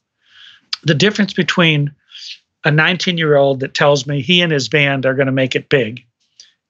The 0.84 0.96
difference 0.96 1.34
between 1.34 1.94
a 2.64 2.72
19 2.72 3.18
year 3.18 3.36
old 3.36 3.60
that 3.60 3.74
tells 3.74 4.08
me 4.08 4.22
he 4.22 4.40
and 4.40 4.52
his 4.52 4.70
band 4.70 5.06
are 5.06 5.14
going 5.14 5.26
to 5.26 5.34
make 5.34 5.58
it 5.58 5.68
big, 5.68 6.06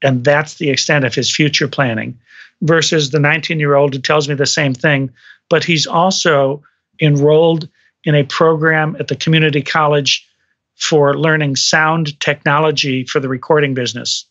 and 0.01 0.23
that's 0.23 0.55
the 0.55 0.71
extent 0.71 1.05
of 1.05 1.13
his 1.13 1.33
future 1.33 1.67
planning, 1.67 2.17
versus 2.63 3.11
the 3.11 3.19
19 3.19 3.59
year 3.59 3.75
old 3.75 3.93
who 3.93 4.01
tells 4.01 4.27
me 4.27 4.33
the 4.33 4.47
same 4.47 4.73
thing, 4.73 5.11
but 5.47 5.63
he's 5.63 5.85
also 5.85 6.63
enrolled 7.01 7.67
in 8.03 8.15
a 8.15 8.23
program 8.23 8.95
at 8.99 9.07
the 9.07 9.15
community 9.15 9.61
college 9.61 10.27
for 10.75 11.17
learning 11.17 11.55
sound 11.55 12.19
technology 12.19 13.03
for 13.03 13.19
the 13.19 13.29
recording 13.29 13.73
business. 13.73 14.25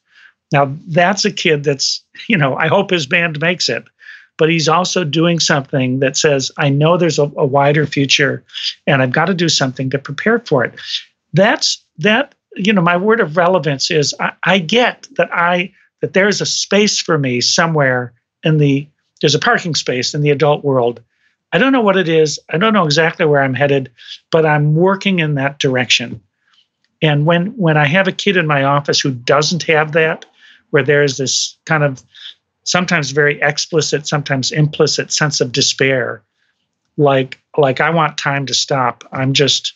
Now, 0.52 0.72
that's 0.86 1.24
a 1.24 1.32
kid 1.32 1.64
that's, 1.64 2.02
you 2.28 2.36
know, 2.36 2.56
I 2.56 2.68
hope 2.68 2.90
his 2.90 3.06
band 3.06 3.40
makes 3.40 3.68
it, 3.68 3.84
but 4.38 4.48
he's 4.48 4.68
also 4.68 5.02
doing 5.02 5.40
something 5.40 5.98
that 6.00 6.16
says, 6.16 6.52
I 6.56 6.68
know 6.68 6.96
there's 6.96 7.18
a, 7.18 7.30
a 7.36 7.44
wider 7.44 7.86
future 7.86 8.44
and 8.86 9.02
I've 9.02 9.12
got 9.12 9.26
to 9.26 9.34
do 9.34 9.48
something 9.48 9.90
to 9.90 9.98
prepare 9.98 10.38
for 10.38 10.64
it. 10.64 10.74
That's 11.32 11.84
that, 11.98 12.34
you 12.54 12.72
know, 12.72 12.82
my 12.82 12.96
word 12.96 13.20
of 13.20 13.36
relevance 13.36 13.90
is 13.90 14.14
I, 14.20 14.32
I 14.44 14.58
get 14.58 15.08
that 15.16 15.28
I, 15.32 15.72
that 16.00 16.12
there's 16.12 16.40
a 16.40 16.46
space 16.46 17.00
for 17.00 17.18
me 17.18 17.40
somewhere 17.40 18.12
in 18.44 18.58
the, 18.58 18.86
there's 19.20 19.34
a 19.34 19.40
parking 19.40 19.74
space 19.74 20.14
in 20.14 20.20
the 20.20 20.30
adult 20.30 20.62
world 20.62 21.02
I 21.52 21.58
don't 21.58 21.72
know 21.72 21.80
what 21.80 21.96
it 21.96 22.08
is. 22.08 22.38
I 22.50 22.58
don't 22.58 22.72
know 22.72 22.84
exactly 22.84 23.24
where 23.24 23.42
I'm 23.42 23.54
headed, 23.54 23.90
but 24.30 24.44
I'm 24.44 24.74
working 24.74 25.20
in 25.20 25.34
that 25.34 25.58
direction. 25.58 26.20
And 27.02 27.26
when 27.26 27.56
when 27.56 27.76
I 27.76 27.86
have 27.86 28.08
a 28.08 28.12
kid 28.12 28.36
in 28.36 28.46
my 28.46 28.64
office 28.64 29.00
who 29.00 29.12
doesn't 29.12 29.62
have 29.64 29.92
that, 29.92 30.24
where 30.70 30.82
there's 30.82 31.18
this 31.18 31.56
kind 31.64 31.84
of 31.84 32.02
sometimes 32.64 33.10
very 33.10 33.40
explicit, 33.40 34.06
sometimes 34.06 34.50
implicit 34.50 35.12
sense 35.12 35.40
of 35.40 35.52
despair, 35.52 36.22
like 36.96 37.38
like 37.56 37.80
I 37.80 37.90
want 37.90 38.18
time 38.18 38.46
to 38.46 38.54
stop. 38.54 39.04
I'm 39.12 39.32
just 39.32 39.74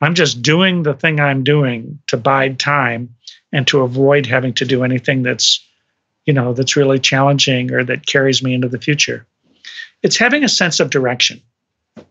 I'm 0.00 0.14
just 0.14 0.42
doing 0.42 0.82
the 0.82 0.94
thing 0.94 1.18
I'm 1.18 1.44
doing 1.44 1.98
to 2.08 2.16
bide 2.16 2.58
time 2.58 3.14
and 3.52 3.66
to 3.68 3.80
avoid 3.80 4.26
having 4.26 4.52
to 4.54 4.64
do 4.64 4.84
anything 4.84 5.22
that's 5.22 5.64
you 6.26 6.32
know 6.32 6.52
that's 6.52 6.76
really 6.76 6.98
challenging 6.98 7.72
or 7.72 7.84
that 7.84 8.06
carries 8.06 8.42
me 8.42 8.54
into 8.54 8.68
the 8.68 8.80
future 8.80 9.26
it's 10.04 10.16
having 10.16 10.44
a 10.44 10.48
sense 10.48 10.78
of 10.78 10.90
direction 10.90 11.42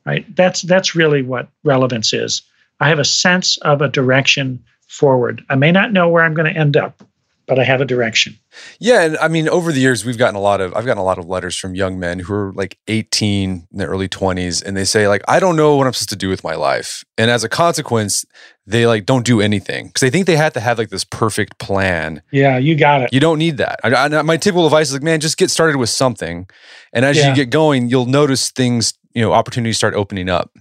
right? 0.05 0.25
That's 0.35 0.61
that's 0.63 0.95
really 0.95 1.21
what 1.21 1.49
relevance 1.63 2.13
is. 2.13 2.41
I 2.79 2.89
have 2.89 2.99
a 2.99 3.05
sense 3.05 3.57
of 3.59 3.81
a 3.81 3.87
direction 3.87 4.63
forward. 4.87 5.43
I 5.49 5.55
may 5.55 5.71
not 5.71 5.93
know 5.93 6.09
where 6.09 6.23
i'm 6.23 6.33
going 6.33 6.51
to 6.51 6.59
end 6.59 6.77
up 6.77 7.03
but 7.47 7.59
I 7.59 7.63
have 7.63 7.81
a 7.81 7.85
direction. 7.85 8.37
Yeah, 8.79 9.01
and 9.03 9.17
I 9.17 9.27
mean, 9.27 9.49
over 9.49 9.71
the 9.71 9.79
years, 9.79 10.05
we've 10.05 10.17
gotten 10.17 10.35
a 10.35 10.41
lot 10.41 10.61
of 10.61 10.73
I've 10.75 10.85
gotten 10.85 11.01
a 11.01 11.03
lot 11.03 11.17
of 11.17 11.25
letters 11.25 11.57
from 11.57 11.75
young 11.75 11.99
men 11.99 12.19
who 12.19 12.33
are 12.33 12.53
like 12.53 12.77
18 12.87 13.67
in 13.71 13.77
their 13.77 13.87
early 13.87 14.07
20s, 14.07 14.63
and 14.63 14.77
they 14.77 14.85
say 14.85 15.07
like, 15.07 15.21
I 15.27 15.39
don't 15.39 15.55
know 15.55 15.75
what 15.75 15.87
I'm 15.87 15.93
supposed 15.93 16.09
to 16.09 16.15
do 16.15 16.29
with 16.29 16.43
my 16.43 16.55
life, 16.55 17.03
and 17.17 17.29
as 17.29 17.43
a 17.43 17.49
consequence, 17.49 18.25
they 18.65 18.87
like 18.87 19.05
don't 19.05 19.25
do 19.25 19.41
anything 19.41 19.87
because 19.87 20.01
they 20.01 20.09
think 20.09 20.27
they 20.27 20.37
have 20.37 20.53
to 20.53 20.59
have 20.59 20.77
like 20.77 20.89
this 20.89 21.03
perfect 21.03 21.57
plan. 21.59 22.21
Yeah, 22.31 22.57
you 22.57 22.75
got 22.75 23.01
it. 23.01 23.13
You 23.13 23.19
don't 23.19 23.39
need 23.39 23.57
that. 23.57 23.79
I, 23.83 23.89
I, 23.89 24.21
my 24.21 24.37
typical 24.37 24.65
advice 24.65 24.87
is 24.87 24.93
like, 24.93 25.03
man, 25.03 25.19
just 25.19 25.37
get 25.37 25.49
started 25.49 25.77
with 25.77 25.89
something, 25.89 26.47
and 26.93 27.05
as 27.05 27.17
yeah. 27.17 27.29
you 27.29 27.35
get 27.35 27.49
going, 27.49 27.89
you'll 27.89 28.05
notice 28.05 28.51
things, 28.51 28.93
you 29.13 29.21
know, 29.21 29.33
opportunities 29.33 29.77
start 29.77 29.95
opening 29.95 30.29
up. 30.29 30.51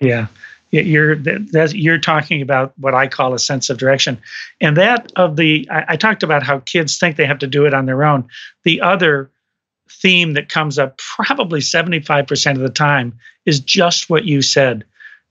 Yeah 0.00 0.26
you're 0.72 1.16
you're 1.68 1.98
talking 1.98 2.40
about 2.40 2.72
what 2.78 2.94
I 2.94 3.06
call 3.06 3.34
a 3.34 3.38
sense 3.38 3.68
of 3.68 3.78
direction, 3.78 4.18
and 4.60 4.76
that 4.76 5.12
of 5.16 5.36
the 5.36 5.68
I, 5.70 5.84
I 5.88 5.96
talked 5.96 6.22
about 6.22 6.42
how 6.42 6.60
kids 6.60 6.98
think 6.98 7.16
they 7.16 7.26
have 7.26 7.38
to 7.40 7.46
do 7.46 7.66
it 7.66 7.74
on 7.74 7.86
their 7.86 8.04
own. 8.04 8.26
The 8.64 8.80
other 8.80 9.30
theme 9.90 10.32
that 10.32 10.48
comes 10.48 10.78
up 10.78 10.98
probably 10.98 11.60
75% 11.60 12.52
of 12.52 12.60
the 12.60 12.70
time 12.70 13.18
is 13.44 13.60
just 13.60 14.08
what 14.08 14.24
you 14.24 14.40
said. 14.40 14.84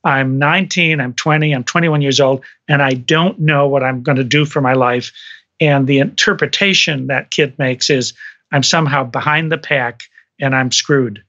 I'm 0.04 0.38
19, 0.38 1.00
I'm 1.00 1.14
20, 1.14 1.52
I'm 1.54 1.64
21 1.64 2.02
years 2.02 2.20
old, 2.20 2.44
and 2.68 2.82
I 2.82 2.94
don't 2.94 3.40
know 3.40 3.68
what 3.68 3.84
I'm 3.84 4.04
going 4.04 4.18
to 4.18 4.24
do 4.24 4.46
for 4.46 4.62
my 4.62 4.74
life. 4.74 5.12
And 5.60 5.88
the 5.88 6.00
interpretation 6.00 7.08
that 7.08 7.32
kid 7.32 7.58
makes 7.58 7.90
is 7.90 8.14
I'm 8.52 8.64
somehow 8.64 9.04
behind 9.04 9.52
the 9.52 9.58
pack 9.58 10.04
and 10.40 10.56
I'm 10.56 10.72
screwed. 10.72 11.24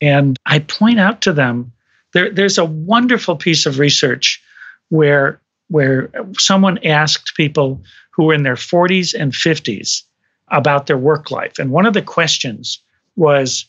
And 0.00 0.36
I 0.46 0.60
point 0.60 1.00
out 1.00 1.22
to 1.22 1.32
them 1.32 1.72
there, 2.12 2.30
there's 2.30 2.58
a 2.58 2.64
wonderful 2.64 3.36
piece 3.36 3.66
of 3.66 3.78
research 3.78 4.42
where 4.88 5.40
where 5.68 6.10
someone 6.36 6.78
asked 6.84 7.34
people 7.34 7.82
who 8.10 8.24
were 8.24 8.34
in 8.34 8.42
their 8.42 8.56
40s 8.56 9.18
and 9.18 9.32
50s 9.32 10.02
about 10.48 10.86
their 10.86 10.98
work 10.98 11.30
life, 11.30 11.58
and 11.58 11.70
one 11.70 11.86
of 11.86 11.94
the 11.94 12.02
questions 12.02 12.78
was, 13.16 13.64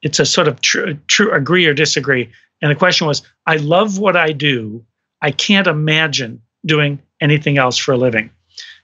it's 0.00 0.18
a 0.18 0.24
sort 0.24 0.48
of 0.48 0.62
true, 0.62 0.94
true 1.08 1.30
agree 1.32 1.66
or 1.66 1.74
disagree, 1.74 2.30
and 2.62 2.70
the 2.70 2.76
question 2.76 3.06
was, 3.06 3.22
I 3.46 3.56
love 3.56 3.98
what 3.98 4.16
I 4.16 4.32
do, 4.32 4.82
I 5.20 5.30
can't 5.30 5.66
imagine 5.66 6.40
doing 6.64 6.98
anything 7.20 7.58
else 7.58 7.76
for 7.76 7.92
a 7.92 7.98
living, 7.98 8.30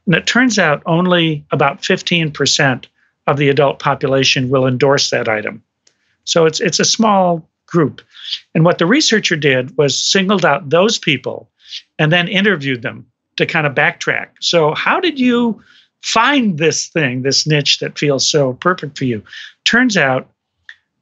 and 0.05 0.14
it 0.14 0.27
turns 0.27 0.59
out 0.59 0.83
only 0.85 1.47
about 1.53 1.81
15% 1.81 2.85
of 3.27 3.39
the 3.39 3.49
adult 3.49 3.79
population 3.79 4.51
will 4.51 4.66
endorse 4.66 5.09
that 5.09 5.29
item. 5.29 5.62
So 6.24 6.45
it's 6.45 6.61
it's 6.61 6.81
a 6.81 6.85
small 6.85 7.49
group. 7.67 8.01
And 8.55 8.64
what 8.64 8.79
the 8.79 8.87
researcher 8.87 9.37
did 9.37 9.77
was 9.77 10.03
singled 10.03 10.45
out 10.45 10.71
those 10.71 10.99
people 10.99 11.51
and 11.99 12.12
then 12.12 12.29
interviewed 12.29 12.83
them 12.83 13.07
to 13.37 13.47
kind 13.47 13.67
of 13.67 13.75
backtrack. 13.75 14.29
So, 14.41 14.75
how 14.75 15.01
did 15.01 15.19
you 15.19 15.62
find 16.03 16.59
this 16.59 16.89
thing, 16.89 17.23
this 17.23 17.47
niche 17.47 17.79
that 17.81 17.99
feels 17.99 18.27
so 18.27 18.55
perfect 18.55 18.99
for 18.99 19.05
you? 19.05 19.23
Turns 19.64 19.97
out 19.97 20.31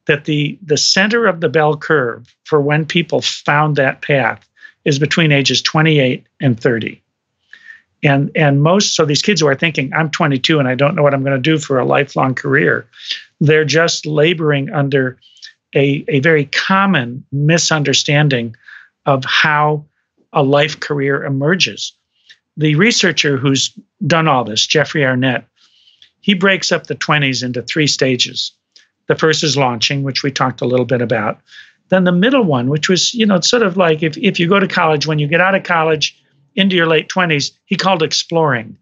that 0.05 0.25
the, 0.25 0.57
the 0.61 0.77
center 0.77 1.25
of 1.25 1.41
the 1.41 1.49
bell 1.49 1.77
curve 1.77 2.35
for 2.43 2.61
when 2.61 2.85
people 2.85 3.21
found 3.21 3.75
that 3.75 4.01
path 4.01 4.47
is 4.83 4.99
between 4.99 5.31
ages 5.31 5.61
28 5.61 6.25
and 6.41 6.59
30. 6.59 7.01
And, 8.03 8.29
and 8.35 8.61
most, 8.61 8.95
so 8.95 9.03
these 9.03 9.23
kids 9.23 9.41
who 9.41 9.47
are 9.47 9.55
thinking, 9.55 9.91
I'm 9.93 10.11
22 10.11 10.59
and 10.59 10.67
I 10.67 10.75
don't 10.75 10.93
know 10.93 11.01
what 11.01 11.15
I'm 11.15 11.23
going 11.23 11.35
to 11.35 11.41
do 11.41 11.57
for 11.57 11.79
a 11.79 11.85
lifelong 11.85 12.35
career, 12.35 12.87
they're 13.41 13.65
just 13.65 14.05
laboring 14.05 14.71
under 14.71 15.17
a, 15.75 16.05
a 16.07 16.19
very 16.21 16.45
common 16.45 17.23
misunderstanding 17.31 18.55
of 19.05 19.23
how 19.25 19.85
a 20.33 20.41
life 20.41 20.79
career 20.79 21.23
emerges. 21.23 21.93
The 22.57 22.75
researcher 22.75 23.37
who's 23.37 23.77
done 24.07 24.27
all 24.27 24.43
this, 24.43 24.65
Jeffrey 24.65 25.05
Arnett, 25.05 25.45
he 26.21 26.33
breaks 26.33 26.71
up 26.71 26.87
the 26.87 26.95
20s 26.95 27.43
into 27.43 27.61
three 27.61 27.87
stages. 27.87 28.51
The 29.07 29.15
first 29.15 29.43
is 29.43 29.57
launching, 29.57 30.03
which 30.03 30.23
we 30.23 30.31
talked 30.31 30.61
a 30.61 30.65
little 30.65 30.85
bit 30.85 31.01
about. 31.01 31.39
Then 31.89 32.05
the 32.05 32.11
middle 32.11 32.43
one, 32.43 32.69
which 32.69 32.89
was, 32.89 33.13
you 33.13 33.25
know, 33.25 33.35
it's 33.35 33.49
sort 33.49 33.61
of 33.61 33.77
like 33.77 34.01
if, 34.01 34.17
if 34.17 34.39
you 34.39 34.49
go 34.49 34.59
to 34.59 34.67
college, 34.67 35.05
when 35.05 35.19
you 35.19 35.27
get 35.27 35.41
out 35.41 35.53
of 35.53 35.63
college 35.63 36.19
into 36.55 36.75
your 36.75 36.87
late 36.87 37.09
20s, 37.09 37.51
he 37.65 37.75
called 37.75 38.01
exploring. 38.01 38.77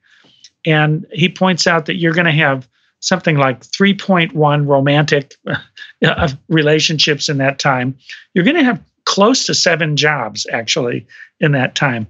And 0.65 1.05
he 1.11 1.27
points 1.27 1.67
out 1.67 1.85
that 1.87 1.95
you're 1.95 2.13
going 2.13 2.25
to 2.25 2.31
have 2.31 2.67
something 3.03 3.35
like 3.35 3.65
3.1 3.65 4.65
romantic 4.65 5.35
uh, 6.05 6.29
relationships 6.47 7.27
in 7.27 7.37
that 7.37 7.59
time. 7.59 7.97
You're 8.33 8.45
going 8.45 8.55
to 8.55 8.63
have 8.63 8.81
close 9.05 9.45
to 9.45 9.53
seven 9.53 9.97
jobs 9.97 10.47
actually 10.53 11.05
in 11.41 11.51
that 11.51 11.75
time. 11.75 12.07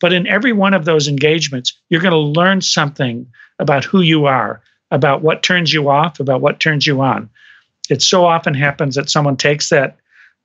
But 0.00 0.12
in 0.12 0.26
every 0.28 0.52
one 0.52 0.72
of 0.72 0.84
those 0.84 1.08
engagements, 1.08 1.76
you're 1.90 2.00
going 2.00 2.12
to 2.12 2.40
learn 2.40 2.60
something 2.60 3.26
about 3.58 3.84
who 3.84 4.02
you 4.02 4.26
are, 4.26 4.62
about 4.92 5.22
what 5.22 5.42
turns 5.42 5.72
you 5.72 5.88
off, 5.88 6.20
about 6.20 6.42
what 6.42 6.60
turns 6.60 6.86
you 6.86 7.00
on. 7.00 7.28
It 7.90 8.00
so 8.00 8.24
often 8.24 8.54
happens 8.54 8.94
that 8.94 9.10
someone 9.10 9.36
takes 9.36 9.68
that 9.70 9.96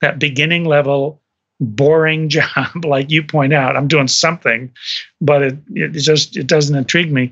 that 0.02 0.18
beginning 0.18 0.66
level 0.66 1.22
boring 1.60 2.28
job 2.38 2.84
like 2.84 3.12
you 3.12 3.22
point 3.22 3.54
out 3.54 3.78
i'm 3.78 3.88
doing 3.88 4.08
something 4.08 4.72
but 5.22 5.44
it, 5.44 5.58
it 5.76 5.90
just 5.92 6.36
it 6.36 6.48
doesn't 6.48 6.76
intrigue 6.76 7.12
me 7.12 7.32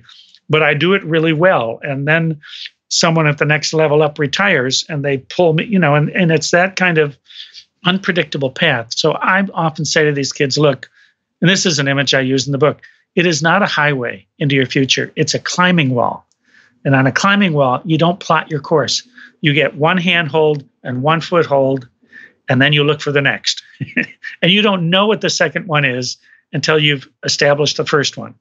but 0.50 0.64
i 0.64 0.74
do 0.74 0.94
it 0.94 1.04
really 1.04 1.34
well. 1.34 1.80
And 1.84 2.08
then 2.08 2.40
someone 2.90 3.28
at 3.28 3.38
the 3.38 3.46
next 3.46 3.74
level 3.74 4.02
up 4.02 4.18
retires 4.18 4.84
and 4.90 5.06
they 5.06 5.20
pull 5.20 5.54
me 5.54 5.66
you 5.66 5.80
know 5.80 5.96
and, 5.96 6.10
and 6.10 6.32
it's 6.32 6.52
that 6.52 6.76
kind 6.76 6.98
of 6.98 7.18
unpredictable 7.86 8.52
path. 8.52 8.98
So 8.98 9.14
i 9.14 9.46
often 9.54 9.86
say 9.86 10.06
to 10.06 10.12
these 10.12 10.34
kids 10.34 10.58
look 10.58 10.90
and 11.42 11.50
this 11.50 11.66
is 11.66 11.80
an 11.80 11.88
image 11.88 12.14
i 12.14 12.20
use 12.20 12.46
in 12.46 12.52
the 12.52 12.58
book 12.58 12.82
it 13.16 13.26
is 13.26 13.42
not 13.42 13.64
a 13.64 13.66
highway 13.66 14.26
into 14.38 14.56
your 14.56 14.68
future. 14.68 15.12
It's 15.16 15.34
a 15.34 15.40
climbing 15.40 15.96
wall. 15.96 16.26
And 16.86 16.96
on 16.96 17.08
a 17.08 17.12
climbing 17.12 17.54
wall 17.54 17.82
you 17.86 17.98
don't 17.98 18.20
plot 18.20 18.50
your 18.50 18.62
course. 18.62 19.08
You 19.42 19.54
get 19.54 19.76
one 19.76 19.98
handhold 19.98 20.64
and 20.84 21.04
one 21.04 21.22
foothold 21.22 21.88
and 22.50 22.62
then 22.62 22.74
you 22.74 22.84
look 22.84 23.00
for 23.00 23.12
the 23.12 23.22
next. 23.22 23.64
and 24.42 24.52
you 24.52 24.62
don't 24.62 24.90
know 24.90 25.06
what 25.06 25.22
the 25.22 25.30
second 25.30 25.68
one 25.68 25.86
is 25.86 26.18
until 26.52 26.80
you've 26.80 27.08
established 27.24 27.78
the 27.78 27.86
first 27.86 28.18
one. 28.18 28.34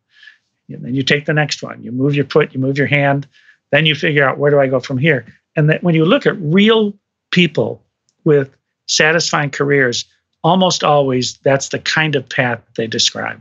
And 0.68 0.84
then 0.84 0.94
you 0.94 1.02
take 1.02 1.26
the 1.26 1.34
next 1.34 1.62
one. 1.62 1.82
You 1.82 1.92
move 1.92 2.14
your 2.14 2.26
foot, 2.26 2.52
you 2.52 2.60
move 2.60 2.78
your 2.78 2.86
hand, 2.86 3.26
then 3.70 3.86
you 3.86 3.94
figure 3.94 4.28
out 4.28 4.38
where 4.38 4.50
do 4.50 4.60
I 4.60 4.66
go 4.66 4.80
from 4.80 4.98
here. 4.98 5.26
And 5.56 5.70
that 5.70 5.82
when 5.82 5.94
you 5.94 6.04
look 6.04 6.26
at 6.26 6.36
real 6.38 6.94
people 7.30 7.82
with 8.24 8.56
satisfying 8.86 9.50
careers, 9.50 10.04
almost 10.44 10.84
always 10.84 11.38
that's 11.38 11.68
the 11.68 11.78
kind 11.78 12.14
of 12.14 12.28
path 12.28 12.60
they 12.76 12.86
describe. 12.86 13.40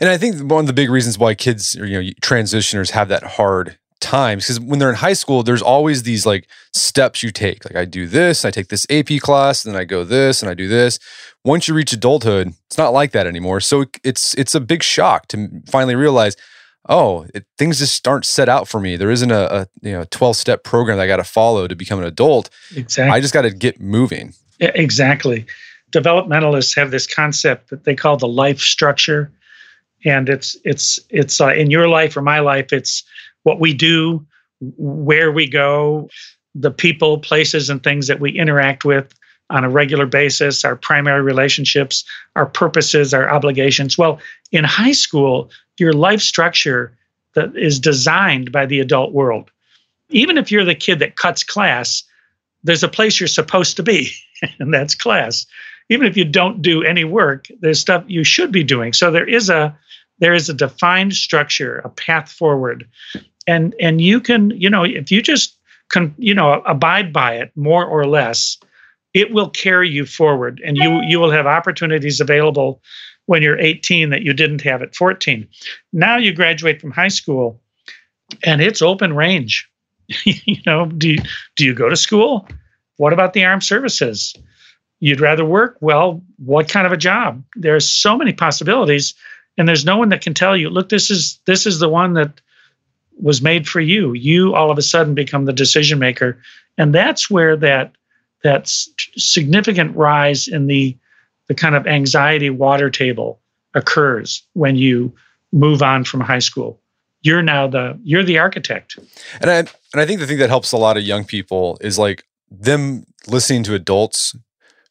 And 0.00 0.08
I 0.08 0.16
think 0.16 0.40
one 0.50 0.60
of 0.60 0.66
the 0.66 0.72
big 0.72 0.90
reasons 0.90 1.18
why 1.18 1.34
kids 1.34 1.76
or 1.76 1.86
you 1.86 2.02
know 2.02 2.10
transitioners 2.22 2.90
have 2.90 3.08
that 3.08 3.22
hard 3.22 3.78
times 4.00 4.44
because 4.44 4.60
when 4.60 4.78
they're 4.78 4.90
in 4.90 4.96
high 4.96 5.12
school 5.12 5.42
there's 5.42 5.62
always 5.62 6.02
these 6.02 6.26
like 6.26 6.48
steps 6.72 7.22
you 7.22 7.30
take. 7.30 7.64
Like 7.64 7.76
i 7.76 7.84
do 7.84 8.06
this 8.06 8.44
i 8.44 8.50
take 8.50 8.68
this 8.68 8.86
ap 8.90 9.08
class 9.20 9.64
and 9.64 9.74
then 9.74 9.80
i 9.80 9.84
go 9.84 10.04
this 10.04 10.42
and 10.42 10.50
i 10.50 10.54
do 10.54 10.68
this. 10.68 10.98
Once 11.44 11.68
you 11.68 11.74
reach 11.74 11.92
adulthood 11.92 12.52
it's 12.66 12.78
not 12.78 12.92
like 12.92 13.12
that 13.12 13.26
anymore. 13.26 13.60
So 13.60 13.84
it's 14.02 14.34
it's 14.34 14.54
a 14.54 14.60
big 14.60 14.82
shock 14.82 15.28
to 15.28 15.48
finally 15.66 15.94
realize 15.94 16.36
oh 16.88 17.26
it, 17.34 17.44
things 17.58 17.78
just 17.78 18.06
aren't 18.08 18.24
set 18.24 18.48
out 18.48 18.66
for 18.66 18.80
me. 18.80 18.96
There 18.96 19.10
isn't 19.10 19.30
a, 19.30 19.54
a 19.54 19.66
you 19.82 19.92
know 19.92 20.04
12 20.10 20.36
step 20.36 20.64
program 20.64 20.96
that 20.96 21.04
i 21.04 21.06
got 21.06 21.16
to 21.16 21.24
follow 21.24 21.68
to 21.68 21.74
become 21.74 21.98
an 21.98 22.06
adult. 22.06 22.50
Exactly 22.74 23.16
i 23.16 23.20
just 23.20 23.34
got 23.34 23.42
to 23.42 23.50
get 23.50 23.80
moving. 23.80 24.34
Yeah, 24.58 24.72
exactly. 24.74 25.46
Developmentalists 25.92 26.76
have 26.76 26.90
this 26.90 27.06
concept 27.06 27.70
that 27.70 27.84
they 27.84 27.96
call 27.96 28.16
the 28.16 28.28
life 28.28 28.60
structure 28.60 29.32
and 30.04 30.28
it's 30.28 30.56
it's 30.64 30.98
it's 31.10 31.40
uh, 31.40 31.48
in 31.48 31.70
your 31.70 31.88
life 31.88 32.16
or 32.16 32.22
my 32.22 32.40
life 32.40 32.72
it's 32.72 33.02
what 33.42 33.60
we 33.60 33.72
do, 33.72 34.26
where 34.60 35.32
we 35.32 35.48
go, 35.48 36.08
the 36.54 36.70
people, 36.70 37.18
places, 37.18 37.70
and 37.70 37.82
things 37.82 38.06
that 38.06 38.20
we 38.20 38.30
interact 38.32 38.84
with 38.84 39.14
on 39.50 39.64
a 39.64 39.70
regular 39.70 40.06
basis, 40.06 40.64
our 40.64 40.76
primary 40.76 41.22
relationships, 41.22 42.04
our 42.36 42.46
purposes, 42.46 43.12
our 43.12 43.28
obligations. 43.28 43.98
Well, 43.98 44.20
in 44.52 44.64
high 44.64 44.92
school, 44.92 45.50
your 45.78 45.92
life 45.92 46.20
structure 46.20 46.96
that 47.34 47.56
is 47.56 47.80
designed 47.80 48.52
by 48.52 48.66
the 48.66 48.80
adult 48.80 49.12
world. 49.12 49.50
Even 50.10 50.38
if 50.38 50.50
you're 50.50 50.64
the 50.64 50.74
kid 50.74 50.98
that 51.00 51.16
cuts 51.16 51.42
class, 51.42 52.02
there's 52.62 52.82
a 52.82 52.88
place 52.88 53.18
you're 53.18 53.28
supposed 53.28 53.76
to 53.76 53.82
be, 53.82 54.10
and 54.58 54.72
that's 54.72 54.94
class. 54.94 55.46
Even 55.88 56.06
if 56.06 56.16
you 56.16 56.24
don't 56.24 56.62
do 56.62 56.82
any 56.84 57.04
work, 57.04 57.46
there's 57.60 57.80
stuff 57.80 58.04
you 58.06 58.22
should 58.22 58.52
be 58.52 58.62
doing. 58.62 58.92
So 58.92 59.10
there 59.10 59.28
is 59.28 59.50
a 59.50 59.76
there 60.18 60.34
is 60.34 60.50
a 60.50 60.54
defined 60.54 61.14
structure, 61.14 61.78
a 61.78 61.88
path 61.88 62.30
forward 62.30 62.86
and 63.50 63.74
and 63.80 64.00
you 64.00 64.20
can 64.20 64.50
you 64.50 64.70
know 64.70 64.84
if 64.84 65.10
you 65.10 65.20
just 65.20 65.56
can 65.88 66.14
you 66.18 66.34
know 66.34 66.62
abide 66.66 67.12
by 67.12 67.34
it 67.34 67.50
more 67.56 67.84
or 67.84 68.06
less 68.06 68.58
it 69.12 69.32
will 69.32 69.50
carry 69.50 69.90
you 69.90 70.06
forward 70.06 70.62
and 70.64 70.76
you 70.76 71.00
you 71.08 71.18
will 71.18 71.30
have 71.30 71.46
opportunities 71.46 72.20
available 72.20 72.80
when 73.26 73.42
you're 73.42 73.58
18 73.58 74.10
that 74.10 74.22
you 74.22 74.32
didn't 74.32 74.62
have 74.62 74.82
at 74.82 74.94
14 74.94 75.48
now 75.92 76.16
you 76.16 76.32
graduate 76.32 76.80
from 76.80 76.92
high 76.92 77.08
school 77.08 77.60
and 78.44 78.60
it's 78.60 78.82
open 78.82 79.14
range. 79.14 79.68
You 80.24 80.56
know 80.66 80.86
do 80.86 81.10
you, 81.10 81.18
do 81.56 81.64
you 81.64 81.74
go 81.74 81.88
to 81.88 81.96
school? 81.96 82.48
What 82.96 83.12
about 83.12 83.32
the 83.32 83.44
armed 83.44 83.62
services? 83.62 84.34
You'd 84.98 85.20
rather 85.20 85.44
work? 85.44 85.76
Well 85.80 86.22
what 86.38 86.68
kind 86.68 86.86
of 86.86 86.92
a 86.92 86.96
job? 87.08 87.42
There's 87.56 87.88
so 87.88 88.16
many 88.16 88.32
possibilities 88.32 89.14
and 89.56 89.68
there's 89.68 89.84
no 89.84 89.96
one 89.96 90.08
that 90.10 90.22
can 90.22 90.34
tell 90.34 90.56
you 90.56 90.68
look 90.68 90.88
this 90.88 91.10
is 91.10 91.38
this 91.46 91.66
is 91.66 91.78
the 91.78 91.88
one 91.88 92.14
that 92.14 92.40
was 93.20 93.42
made 93.42 93.68
for 93.68 93.80
you. 93.80 94.12
You 94.12 94.54
all 94.54 94.70
of 94.70 94.78
a 94.78 94.82
sudden 94.82 95.14
become 95.14 95.44
the 95.44 95.52
decision 95.52 95.98
maker, 95.98 96.40
and 96.78 96.94
that's 96.94 97.30
where 97.30 97.56
that 97.56 97.92
that 98.42 98.68
significant 98.68 99.96
rise 99.96 100.48
in 100.48 100.66
the 100.66 100.96
the 101.48 101.54
kind 101.54 101.74
of 101.74 101.86
anxiety 101.86 102.50
water 102.50 102.90
table 102.90 103.40
occurs 103.74 104.42
when 104.52 104.76
you 104.76 105.12
move 105.52 105.82
on 105.82 106.04
from 106.04 106.20
high 106.20 106.38
school. 106.38 106.80
You're 107.22 107.42
now 107.42 107.66
the 107.66 107.98
you're 108.02 108.22
the 108.22 108.38
architect. 108.38 108.98
And 109.40 109.50
I 109.50 109.58
and 109.58 109.68
I 109.94 110.06
think 110.06 110.20
the 110.20 110.26
thing 110.26 110.38
that 110.38 110.48
helps 110.48 110.72
a 110.72 110.78
lot 110.78 110.96
of 110.96 111.02
young 111.02 111.24
people 111.24 111.76
is 111.80 111.98
like 111.98 112.24
them 112.50 113.04
listening 113.26 113.62
to 113.64 113.74
adults 113.74 114.34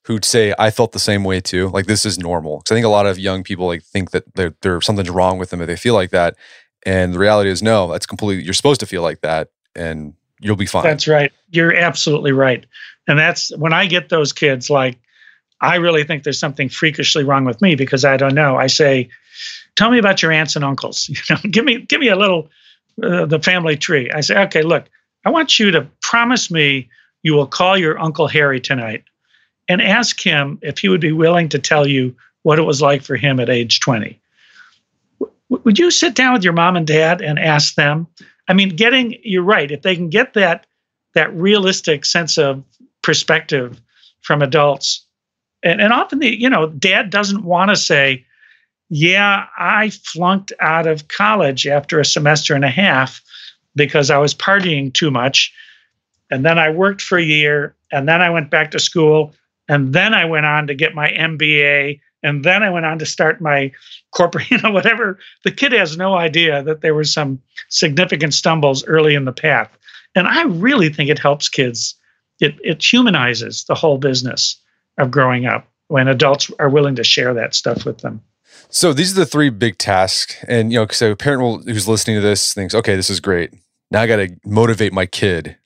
who'd 0.04 0.26
say 0.26 0.54
I 0.58 0.72
felt 0.72 0.92
the 0.92 1.00
same 1.00 1.24
way 1.24 1.40
too. 1.40 1.70
Like 1.70 1.86
this 1.86 2.06
is 2.06 2.20
normal. 2.20 2.58
Because 2.58 2.72
I 2.72 2.76
think 2.76 2.86
a 2.86 2.90
lot 2.90 3.06
of 3.06 3.20
young 3.20 3.44
people 3.44 3.68
like 3.68 3.84
think 3.84 4.12
that 4.12 4.36
there 4.36 4.54
there's 4.62 4.86
something's 4.86 5.10
wrong 5.10 5.38
with 5.38 5.50
them 5.50 5.62
if 5.62 5.68
they 5.68 5.76
feel 5.76 5.94
like 5.94 6.12
that. 6.12 6.36
And 6.86 7.14
the 7.14 7.20
reality 7.20 7.50
is, 7.50 7.62
no, 7.62 7.92
that's 7.92 8.06
completely, 8.06 8.44
you're 8.44 8.54
supposed 8.54 8.80
to 8.80 8.86
feel 8.86 9.02
like 9.02 9.22
that 9.22 9.50
and 9.76 10.14
you'll 10.40 10.56
be 10.56 10.66
fine. 10.66 10.84
That's 10.84 11.08
right. 11.08 11.32
You're 11.52 11.76
absolutely 11.76 12.32
right. 12.32 12.66
And 13.08 13.20
that's 13.20 13.56
when 13.58 13.74
I 13.74 13.86
get 13.86 14.10
those 14.10 14.32
kids, 14.32 14.70
like, 14.70 14.98
I 15.62 15.76
really 15.76 16.04
think 16.04 16.24
there's 16.24 16.40
something 16.40 16.70
freakishly 16.70 17.24
wrong 17.24 17.44
with 17.44 17.62
me 17.62 17.76
because 17.76 18.06
I 18.06 18.16
don't 18.16 18.36
know. 18.36 18.56
I 18.56 18.68
say, 18.68 19.10
tell 19.76 19.92
me 19.92 19.98
about 19.98 20.22
your 20.22 20.32
aunts 20.32 20.56
and 20.56 20.64
uncles. 20.64 21.10
You 21.30 21.36
know, 21.36 21.42
give 21.50 21.66
me, 21.66 21.80
give 21.80 22.00
me 22.00 22.08
a 22.08 22.16
little, 22.16 22.50
uh, 23.04 23.26
the 23.26 23.40
family 23.40 23.76
tree. 23.76 24.10
I 24.12 24.22
say, 24.22 24.38
okay, 24.44 24.62
look, 24.62 24.86
I 25.26 25.30
want 25.30 25.60
you 25.60 25.72
to 25.72 25.88
promise 26.02 26.50
me 26.50 26.90
you 27.24 27.34
will 27.34 27.48
call 27.48 27.78
your 27.78 28.00
Uncle 28.00 28.28
Harry 28.28 28.62
tonight 28.62 29.04
and 29.68 29.82
ask 29.82 30.22
him 30.22 30.60
if 30.62 30.80
he 30.80 30.88
would 30.88 31.02
be 31.02 31.12
willing 31.12 31.50
to 31.50 31.60
tell 31.60 31.88
you 31.88 32.16
what 32.44 32.58
it 32.58 32.64
was 32.64 32.82
like 32.82 33.04
for 33.04 33.18
him 33.18 33.40
at 33.40 33.50
age 33.50 33.82
20 33.82 34.20
would 35.50 35.80
you 35.80 35.92
sit 35.92 36.16
down 36.16 36.34
with 36.34 36.44
your 36.44 36.54
mom 36.54 36.76
and 36.76 36.86
dad 36.88 37.22
and 37.22 37.40
ask 37.40 37.76
them? 37.76 38.08
I 38.48 38.54
mean, 38.54 38.70
getting 38.70 39.18
you're 39.24 39.44
right. 39.44 39.72
If 39.72 39.82
they 39.82 39.96
can 39.96 40.10
get 40.10 40.34
that 40.34 40.66
that 41.16 41.34
realistic 41.34 42.06
sense 42.06 42.38
of 42.38 42.64
perspective 43.02 43.82
from 44.22 44.42
adults, 44.42 45.06
and, 45.64 45.82
and 45.82 45.92
often 45.92 46.20
the 46.20 46.40
you 46.40 46.50
know 46.50 46.70
dad 46.70 47.10
doesn't 47.10 47.44
want 47.44 47.70
to 47.70 47.76
say, 47.76 48.26
"Yeah, 48.90 49.46
I 49.58 49.90
flunked 49.90 50.54
out 50.60 50.88
of 50.88 51.08
college 51.08 51.68
after 51.68 52.00
a 52.00 52.06
semester 52.06 52.56
and 52.56 52.66
a 52.66 52.70
half 52.70 53.22
because 53.76 54.12
I 54.12 54.18
was 54.18 54.34
partying 54.34 54.94
too 54.94 55.12
much, 55.12 55.54
and 56.30 56.46
then 56.46 56.60
I 56.60 56.70
worked 56.70 57.02
for 57.02 57.18
a 57.18 57.24
year, 57.24 57.76
and 57.92 58.08
then 58.08 58.22
I 58.22 58.30
went 58.30 58.52
back 58.52 58.72
to 58.72 58.80
school, 58.80 59.34
and 59.68 59.94
then 59.94 60.14
I 60.14 60.26
went 60.26 60.46
on 60.46 60.68
to 60.68 60.76
get 60.76 60.96
my 60.96 61.10
MBA." 61.12 62.02
And 62.24 62.44
then 62.44 62.64
I 62.64 62.70
went 62.70 62.86
on 62.86 63.00
to 63.00 63.06
start 63.06 63.42
my 63.42 63.72
corporate, 64.12 64.50
you 64.52 64.58
know, 64.62 64.72
whatever. 64.72 65.20
The 65.44 65.52
kid 65.52 65.72
has 65.72 65.98
no 65.98 66.16
idea 66.16 66.64
that 66.64 66.82
there 66.82 66.96
were 66.96 67.04
some 67.04 67.42
significant 67.70 68.34
stumbles 68.34 68.84
early 68.86 69.16
in 69.16 69.26
the 69.26 69.34
path. 69.34 69.70
And 70.16 70.28
I 70.28 70.44
really 70.44 70.90
think 70.90 71.10
it 71.10 71.20
helps 71.20 71.50
kids. 71.50 71.96
It, 72.40 72.56
it 72.64 72.84
humanizes 72.84 73.66
the 73.66 73.76
whole 73.76 73.98
business 73.98 74.60
of 74.98 75.12
growing 75.12 75.46
up 75.46 75.68
when 75.88 76.08
adults 76.08 76.52
are 76.60 76.70
willing 76.70 76.96
to 76.96 77.04
share 77.04 77.34
that 77.34 77.56
stuff 77.56 77.86
with 77.86 78.00
them. 78.00 78.22
So 78.70 78.94
these 78.94 79.12
are 79.14 79.22
the 79.22 79.26
three 79.26 79.50
big 79.50 79.78
tasks. 79.78 80.44
And, 80.48 80.72
you 80.72 80.80
know, 80.80 80.88
so 80.88 81.12
a 81.12 81.16
parent 81.16 81.42
will, 81.42 81.62
who's 81.62 81.88
listening 81.88 82.18
to 82.18 82.22
this 82.22 82.54
thinks, 82.54 82.76
okay, 82.76 82.96
this 82.96 83.10
is 83.10 83.20
great. 83.20 83.52
Now 83.92 84.02
I 84.02 84.08
got 84.08 84.18
to 84.18 84.36
motivate 84.46 84.94
my 84.94 85.06
kid 85.06 85.58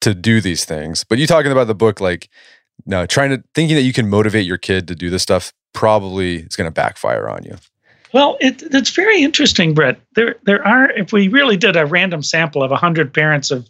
to 0.00 0.14
do 0.14 0.40
these 0.40 0.64
things. 0.64 1.04
But 1.04 1.18
you 1.18 1.26
talking 1.26 1.52
about 1.52 1.66
the 1.66 1.74
book, 1.74 2.00
like, 2.00 2.28
no, 2.86 3.04
trying 3.06 3.30
to 3.30 3.44
thinking 3.54 3.76
that 3.76 3.82
you 3.82 3.92
can 3.92 4.08
motivate 4.08 4.46
your 4.46 4.56
kid 4.56 4.88
to 4.88 4.94
do 4.94 5.10
this 5.10 5.22
stuff 5.22 5.52
probably 5.72 6.36
is 6.36 6.56
going 6.56 6.66
to 6.66 6.72
backfire 6.72 7.28
on 7.28 7.44
you. 7.44 7.56
Well, 8.12 8.36
it, 8.40 8.62
it's 8.74 8.90
very 8.90 9.22
interesting, 9.22 9.72
Brett. 9.72 10.00
There, 10.16 10.36
there 10.44 10.66
are. 10.66 10.90
If 10.90 11.12
we 11.12 11.28
really 11.28 11.56
did 11.56 11.76
a 11.76 11.86
random 11.86 12.22
sample 12.22 12.62
of 12.62 12.70
100 12.70 13.14
parents 13.14 13.50
of 13.50 13.68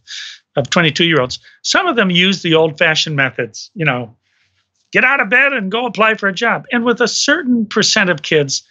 of 0.56 0.68
22 0.68 1.04
year 1.04 1.20
olds, 1.20 1.38
some 1.62 1.86
of 1.86 1.96
them 1.96 2.10
use 2.10 2.42
the 2.42 2.54
old 2.54 2.78
fashioned 2.78 3.16
methods. 3.16 3.70
You 3.74 3.84
know, 3.84 4.16
get 4.92 5.04
out 5.04 5.20
of 5.20 5.28
bed 5.28 5.52
and 5.52 5.70
go 5.70 5.86
apply 5.86 6.14
for 6.14 6.28
a 6.28 6.32
job. 6.32 6.64
And 6.72 6.84
with 6.84 7.00
a 7.00 7.08
certain 7.08 7.66
percent 7.66 8.08
of 8.10 8.22
kids, 8.22 8.66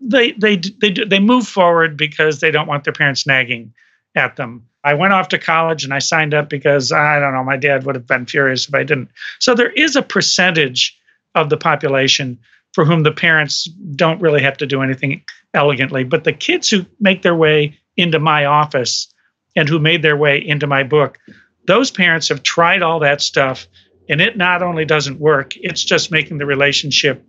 they 0.00 0.32
they 0.32 0.56
they 0.56 0.90
they 0.90 1.20
move 1.20 1.46
forward 1.46 1.96
because 1.96 2.40
they 2.40 2.50
don't 2.50 2.68
want 2.68 2.84
their 2.84 2.92
parents 2.92 3.26
nagging 3.26 3.72
at 4.14 4.36
them. 4.36 4.66
I 4.84 4.92
went 4.92 5.14
off 5.14 5.28
to 5.28 5.38
college 5.38 5.82
and 5.82 5.94
I 5.94 5.98
signed 5.98 6.34
up 6.34 6.50
because 6.50 6.92
I 6.92 7.18
don't 7.18 7.32
know, 7.32 7.42
my 7.42 7.56
dad 7.56 7.84
would 7.84 7.94
have 7.94 8.06
been 8.06 8.26
furious 8.26 8.68
if 8.68 8.74
I 8.74 8.84
didn't. 8.84 9.08
So 9.40 9.54
there 9.54 9.72
is 9.72 9.96
a 9.96 10.02
percentage 10.02 10.96
of 11.34 11.48
the 11.48 11.56
population 11.56 12.38
for 12.74 12.84
whom 12.84 13.04
the 13.04 13.12
parents 13.12 13.64
don't 13.94 14.20
really 14.20 14.42
have 14.42 14.56
to 14.58 14.66
do 14.66 14.82
anything 14.82 15.24
elegantly. 15.54 16.04
But 16.04 16.24
the 16.24 16.32
kids 16.32 16.68
who 16.68 16.84
make 17.00 17.22
their 17.22 17.34
way 17.34 17.78
into 17.96 18.18
my 18.18 18.44
office 18.44 19.12
and 19.56 19.68
who 19.68 19.78
made 19.78 20.02
their 20.02 20.16
way 20.16 20.44
into 20.44 20.66
my 20.66 20.82
book, 20.82 21.18
those 21.66 21.90
parents 21.90 22.28
have 22.28 22.42
tried 22.42 22.82
all 22.82 22.98
that 23.00 23.22
stuff 23.22 23.66
and 24.08 24.20
it 24.20 24.36
not 24.36 24.62
only 24.62 24.84
doesn't 24.84 25.20
work, 25.20 25.56
it's 25.56 25.82
just 25.82 26.10
making 26.10 26.38
the 26.38 26.46
relationship 26.46 27.24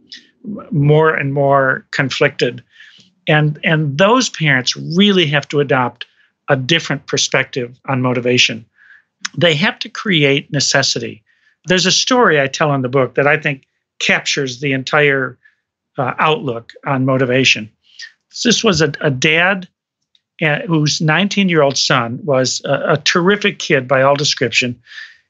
more 0.72 1.16
and 1.16 1.34
more 1.34 1.88
conflicted. 1.92 2.64
And, 3.28 3.60
and 3.64 3.98
those 3.98 4.30
parents 4.30 4.76
really 4.76 5.28
have 5.28 5.48
to 5.50 5.60
adopt 5.60 6.06
a 6.50 6.56
different 6.56 7.08
perspective 7.08 7.80
on 7.88 8.02
motivation. 8.02 8.66
They 9.38 9.56
have 9.56 9.80
to 9.80 9.90
create 9.90 10.52
necessity. 10.52 11.24
There's 11.66 11.86
a 11.86 11.92
story 11.92 12.40
I 12.40 12.48
tell 12.48 12.74
in 12.74 12.82
the 12.82 12.90
book 12.90 13.16
that 13.16 13.26
I 13.26 13.38
think 13.38 13.66
captures 14.00 14.60
the 14.60 14.74
entire 14.74 15.38
uh, 15.98 16.14
outlook 16.20 16.74
on 16.86 17.06
motivation. 17.06 17.72
This 18.44 18.64
was 18.64 18.82
a, 18.82 18.92
a 19.02 19.10
dad 19.10 19.68
uh, 20.42 20.60
whose 20.68 21.00
19 21.00 21.50
year 21.50 21.62
old 21.62 21.78
son 21.78 22.20
was 22.24 22.62
a, 22.66 22.94
a 22.94 22.98
terrific 22.98 23.60
kid 23.60 23.88
by 23.88 24.02
all 24.02 24.16
description. 24.16 24.80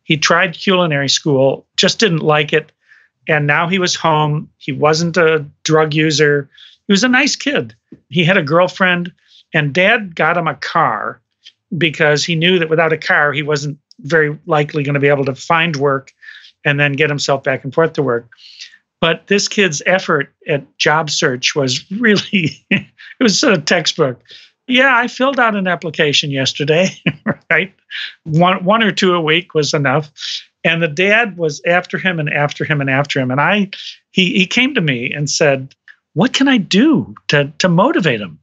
He 0.03 0.18
tried 0.18 0.53
culinary 0.53 1.09
school, 1.09 1.66
just 1.78 1.99
didn't 1.99 2.20
like 2.20 2.53
it. 2.53 2.72
And 3.28 3.47
now 3.47 3.68
he 3.68 3.80
was 3.80 3.95
home. 3.95 4.49
He 4.57 4.72
wasn't 4.72 5.18
a 5.18 5.45
drug 5.63 5.93
user. 5.93 6.49
He 6.88 6.93
was 6.93 7.03
a 7.03 7.09
nice 7.09 7.36
kid. 7.36 7.76
He 8.09 8.24
had 8.24 8.38
a 8.38 8.43
girlfriend, 8.43 9.11
and 9.53 9.74
dad 9.74 10.16
got 10.16 10.38
him 10.38 10.47
a 10.47 10.55
car 10.55 11.22
because 11.76 12.24
he 12.24 12.36
knew 12.36 12.59
that 12.59 12.70
without 12.70 12.93
a 12.93 12.97
car, 12.97 13.34
he 13.34 13.41
wasn't 13.41 13.80
very 13.99 14.38
likely 14.45 14.84
going 14.84 14.93
to 14.93 14.99
be 14.99 15.07
able 15.07 15.26
to 15.26 15.36
find 15.36 15.76
work 15.76 16.13
and 16.63 16.80
then 16.80 16.93
get 16.93 17.09
himself 17.09 17.43
back 17.43 17.63
and 17.63 17.74
forth 17.74 17.93
to 17.93 18.03
work. 18.03 18.30
But 19.06 19.28
this 19.28 19.47
kid's 19.47 19.84
effort 19.86 20.34
at 20.47 20.80
job 20.80 21.12
search 21.12 21.53
was 21.53 21.86
really, 21.91 22.66
it 22.72 22.88
was 23.20 23.39
sort 23.39 23.53
of 23.53 23.66
textbook. 23.66 24.20
Yeah, 24.66 24.97
I 24.97 25.08
filled 25.08 25.39
out 25.39 25.56
an 25.56 25.68
application 25.68 26.32
yesterday, 26.32 26.89
right? 27.51 27.72
One, 28.24 28.66
one 28.66 28.82
or 28.82 28.91
two 28.91 29.14
a 29.14 29.22
week 29.22 29.53
was 29.53 29.76
enough. 29.76 30.12
And 30.64 30.82
the 30.82 30.88
dad 30.88 31.38
was 31.38 31.62
after 31.68 31.99
him 31.99 32.20
and 32.20 32.32
after 32.32 32.66
him 32.66 32.82
and 32.82 32.89
after 32.89 33.20
him. 33.20 33.30
And 33.30 33.39
I, 33.39 33.70
he, 34.10 34.39
he 34.39 34.47
came 34.47 34.74
to 34.74 34.82
me 34.82 35.14
and 35.14 35.30
said, 35.30 35.76
What 36.14 36.34
can 36.34 36.47
I 36.47 36.58
do 36.58 37.14
to, 37.28 37.53
to 37.60 37.70
motivate 37.70 38.22
him? 38.22 38.39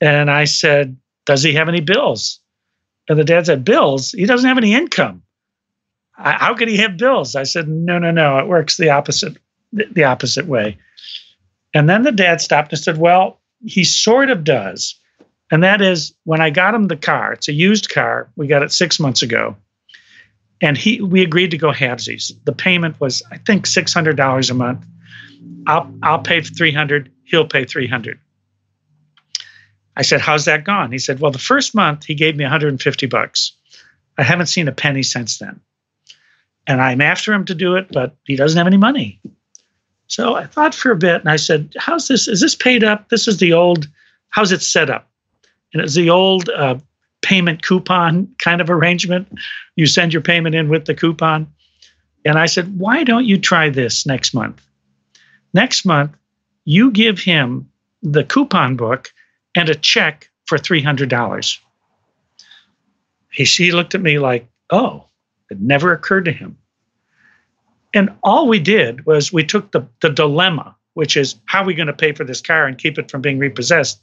And 0.00 0.28
I 0.28 0.46
said, 0.46 0.96
Does 1.24 1.44
he 1.44 1.52
have 1.52 1.68
any 1.68 1.80
bills? 1.80 2.40
And 3.08 3.16
the 3.16 3.22
dad 3.22 3.46
said, 3.46 3.64
Bills? 3.64 4.10
He 4.10 4.26
doesn't 4.26 4.48
have 4.48 4.58
any 4.58 4.74
income. 4.74 5.22
How 6.16 6.54
could 6.54 6.68
he 6.68 6.78
have 6.78 6.96
bills? 6.96 7.36
I 7.36 7.44
said, 7.44 7.68
No, 7.68 8.00
no, 8.00 8.10
no. 8.10 8.38
It 8.38 8.48
works 8.48 8.76
the 8.76 8.90
opposite, 8.90 9.36
the 9.74 10.04
opposite 10.04 10.46
way. 10.46 10.76
And 11.74 11.88
then 11.88 12.02
the 12.02 12.12
dad 12.12 12.40
stopped 12.40 12.72
and 12.72 12.80
said, 12.80 12.98
Well, 12.98 13.40
he 13.64 13.84
sort 13.84 14.30
of 14.30 14.44
does. 14.44 14.94
And 15.50 15.62
that 15.62 15.82
is 15.82 16.14
when 16.24 16.40
I 16.40 16.50
got 16.50 16.74
him 16.74 16.88
the 16.88 16.96
car, 16.96 17.32
it's 17.32 17.48
a 17.48 17.52
used 17.52 17.90
car. 17.90 18.30
We 18.36 18.46
got 18.46 18.62
it 18.62 18.72
six 18.72 18.98
months 18.98 19.22
ago. 19.22 19.56
And 20.60 20.78
he 20.78 21.00
we 21.00 21.22
agreed 21.22 21.50
to 21.50 21.58
go 21.58 21.72
halvesies. 21.72 22.32
The 22.44 22.52
payment 22.52 23.00
was, 23.00 23.22
I 23.30 23.38
think, 23.38 23.66
$600 23.66 24.50
a 24.50 24.54
month. 24.54 24.86
I'll, 25.66 25.92
I'll 26.02 26.20
pay 26.20 26.40
300 26.40 27.10
he'll 27.24 27.46
pay 27.46 27.64
300 27.64 28.18
I 29.96 30.02
said, 30.02 30.20
How's 30.20 30.44
that 30.44 30.64
gone? 30.64 30.92
He 30.92 30.98
said, 30.98 31.20
Well, 31.20 31.30
the 31.30 31.38
first 31.38 31.74
month 31.74 32.04
he 32.04 32.14
gave 32.14 32.36
me 32.36 32.44
150 32.44 33.06
bucks. 33.06 33.52
I 34.18 34.22
haven't 34.22 34.46
seen 34.46 34.68
a 34.68 34.72
penny 34.72 35.02
since 35.02 35.38
then. 35.38 35.60
And 36.66 36.80
I'm 36.80 37.00
after 37.00 37.32
him 37.32 37.44
to 37.46 37.54
do 37.54 37.76
it, 37.76 37.88
but 37.90 38.16
he 38.24 38.36
doesn't 38.36 38.56
have 38.56 38.66
any 38.66 38.76
money. 38.76 39.20
So 40.06 40.34
I 40.34 40.46
thought 40.46 40.74
for 40.74 40.90
a 40.90 40.96
bit 40.96 41.20
and 41.20 41.30
I 41.30 41.36
said, 41.36 41.74
How's 41.78 42.08
this? 42.08 42.28
Is 42.28 42.40
this 42.40 42.54
paid 42.54 42.84
up? 42.84 43.08
This 43.08 43.26
is 43.26 43.38
the 43.38 43.52
old, 43.52 43.88
how's 44.30 44.52
it 44.52 44.62
set 44.62 44.90
up? 44.90 45.10
And 45.72 45.82
it's 45.82 45.94
the 45.94 46.10
old 46.10 46.48
uh, 46.50 46.76
payment 47.22 47.62
coupon 47.62 48.32
kind 48.38 48.60
of 48.60 48.70
arrangement. 48.70 49.28
You 49.76 49.86
send 49.86 50.12
your 50.12 50.22
payment 50.22 50.54
in 50.54 50.68
with 50.68 50.84
the 50.84 50.94
coupon. 50.94 51.52
And 52.24 52.38
I 52.38 52.46
said, 52.46 52.78
Why 52.78 53.04
don't 53.04 53.24
you 53.24 53.38
try 53.38 53.70
this 53.70 54.06
next 54.06 54.34
month? 54.34 54.64
Next 55.52 55.84
month, 55.84 56.12
you 56.64 56.90
give 56.90 57.18
him 57.18 57.70
the 58.02 58.24
coupon 58.24 58.76
book 58.76 59.12
and 59.54 59.68
a 59.68 59.74
check 59.74 60.30
for 60.46 60.58
$300. 60.58 61.58
He, 63.30 63.44
she 63.44 63.72
looked 63.72 63.94
at 63.94 64.00
me 64.00 64.18
like, 64.18 64.48
oh, 64.70 65.06
it 65.50 65.60
never 65.60 65.92
occurred 65.92 66.26
to 66.26 66.32
him. 66.32 66.58
And 67.94 68.10
all 68.24 68.48
we 68.48 68.58
did 68.58 69.06
was 69.06 69.32
we 69.32 69.44
took 69.44 69.70
the, 69.70 69.86
the 70.02 70.10
dilemma, 70.10 70.76
which 70.94 71.16
is 71.16 71.36
how 71.46 71.62
are 71.62 71.66
we 71.66 71.74
going 71.74 71.86
to 71.86 71.92
pay 71.92 72.12
for 72.12 72.24
this 72.24 72.40
car 72.40 72.66
and 72.66 72.76
keep 72.76 72.98
it 72.98 73.10
from 73.10 73.22
being 73.22 73.38
repossessed? 73.38 74.02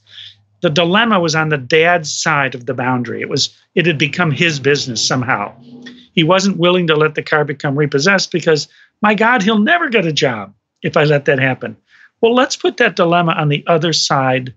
The 0.62 0.70
dilemma 0.70 1.20
was 1.20 1.34
on 1.34 1.50
the 1.50 1.58
dad's 1.58 2.12
side 2.12 2.54
of 2.54 2.66
the 2.66 2.74
boundary. 2.74 3.20
It 3.20 3.28
was 3.28 3.54
it 3.74 3.84
had 3.86 3.98
become 3.98 4.30
his 4.30 4.58
business 4.58 5.06
somehow. 5.06 5.54
He 6.14 6.24
wasn't 6.24 6.58
willing 6.58 6.86
to 6.86 6.96
let 6.96 7.14
the 7.14 7.22
car 7.22 7.44
become 7.44 7.76
repossessed 7.76 8.32
because 8.32 8.68
my 9.02 9.14
God, 9.14 9.42
he'll 9.42 9.58
never 9.58 9.88
get 9.88 10.06
a 10.06 10.12
job 10.12 10.54
if 10.82 10.96
I 10.96 11.04
let 11.04 11.24
that 11.26 11.38
happen. 11.38 11.76
Well, 12.20 12.34
let's 12.34 12.56
put 12.56 12.76
that 12.76 12.96
dilemma 12.96 13.32
on 13.32 13.48
the 13.48 13.64
other 13.66 13.92
side 13.92 14.54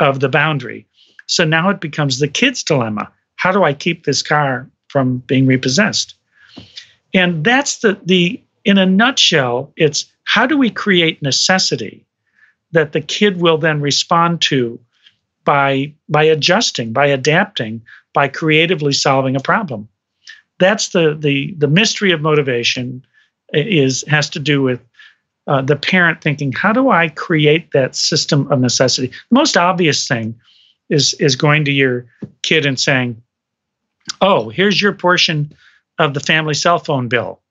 of 0.00 0.20
the 0.20 0.28
boundary. 0.28 0.86
So 1.26 1.44
now 1.44 1.68
it 1.68 1.80
becomes 1.80 2.18
the 2.18 2.28
kid's 2.28 2.62
dilemma. 2.62 3.12
How 3.36 3.52
do 3.52 3.62
I 3.62 3.74
keep 3.74 4.04
this 4.04 4.22
car 4.22 4.68
from 4.88 5.18
being 5.18 5.46
repossessed? 5.46 6.14
And 7.14 7.44
that's 7.44 7.78
the 7.78 8.00
the 8.04 8.42
in 8.64 8.78
a 8.78 8.86
nutshell, 8.86 9.72
it's 9.76 10.06
how 10.24 10.46
do 10.46 10.56
we 10.56 10.70
create 10.70 11.22
necessity 11.22 12.06
that 12.72 12.92
the 12.92 13.00
kid 13.00 13.40
will 13.40 13.58
then 13.58 13.80
respond 13.80 14.40
to 14.42 14.78
by 15.44 15.92
by 16.08 16.22
adjusting, 16.22 16.92
by 16.92 17.06
adapting, 17.06 17.82
by 18.12 18.28
creatively 18.28 18.92
solving 18.92 19.36
a 19.36 19.40
problem. 19.40 19.88
That's 20.58 20.88
the 20.88 21.14
the 21.18 21.54
the 21.58 21.68
mystery 21.68 22.12
of 22.12 22.20
motivation 22.20 23.04
is 23.52 24.04
has 24.08 24.30
to 24.30 24.38
do 24.38 24.62
with 24.62 24.80
uh, 25.48 25.60
the 25.60 25.76
parent 25.76 26.22
thinking, 26.22 26.52
how 26.52 26.72
do 26.72 26.90
I 26.90 27.08
create 27.08 27.72
that 27.72 27.96
system 27.96 28.50
of 28.52 28.60
necessity? 28.60 29.08
The 29.08 29.34
most 29.34 29.56
obvious 29.56 30.06
thing 30.06 30.38
is 30.88 31.14
is 31.14 31.36
going 31.36 31.64
to 31.64 31.72
your 31.72 32.06
kid 32.42 32.64
and 32.64 32.78
saying, 32.78 33.20
"Oh, 34.20 34.48
here's 34.50 34.80
your 34.80 34.92
portion 34.92 35.52
of 35.98 36.14
the 36.14 36.20
family 36.20 36.54
cell 36.54 36.78
phone 36.78 37.08
bill. 37.08 37.41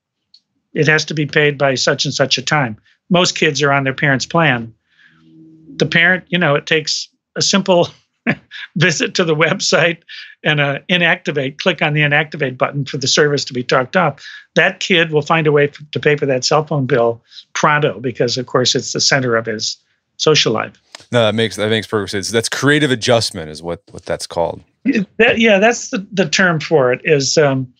It 0.74 0.88
has 0.88 1.04
to 1.06 1.14
be 1.14 1.26
paid 1.26 1.58
by 1.58 1.74
such 1.74 2.04
and 2.04 2.14
such 2.14 2.38
a 2.38 2.42
time." 2.42 2.76
Most 3.10 3.36
kids 3.36 3.62
are 3.62 3.72
on 3.72 3.84
their 3.84 3.94
parents' 3.94 4.26
plan. 4.26 4.72
The 5.76 5.86
parent, 5.86 6.24
you 6.28 6.38
know, 6.38 6.54
it 6.54 6.66
takes 6.66 7.08
a 7.36 7.42
simple 7.42 7.88
visit 8.76 9.14
to 9.14 9.24
the 9.24 9.34
website 9.34 9.98
and 10.44 10.60
a 10.60 10.80
inactivate, 10.88 11.58
click 11.58 11.82
on 11.82 11.94
the 11.94 12.00
inactivate 12.00 12.58
button 12.58 12.84
for 12.84 12.96
the 12.96 13.06
service 13.06 13.44
to 13.44 13.52
be 13.52 13.62
talked 13.62 13.96
off. 13.96 14.24
That 14.54 14.80
kid 14.80 15.12
will 15.12 15.22
find 15.22 15.46
a 15.46 15.52
way 15.52 15.70
to 15.92 16.00
pay 16.00 16.16
for 16.16 16.26
that 16.26 16.44
cell 16.44 16.64
phone 16.64 16.86
bill 16.86 17.22
pronto 17.54 18.00
because, 18.00 18.36
of 18.38 18.46
course, 18.46 18.74
it's 18.74 18.92
the 18.92 19.00
center 19.00 19.36
of 19.36 19.46
his 19.46 19.76
social 20.16 20.52
life. 20.52 20.72
No, 21.10 21.24
that 21.24 21.34
makes 21.34 21.56
that 21.56 21.68
makes 21.68 21.86
perfect 21.86 22.12
sense. 22.12 22.30
That's 22.30 22.48
creative 22.48 22.90
adjustment, 22.90 23.50
is 23.50 23.62
what 23.62 23.82
what 23.90 24.04
that's 24.04 24.26
called. 24.26 24.62
That, 25.18 25.38
yeah, 25.38 25.58
that's 25.58 25.90
the, 25.90 26.06
the 26.12 26.28
term 26.28 26.60
for 26.60 26.92
it. 26.92 27.00
Is 27.04 27.38
um, 27.38 27.72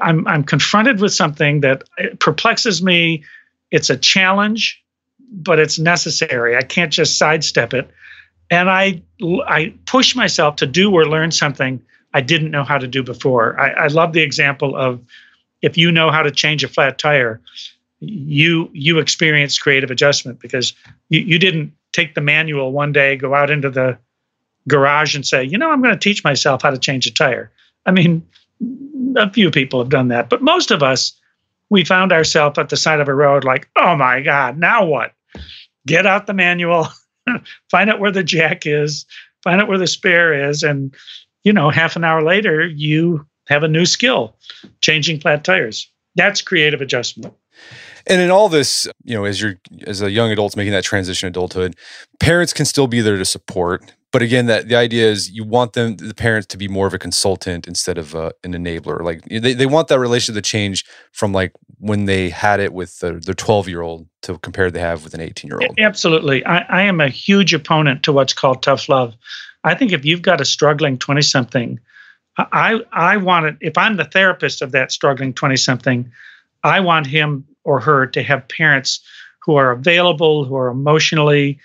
I'm 0.00 0.26
I'm 0.26 0.44
confronted 0.44 1.00
with 1.00 1.12
something 1.12 1.60
that 1.60 1.84
perplexes 2.18 2.82
me. 2.82 3.24
It's 3.70 3.90
a 3.90 3.96
challenge, 3.96 4.82
but 5.32 5.58
it's 5.58 5.78
necessary. 5.78 6.56
I 6.56 6.62
can't 6.62 6.92
just 6.92 7.18
sidestep 7.18 7.74
it 7.74 7.90
and 8.50 8.68
I 8.68 9.00
I 9.46 9.72
push 9.86 10.14
myself 10.14 10.56
to 10.56 10.66
do 10.66 10.92
or 10.92 11.06
learn 11.06 11.30
something 11.30 11.80
I 12.12 12.20
didn't 12.20 12.50
know 12.50 12.64
how 12.64 12.78
to 12.78 12.88
do 12.88 13.02
before. 13.02 13.58
I, 13.58 13.70
I 13.70 13.86
love 13.86 14.12
the 14.12 14.22
example 14.22 14.76
of 14.76 15.00
if 15.62 15.78
you 15.78 15.92
know 15.92 16.10
how 16.10 16.22
to 16.22 16.30
change 16.30 16.64
a 16.64 16.68
flat 16.68 16.98
tire, 16.98 17.40
you 18.00 18.68
you 18.72 18.98
experience 18.98 19.58
creative 19.58 19.90
adjustment 19.90 20.40
because 20.40 20.74
you, 21.08 21.20
you 21.20 21.38
didn't 21.38 21.72
take 21.92 22.14
the 22.14 22.20
manual 22.20 22.72
one 22.72 22.92
day, 22.92 23.16
go 23.16 23.34
out 23.34 23.50
into 23.50 23.70
the 23.70 23.98
garage 24.68 25.14
and 25.14 25.26
say, 25.26 25.44
you 25.44 25.58
know, 25.58 25.70
I'm 25.70 25.82
going 25.82 25.94
to 25.94 25.98
teach 25.98 26.22
myself 26.24 26.62
how 26.62 26.70
to 26.70 26.78
change 26.78 27.06
a 27.06 27.12
tire. 27.12 27.50
I 27.86 27.92
mean, 27.92 28.26
a 29.16 29.30
few 29.32 29.50
people 29.50 29.80
have 29.80 29.90
done 29.90 30.08
that, 30.08 30.28
but 30.28 30.42
most 30.42 30.70
of 30.70 30.82
us, 30.82 31.12
we 31.70 31.84
found 31.84 32.12
ourselves 32.12 32.58
at 32.58 32.68
the 32.68 32.76
side 32.76 33.00
of 33.00 33.08
a 33.08 33.14
road 33.14 33.44
like, 33.44 33.68
oh 33.76 33.96
my 33.96 34.20
God, 34.20 34.58
now 34.58 34.84
what? 34.84 35.12
Get 35.86 36.06
out 36.06 36.26
the 36.26 36.34
manual 36.34 36.88
find 37.70 37.90
out 37.90 38.00
where 38.00 38.10
the 38.10 38.24
jack 38.24 38.66
is, 38.66 39.06
find 39.42 39.60
out 39.60 39.68
where 39.68 39.78
the 39.78 39.86
spare 39.86 40.48
is, 40.48 40.62
and 40.62 40.94
you 41.44 41.52
know, 41.52 41.70
half 41.70 41.96
an 41.96 42.04
hour 42.04 42.22
later, 42.22 42.66
you 42.66 43.26
have 43.48 43.62
a 43.62 43.68
new 43.68 43.86
skill, 43.86 44.36
changing 44.80 45.20
flat 45.20 45.44
tires. 45.44 45.90
That's 46.16 46.42
creative 46.42 46.80
adjustment. 46.80 47.34
And 48.06 48.20
in 48.20 48.30
all 48.30 48.48
this, 48.48 48.88
you 49.04 49.14
know, 49.14 49.24
as 49.24 49.40
you're 49.40 49.56
as 49.86 50.02
a 50.02 50.10
young 50.10 50.30
adult 50.30 50.56
making 50.56 50.72
that 50.72 50.84
transition 50.84 51.28
adulthood, 51.28 51.76
parents 52.18 52.52
can 52.52 52.64
still 52.64 52.86
be 52.86 53.00
there 53.00 53.16
to 53.16 53.24
support. 53.24 53.94
But 54.12 54.22
again, 54.22 54.46
that 54.46 54.68
the 54.68 54.74
idea 54.74 55.08
is 55.08 55.30
you 55.30 55.44
want 55.44 55.74
them, 55.74 55.96
the 55.96 56.14
parents, 56.14 56.48
to 56.48 56.56
be 56.56 56.66
more 56.66 56.88
of 56.88 56.94
a 56.94 56.98
consultant 56.98 57.68
instead 57.68 57.96
of 57.96 58.16
uh, 58.16 58.32
an 58.42 58.54
enabler. 58.54 59.02
Like 59.02 59.22
they, 59.24 59.54
they 59.54 59.66
want 59.66 59.86
that 59.88 60.00
relationship 60.00 60.42
to 60.42 60.48
change 60.48 60.84
from 61.12 61.32
like 61.32 61.52
when 61.78 62.06
they 62.06 62.28
had 62.28 62.58
it 62.58 62.72
with 62.72 62.98
their 62.98 63.20
12 63.20 63.68
year 63.68 63.82
old 63.82 64.08
to 64.22 64.38
compare 64.38 64.70
they 64.70 64.80
have 64.80 65.04
with 65.04 65.14
an 65.14 65.20
18 65.20 65.48
year 65.48 65.60
old. 65.62 65.78
Absolutely. 65.78 66.44
I, 66.44 66.58
I 66.68 66.82
am 66.82 67.00
a 67.00 67.08
huge 67.08 67.54
opponent 67.54 68.02
to 68.02 68.12
what's 68.12 68.32
called 68.32 68.62
tough 68.62 68.88
love. 68.88 69.14
I 69.62 69.74
think 69.74 69.92
if 69.92 70.04
you've 70.04 70.22
got 70.22 70.40
a 70.40 70.44
struggling 70.44 70.98
20 70.98 71.22
something, 71.22 71.78
I, 72.36 72.80
I 72.92 73.16
want 73.16 73.46
it, 73.46 73.56
if 73.60 73.76
I'm 73.76 73.96
the 73.96 74.04
therapist 74.04 74.62
of 74.62 74.72
that 74.72 74.92
struggling 74.92 75.34
20 75.34 75.56
something, 75.56 76.10
I 76.62 76.80
want 76.80 77.06
him 77.06 77.44
or 77.64 77.80
her 77.80 78.06
to 78.06 78.22
have 78.22 78.48
parents 78.48 79.00
who 79.40 79.56
are 79.56 79.70
available, 79.70 80.44
who 80.44 80.56
are 80.56 80.68
emotionally 80.68 81.58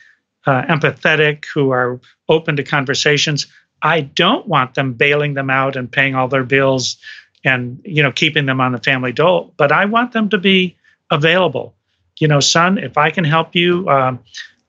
uh, 0.45 0.63
empathetic, 0.63 1.45
who 1.53 1.71
are 1.71 1.99
open 2.29 2.55
to 2.55 2.63
conversations. 2.63 3.47
I 3.81 4.01
don't 4.01 4.47
want 4.47 4.75
them 4.75 4.93
bailing 4.93 5.33
them 5.33 5.49
out 5.49 5.75
and 5.75 5.91
paying 5.91 6.15
all 6.15 6.27
their 6.27 6.43
bills 6.43 6.97
and 7.43 7.79
you 7.83 8.01
know 8.01 8.11
keeping 8.11 8.45
them 8.45 8.59
on 8.59 8.71
the 8.71 8.79
family 8.79 9.11
dole. 9.11 9.53
But 9.57 9.71
I 9.71 9.85
want 9.85 10.13
them 10.13 10.29
to 10.29 10.37
be 10.37 10.75
available. 11.11 11.75
You 12.19 12.27
know, 12.27 12.39
son, 12.39 12.77
if 12.77 12.97
I 12.97 13.11
can 13.11 13.23
help 13.23 13.55
you, 13.55 13.87
um, 13.89 14.19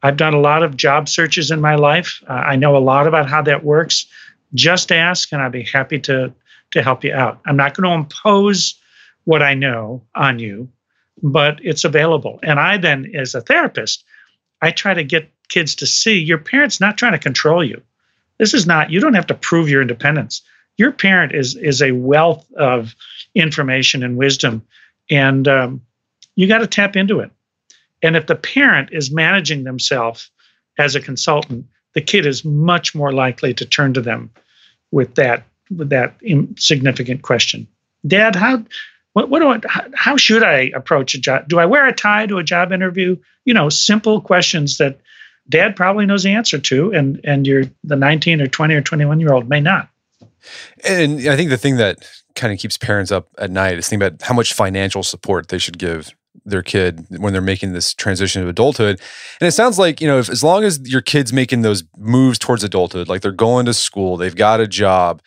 I've 0.02 0.16
done 0.16 0.34
a 0.34 0.40
lot 0.40 0.62
of 0.62 0.76
job 0.76 1.08
searches 1.08 1.50
in 1.50 1.60
my 1.60 1.76
life. 1.76 2.22
Uh, 2.28 2.32
I 2.32 2.56
know 2.56 2.76
a 2.76 2.78
lot 2.78 3.06
about 3.06 3.28
how 3.28 3.42
that 3.42 3.64
works. 3.64 4.06
Just 4.54 4.92
ask, 4.92 5.32
and 5.32 5.40
I'd 5.40 5.52
be 5.52 5.64
happy 5.64 5.98
to 6.00 6.32
to 6.72 6.82
help 6.82 7.04
you 7.04 7.12
out. 7.12 7.40
I'm 7.46 7.56
not 7.56 7.74
going 7.74 7.88
to 7.88 7.94
impose 7.94 8.78
what 9.24 9.42
I 9.42 9.54
know 9.54 10.02
on 10.14 10.38
you, 10.38 10.68
but 11.22 11.58
it's 11.62 11.84
available. 11.84 12.38
And 12.42 12.60
I 12.60 12.76
then, 12.76 13.10
as 13.14 13.34
a 13.34 13.40
therapist, 13.40 14.04
I 14.62 14.70
try 14.70 14.94
to 14.94 15.04
get 15.04 15.30
kids 15.48 15.74
to 15.76 15.86
see 15.86 16.18
your 16.18 16.38
parent's 16.38 16.80
not 16.80 16.98
trying 16.98 17.12
to 17.12 17.18
control 17.18 17.64
you. 17.64 17.82
This 18.38 18.52
is 18.52 18.66
not, 18.66 18.90
you 18.90 19.00
don't 19.00 19.14
have 19.14 19.26
to 19.28 19.34
prove 19.34 19.68
your 19.68 19.82
independence. 19.82 20.42
Your 20.76 20.92
parent 20.92 21.34
is 21.34 21.56
is 21.56 21.80
a 21.80 21.92
wealth 21.92 22.46
of 22.52 22.94
information 23.34 24.02
and 24.02 24.18
wisdom, 24.18 24.62
and 25.10 25.48
um, 25.48 25.80
you 26.34 26.46
got 26.46 26.58
to 26.58 26.66
tap 26.66 26.96
into 26.96 27.20
it. 27.20 27.30
And 28.02 28.14
if 28.14 28.26
the 28.26 28.34
parent 28.34 28.90
is 28.92 29.10
managing 29.10 29.64
themselves 29.64 30.30
as 30.78 30.94
a 30.94 31.00
consultant, 31.00 31.66
the 31.94 32.02
kid 32.02 32.26
is 32.26 32.44
much 32.44 32.94
more 32.94 33.10
likely 33.10 33.54
to 33.54 33.64
turn 33.64 33.94
to 33.94 34.02
them 34.02 34.30
with 34.90 35.14
that 35.14 35.44
with 35.70 35.88
that 35.88 36.14
significant 36.58 37.22
question. 37.22 37.66
Dad, 38.06 38.36
how 38.36 38.62
what, 39.16 39.30
what 39.30 39.38
do 39.38 39.48
I, 39.48 39.60
how 39.94 40.18
should 40.18 40.42
I 40.42 40.70
approach 40.74 41.14
a 41.14 41.18
job? 41.18 41.48
Do 41.48 41.58
I 41.58 41.64
wear 41.64 41.88
a 41.88 41.92
tie 41.92 42.26
to 42.26 42.36
a 42.36 42.44
job 42.44 42.70
interview? 42.70 43.16
You 43.46 43.54
know, 43.54 43.70
simple 43.70 44.20
questions 44.20 44.76
that 44.76 45.00
dad 45.48 45.74
probably 45.74 46.04
knows 46.04 46.22
the 46.22 46.32
answer 46.32 46.58
to, 46.58 46.92
and 46.92 47.18
and 47.24 47.46
you're 47.46 47.64
the 47.82 47.96
19 47.96 48.42
or 48.42 48.46
20 48.46 48.74
or 48.74 48.82
21 48.82 49.18
year 49.18 49.32
old 49.32 49.48
may 49.48 49.58
not. 49.58 49.88
And 50.84 51.26
I 51.30 51.34
think 51.34 51.48
the 51.48 51.56
thing 51.56 51.78
that 51.78 52.06
kind 52.34 52.52
of 52.52 52.58
keeps 52.58 52.76
parents 52.76 53.10
up 53.10 53.28
at 53.38 53.50
night 53.50 53.78
is 53.78 53.88
thinking 53.88 54.06
about 54.06 54.20
how 54.20 54.34
much 54.34 54.52
financial 54.52 55.02
support 55.02 55.48
they 55.48 55.56
should 55.56 55.78
give 55.78 56.14
their 56.44 56.62
kid 56.62 57.06
when 57.18 57.32
they're 57.32 57.40
making 57.40 57.72
this 57.72 57.94
transition 57.94 58.42
to 58.42 58.48
adulthood. 58.50 59.00
And 59.40 59.48
it 59.48 59.52
sounds 59.52 59.78
like, 59.78 60.02
you 60.02 60.06
know, 60.06 60.18
if, 60.18 60.28
as 60.28 60.44
long 60.44 60.62
as 60.62 60.78
your 60.84 61.00
kid's 61.00 61.32
making 61.32 61.62
those 61.62 61.84
moves 61.96 62.38
towards 62.38 62.62
adulthood, 62.62 63.08
like 63.08 63.22
they're 63.22 63.32
going 63.32 63.64
to 63.64 63.72
school, 63.72 64.18
they've 64.18 64.36
got 64.36 64.60
a 64.60 64.66
job, 64.66 65.22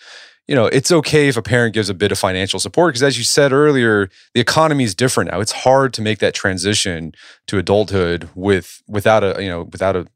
you 0.49 0.55
know, 0.55 0.65
it's 0.65 0.91
okay 0.91 1.27
if 1.27 1.37
a 1.37 1.43
parent 1.43 1.75
gives 1.75 1.91
a 1.91 1.93
bit 1.93 2.11
of 2.11 2.17
financial 2.17 2.59
support 2.59 2.89
because, 2.89 3.03
as 3.03 3.19
you 3.19 3.23
said 3.23 3.53
earlier, 3.53 4.09
the 4.33 4.41
economy 4.41 4.83
is 4.83 4.95
different 4.95 5.29
now. 5.29 5.39
It's 5.39 5.51
hard 5.51 5.93
to 5.93 6.01
make 6.01 6.17
that 6.19 6.33
transition 6.33 7.13
to 7.45 7.59
adulthood 7.59 8.27
with 8.33 8.81
without 8.87 9.23
a 9.23 9.43
you 9.43 9.47
know 9.47 9.69
without 9.71 9.95
a 9.95 10.07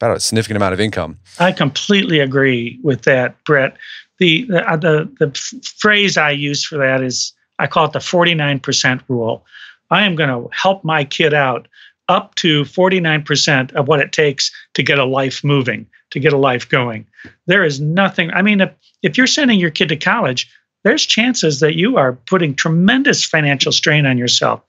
without 0.00 0.16
a 0.16 0.20
significant 0.20 0.56
amount 0.56 0.72
of 0.72 0.80
income. 0.80 1.18
I 1.38 1.52
completely 1.52 2.20
agree 2.20 2.80
with 2.82 3.02
that, 3.02 3.44
Brett. 3.44 3.76
The 4.18 4.44
the 4.44 4.66
uh, 4.66 4.76
the, 4.78 5.12
the 5.18 5.62
phrase 5.76 6.16
I 6.16 6.30
use 6.30 6.64
for 6.64 6.78
that 6.78 7.02
is 7.02 7.34
I 7.58 7.66
call 7.66 7.84
it 7.84 7.92
the 7.92 8.00
forty 8.00 8.34
nine 8.34 8.60
percent 8.60 9.02
rule. 9.08 9.44
I 9.90 10.04
am 10.04 10.16
going 10.16 10.30
to 10.30 10.48
help 10.56 10.84
my 10.84 11.04
kid 11.04 11.34
out 11.34 11.68
up 12.08 12.34
to 12.34 12.62
49% 12.62 13.72
of 13.74 13.88
what 13.88 14.00
it 14.00 14.12
takes 14.12 14.50
to 14.74 14.82
get 14.82 14.98
a 14.98 15.04
life 15.04 15.44
moving, 15.44 15.86
to 16.12 16.20
get 16.20 16.32
a 16.32 16.38
life 16.38 16.68
going. 16.68 17.06
There 17.46 17.64
is 17.64 17.80
nothing, 17.80 18.30
I 18.32 18.42
mean, 18.42 18.60
if, 18.60 18.72
if 19.02 19.18
you're 19.18 19.26
sending 19.26 19.58
your 19.58 19.70
kid 19.70 19.88
to 19.88 19.96
college, 19.96 20.50
there's 20.84 21.06
chances 21.06 21.60
that 21.60 21.76
you 21.76 21.96
are 21.96 22.14
putting 22.26 22.54
tremendous 22.54 23.24
financial 23.24 23.72
strain 23.72 24.06
on 24.06 24.18
yourself. 24.18 24.62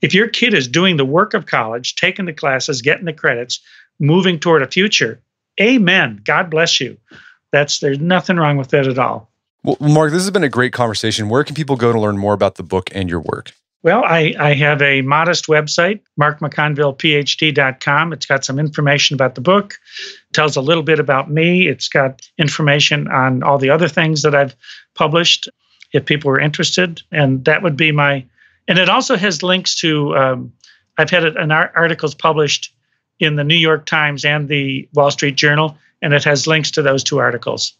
If 0.00 0.14
your 0.14 0.28
kid 0.28 0.54
is 0.54 0.66
doing 0.66 0.96
the 0.96 1.04
work 1.04 1.34
of 1.34 1.46
college, 1.46 1.94
taking 1.94 2.24
the 2.24 2.32
classes, 2.32 2.82
getting 2.82 3.04
the 3.04 3.12
credits, 3.12 3.60
moving 4.00 4.38
toward 4.38 4.62
a 4.62 4.66
future, 4.66 5.20
amen. 5.60 6.20
God 6.24 6.50
bless 6.50 6.80
you. 6.80 6.96
That's 7.52 7.80
there's 7.80 7.98
nothing 7.98 8.36
wrong 8.36 8.56
with 8.56 8.68
that 8.68 8.86
at 8.86 8.98
all. 8.98 9.30
Well, 9.62 9.76
Mark, 9.80 10.12
this 10.12 10.22
has 10.22 10.30
been 10.30 10.44
a 10.44 10.48
great 10.48 10.72
conversation. 10.72 11.28
Where 11.28 11.44
can 11.44 11.54
people 11.54 11.76
go 11.76 11.92
to 11.92 12.00
learn 12.00 12.16
more 12.16 12.34
about 12.34 12.54
the 12.54 12.62
book 12.62 12.90
and 12.94 13.10
your 13.10 13.20
work? 13.20 13.52
Well, 13.84 14.02
I, 14.04 14.34
I 14.38 14.54
have 14.54 14.82
a 14.82 15.02
modest 15.02 15.46
website, 15.46 16.00
markmcconvillephd.com. 16.20 18.12
It's 18.12 18.26
got 18.26 18.44
some 18.44 18.58
information 18.58 19.14
about 19.14 19.36
the 19.36 19.40
book, 19.40 19.78
tells 20.32 20.56
a 20.56 20.60
little 20.60 20.82
bit 20.82 20.98
about 20.98 21.30
me. 21.30 21.68
It's 21.68 21.88
got 21.88 22.20
information 22.38 23.06
on 23.08 23.44
all 23.44 23.56
the 23.56 23.70
other 23.70 23.88
things 23.88 24.22
that 24.22 24.34
I've 24.34 24.56
published 24.94 25.48
if 25.92 26.04
people 26.04 26.30
are 26.30 26.40
interested. 26.40 27.02
And 27.12 27.44
that 27.44 27.62
would 27.62 27.76
be 27.76 27.92
my, 27.92 28.24
and 28.66 28.78
it 28.78 28.88
also 28.88 29.16
has 29.16 29.44
links 29.44 29.76
to, 29.76 30.16
um, 30.16 30.52
I've 30.98 31.10
had 31.10 31.24
an 31.24 31.52
articles 31.52 32.14
published 32.14 32.74
in 33.20 33.36
the 33.36 33.44
New 33.44 33.56
York 33.56 33.86
Times 33.86 34.24
and 34.24 34.48
the 34.48 34.88
Wall 34.94 35.10
Street 35.10 35.36
Journal, 35.36 35.76
and 36.02 36.12
it 36.12 36.24
has 36.24 36.46
links 36.46 36.70
to 36.72 36.82
those 36.82 37.04
two 37.04 37.18
articles. 37.18 37.74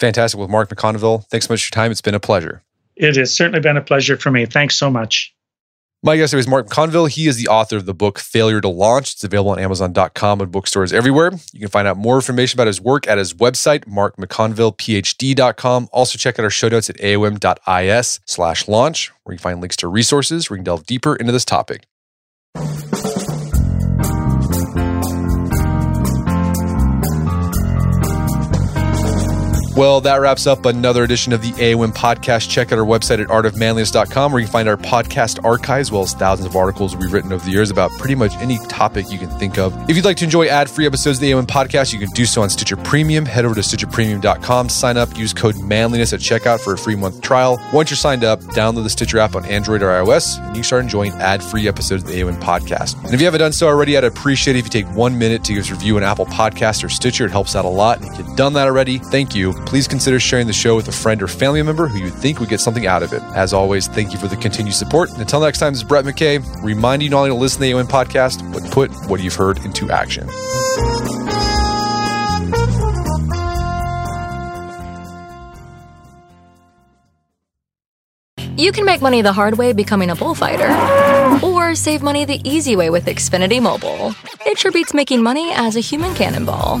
Fantastic. 0.00 0.38
With 0.38 0.50
Mark 0.50 0.68
McConville, 0.68 1.26
thanks 1.28 1.46
so 1.46 1.52
much 1.52 1.62
for 1.62 1.66
your 1.66 1.82
time. 1.82 1.90
It's 1.92 2.00
been 2.00 2.14
a 2.14 2.20
pleasure. 2.20 2.62
It 2.96 3.16
has 3.16 3.32
certainly 3.32 3.60
been 3.60 3.76
a 3.76 3.82
pleasure 3.82 4.16
for 4.16 4.30
me. 4.30 4.46
Thanks 4.46 4.76
so 4.76 4.90
much. 4.90 5.33
My 6.04 6.16
guest 6.18 6.32
today 6.32 6.40
is 6.40 6.46
Mark 6.46 6.68
McConville. 6.68 7.08
He 7.08 7.28
is 7.28 7.38
the 7.38 7.48
author 7.48 7.78
of 7.78 7.86
the 7.86 7.94
book 7.94 8.18
Failure 8.18 8.60
to 8.60 8.68
Launch. 8.68 9.14
It's 9.14 9.24
available 9.24 9.52
on 9.52 9.58
Amazon.com 9.58 10.42
and 10.42 10.52
bookstores 10.52 10.92
everywhere. 10.92 11.30
You 11.54 11.60
can 11.60 11.70
find 11.70 11.88
out 11.88 11.96
more 11.96 12.16
information 12.16 12.58
about 12.58 12.66
his 12.66 12.78
work 12.78 13.08
at 13.08 13.16
his 13.16 13.32
website, 13.32 13.86
markmcconvillephd.com. 13.86 15.88
Also 15.92 16.18
check 16.18 16.38
out 16.38 16.44
our 16.44 16.50
show 16.50 16.68
notes 16.68 16.90
at 16.90 16.98
aom.is 16.98 18.20
slash 18.26 18.68
launch, 18.68 19.12
where 19.22 19.32
you 19.32 19.38
can 19.38 19.42
find 19.42 19.62
links 19.62 19.76
to 19.76 19.88
resources 19.88 20.50
where 20.50 20.58
you 20.58 20.60
can 20.60 20.64
delve 20.64 20.84
deeper 20.84 21.16
into 21.16 21.32
this 21.32 21.46
topic. 21.46 21.86
Well, 29.76 30.00
that 30.02 30.20
wraps 30.20 30.46
up 30.46 30.66
another 30.66 31.02
edition 31.02 31.32
of 31.32 31.42
the 31.42 31.50
AOM 31.52 31.92
podcast. 31.92 32.48
Check 32.48 32.70
out 32.70 32.78
our 32.78 32.84
website 32.84 33.20
at 33.20 33.26
artofmanliness.com 33.26 34.30
where 34.30 34.40
you 34.40 34.46
can 34.46 34.52
find 34.52 34.68
our 34.68 34.76
podcast 34.76 35.44
archive 35.44 35.80
as 35.80 35.90
well 35.90 36.02
as 36.02 36.14
thousands 36.14 36.46
of 36.46 36.54
articles 36.54 36.94
we've 36.94 37.12
written 37.12 37.32
over 37.32 37.44
the 37.44 37.50
years 37.50 37.72
about 37.72 37.90
pretty 37.98 38.14
much 38.14 38.36
any 38.36 38.58
topic 38.68 39.10
you 39.10 39.18
can 39.18 39.28
think 39.30 39.58
of. 39.58 39.74
If 39.90 39.96
you'd 39.96 40.04
like 40.04 40.16
to 40.18 40.24
enjoy 40.24 40.46
ad 40.46 40.70
free 40.70 40.86
episodes 40.86 41.18
of 41.18 41.22
the 41.22 41.32
AOM 41.32 41.46
podcast, 41.46 41.92
you 41.92 41.98
can 41.98 42.08
do 42.10 42.24
so 42.24 42.42
on 42.42 42.50
Stitcher 42.50 42.76
Premium. 42.76 43.26
Head 43.26 43.44
over 43.44 43.56
to 43.56 43.62
StitcherPremium.com, 43.62 44.68
sign 44.68 44.96
up, 44.96 45.16
use 45.16 45.32
code 45.32 45.58
manliness 45.58 46.12
at 46.12 46.20
checkout 46.20 46.60
for 46.60 46.74
a 46.74 46.78
free 46.78 46.94
month 46.94 47.20
trial. 47.20 47.60
Once 47.72 47.90
you're 47.90 47.96
signed 47.96 48.22
up, 48.22 48.40
download 48.42 48.84
the 48.84 48.90
Stitcher 48.90 49.18
app 49.18 49.34
on 49.34 49.44
Android 49.46 49.82
or 49.82 49.88
iOS, 49.88 50.38
and 50.46 50.56
you 50.56 50.62
start 50.62 50.84
enjoying 50.84 51.10
ad 51.14 51.42
free 51.42 51.66
episodes 51.66 52.04
of 52.04 52.10
the 52.10 52.20
AOM 52.20 52.40
podcast. 52.40 53.02
And 53.04 53.12
if 53.12 53.20
you 53.20 53.26
haven't 53.26 53.40
done 53.40 53.52
so 53.52 53.66
already, 53.66 53.96
I'd 53.96 54.04
appreciate 54.04 54.54
it 54.54 54.60
if 54.60 54.66
you 54.66 54.70
take 54.70 54.94
one 54.94 55.18
minute 55.18 55.42
to 55.44 55.52
give 55.52 55.64
us 55.64 55.70
a 55.70 55.74
review 55.74 55.96
on 55.96 56.04
Apple 56.04 56.26
Podcasts 56.26 56.84
or 56.84 56.88
Stitcher. 56.88 57.24
It 57.24 57.32
helps 57.32 57.56
out 57.56 57.64
a 57.64 57.68
lot. 57.68 58.00
And 58.00 58.12
if 58.12 58.18
you've 58.18 58.36
done 58.36 58.52
that 58.52 58.68
already, 58.68 58.98
thank 58.98 59.34
you 59.34 59.63
please 59.66 59.88
consider 59.88 60.20
sharing 60.20 60.46
the 60.46 60.52
show 60.52 60.76
with 60.76 60.88
a 60.88 60.92
friend 60.92 61.22
or 61.22 61.28
family 61.28 61.62
member 61.62 61.86
who 61.88 61.98
you 61.98 62.10
think 62.10 62.40
would 62.40 62.48
get 62.48 62.60
something 62.60 62.86
out 62.86 63.02
of 63.02 63.12
it. 63.12 63.22
As 63.34 63.52
always, 63.52 63.88
thank 63.88 64.12
you 64.12 64.18
for 64.18 64.28
the 64.28 64.36
continued 64.36 64.74
support. 64.74 65.10
And 65.10 65.20
until 65.20 65.40
next 65.40 65.58
time, 65.58 65.72
this 65.72 65.82
is 65.82 65.88
Brett 65.88 66.04
McKay, 66.04 66.42
reminding 66.62 67.06
you 67.06 67.10
not 67.10 67.18
only 67.18 67.30
to 67.30 67.34
listen 67.34 67.60
to 67.60 67.66
the 67.66 67.72
AOM 67.72 67.86
podcast, 67.86 68.52
but 68.52 68.62
put 68.70 68.90
what 69.08 69.22
you've 69.22 69.34
heard 69.34 69.64
into 69.64 69.90
action. 69.90 70.28
You 78.56 78.70
can 78.70 78.84
make 78.84 79.02
money 79.02 79.20
the 79.20 79.32
hard 79.32 79.58
way 79.58 79.72
becoming 79.72 80.10
a 80.10 80.14
bullfighter, 80.14 80.70
or 81.44 81.74
save 81.74 82.02
money 82.02 82.24
the 82.24 82.40
easy 82.48 82.76
way 82.76 82.88
with 82.88 83.06
Xfinity 83.06 83.60
Mobile. 83.60 84.14
It 84.46 84.58
sure 84.58 84.70
beats 84.70 84.94
making 84.94 85.22
money 85.22 85.50
as 85.52 85.74
a 85.74 85.80
human 85.80 86.14
cannonball. 86.14 86.80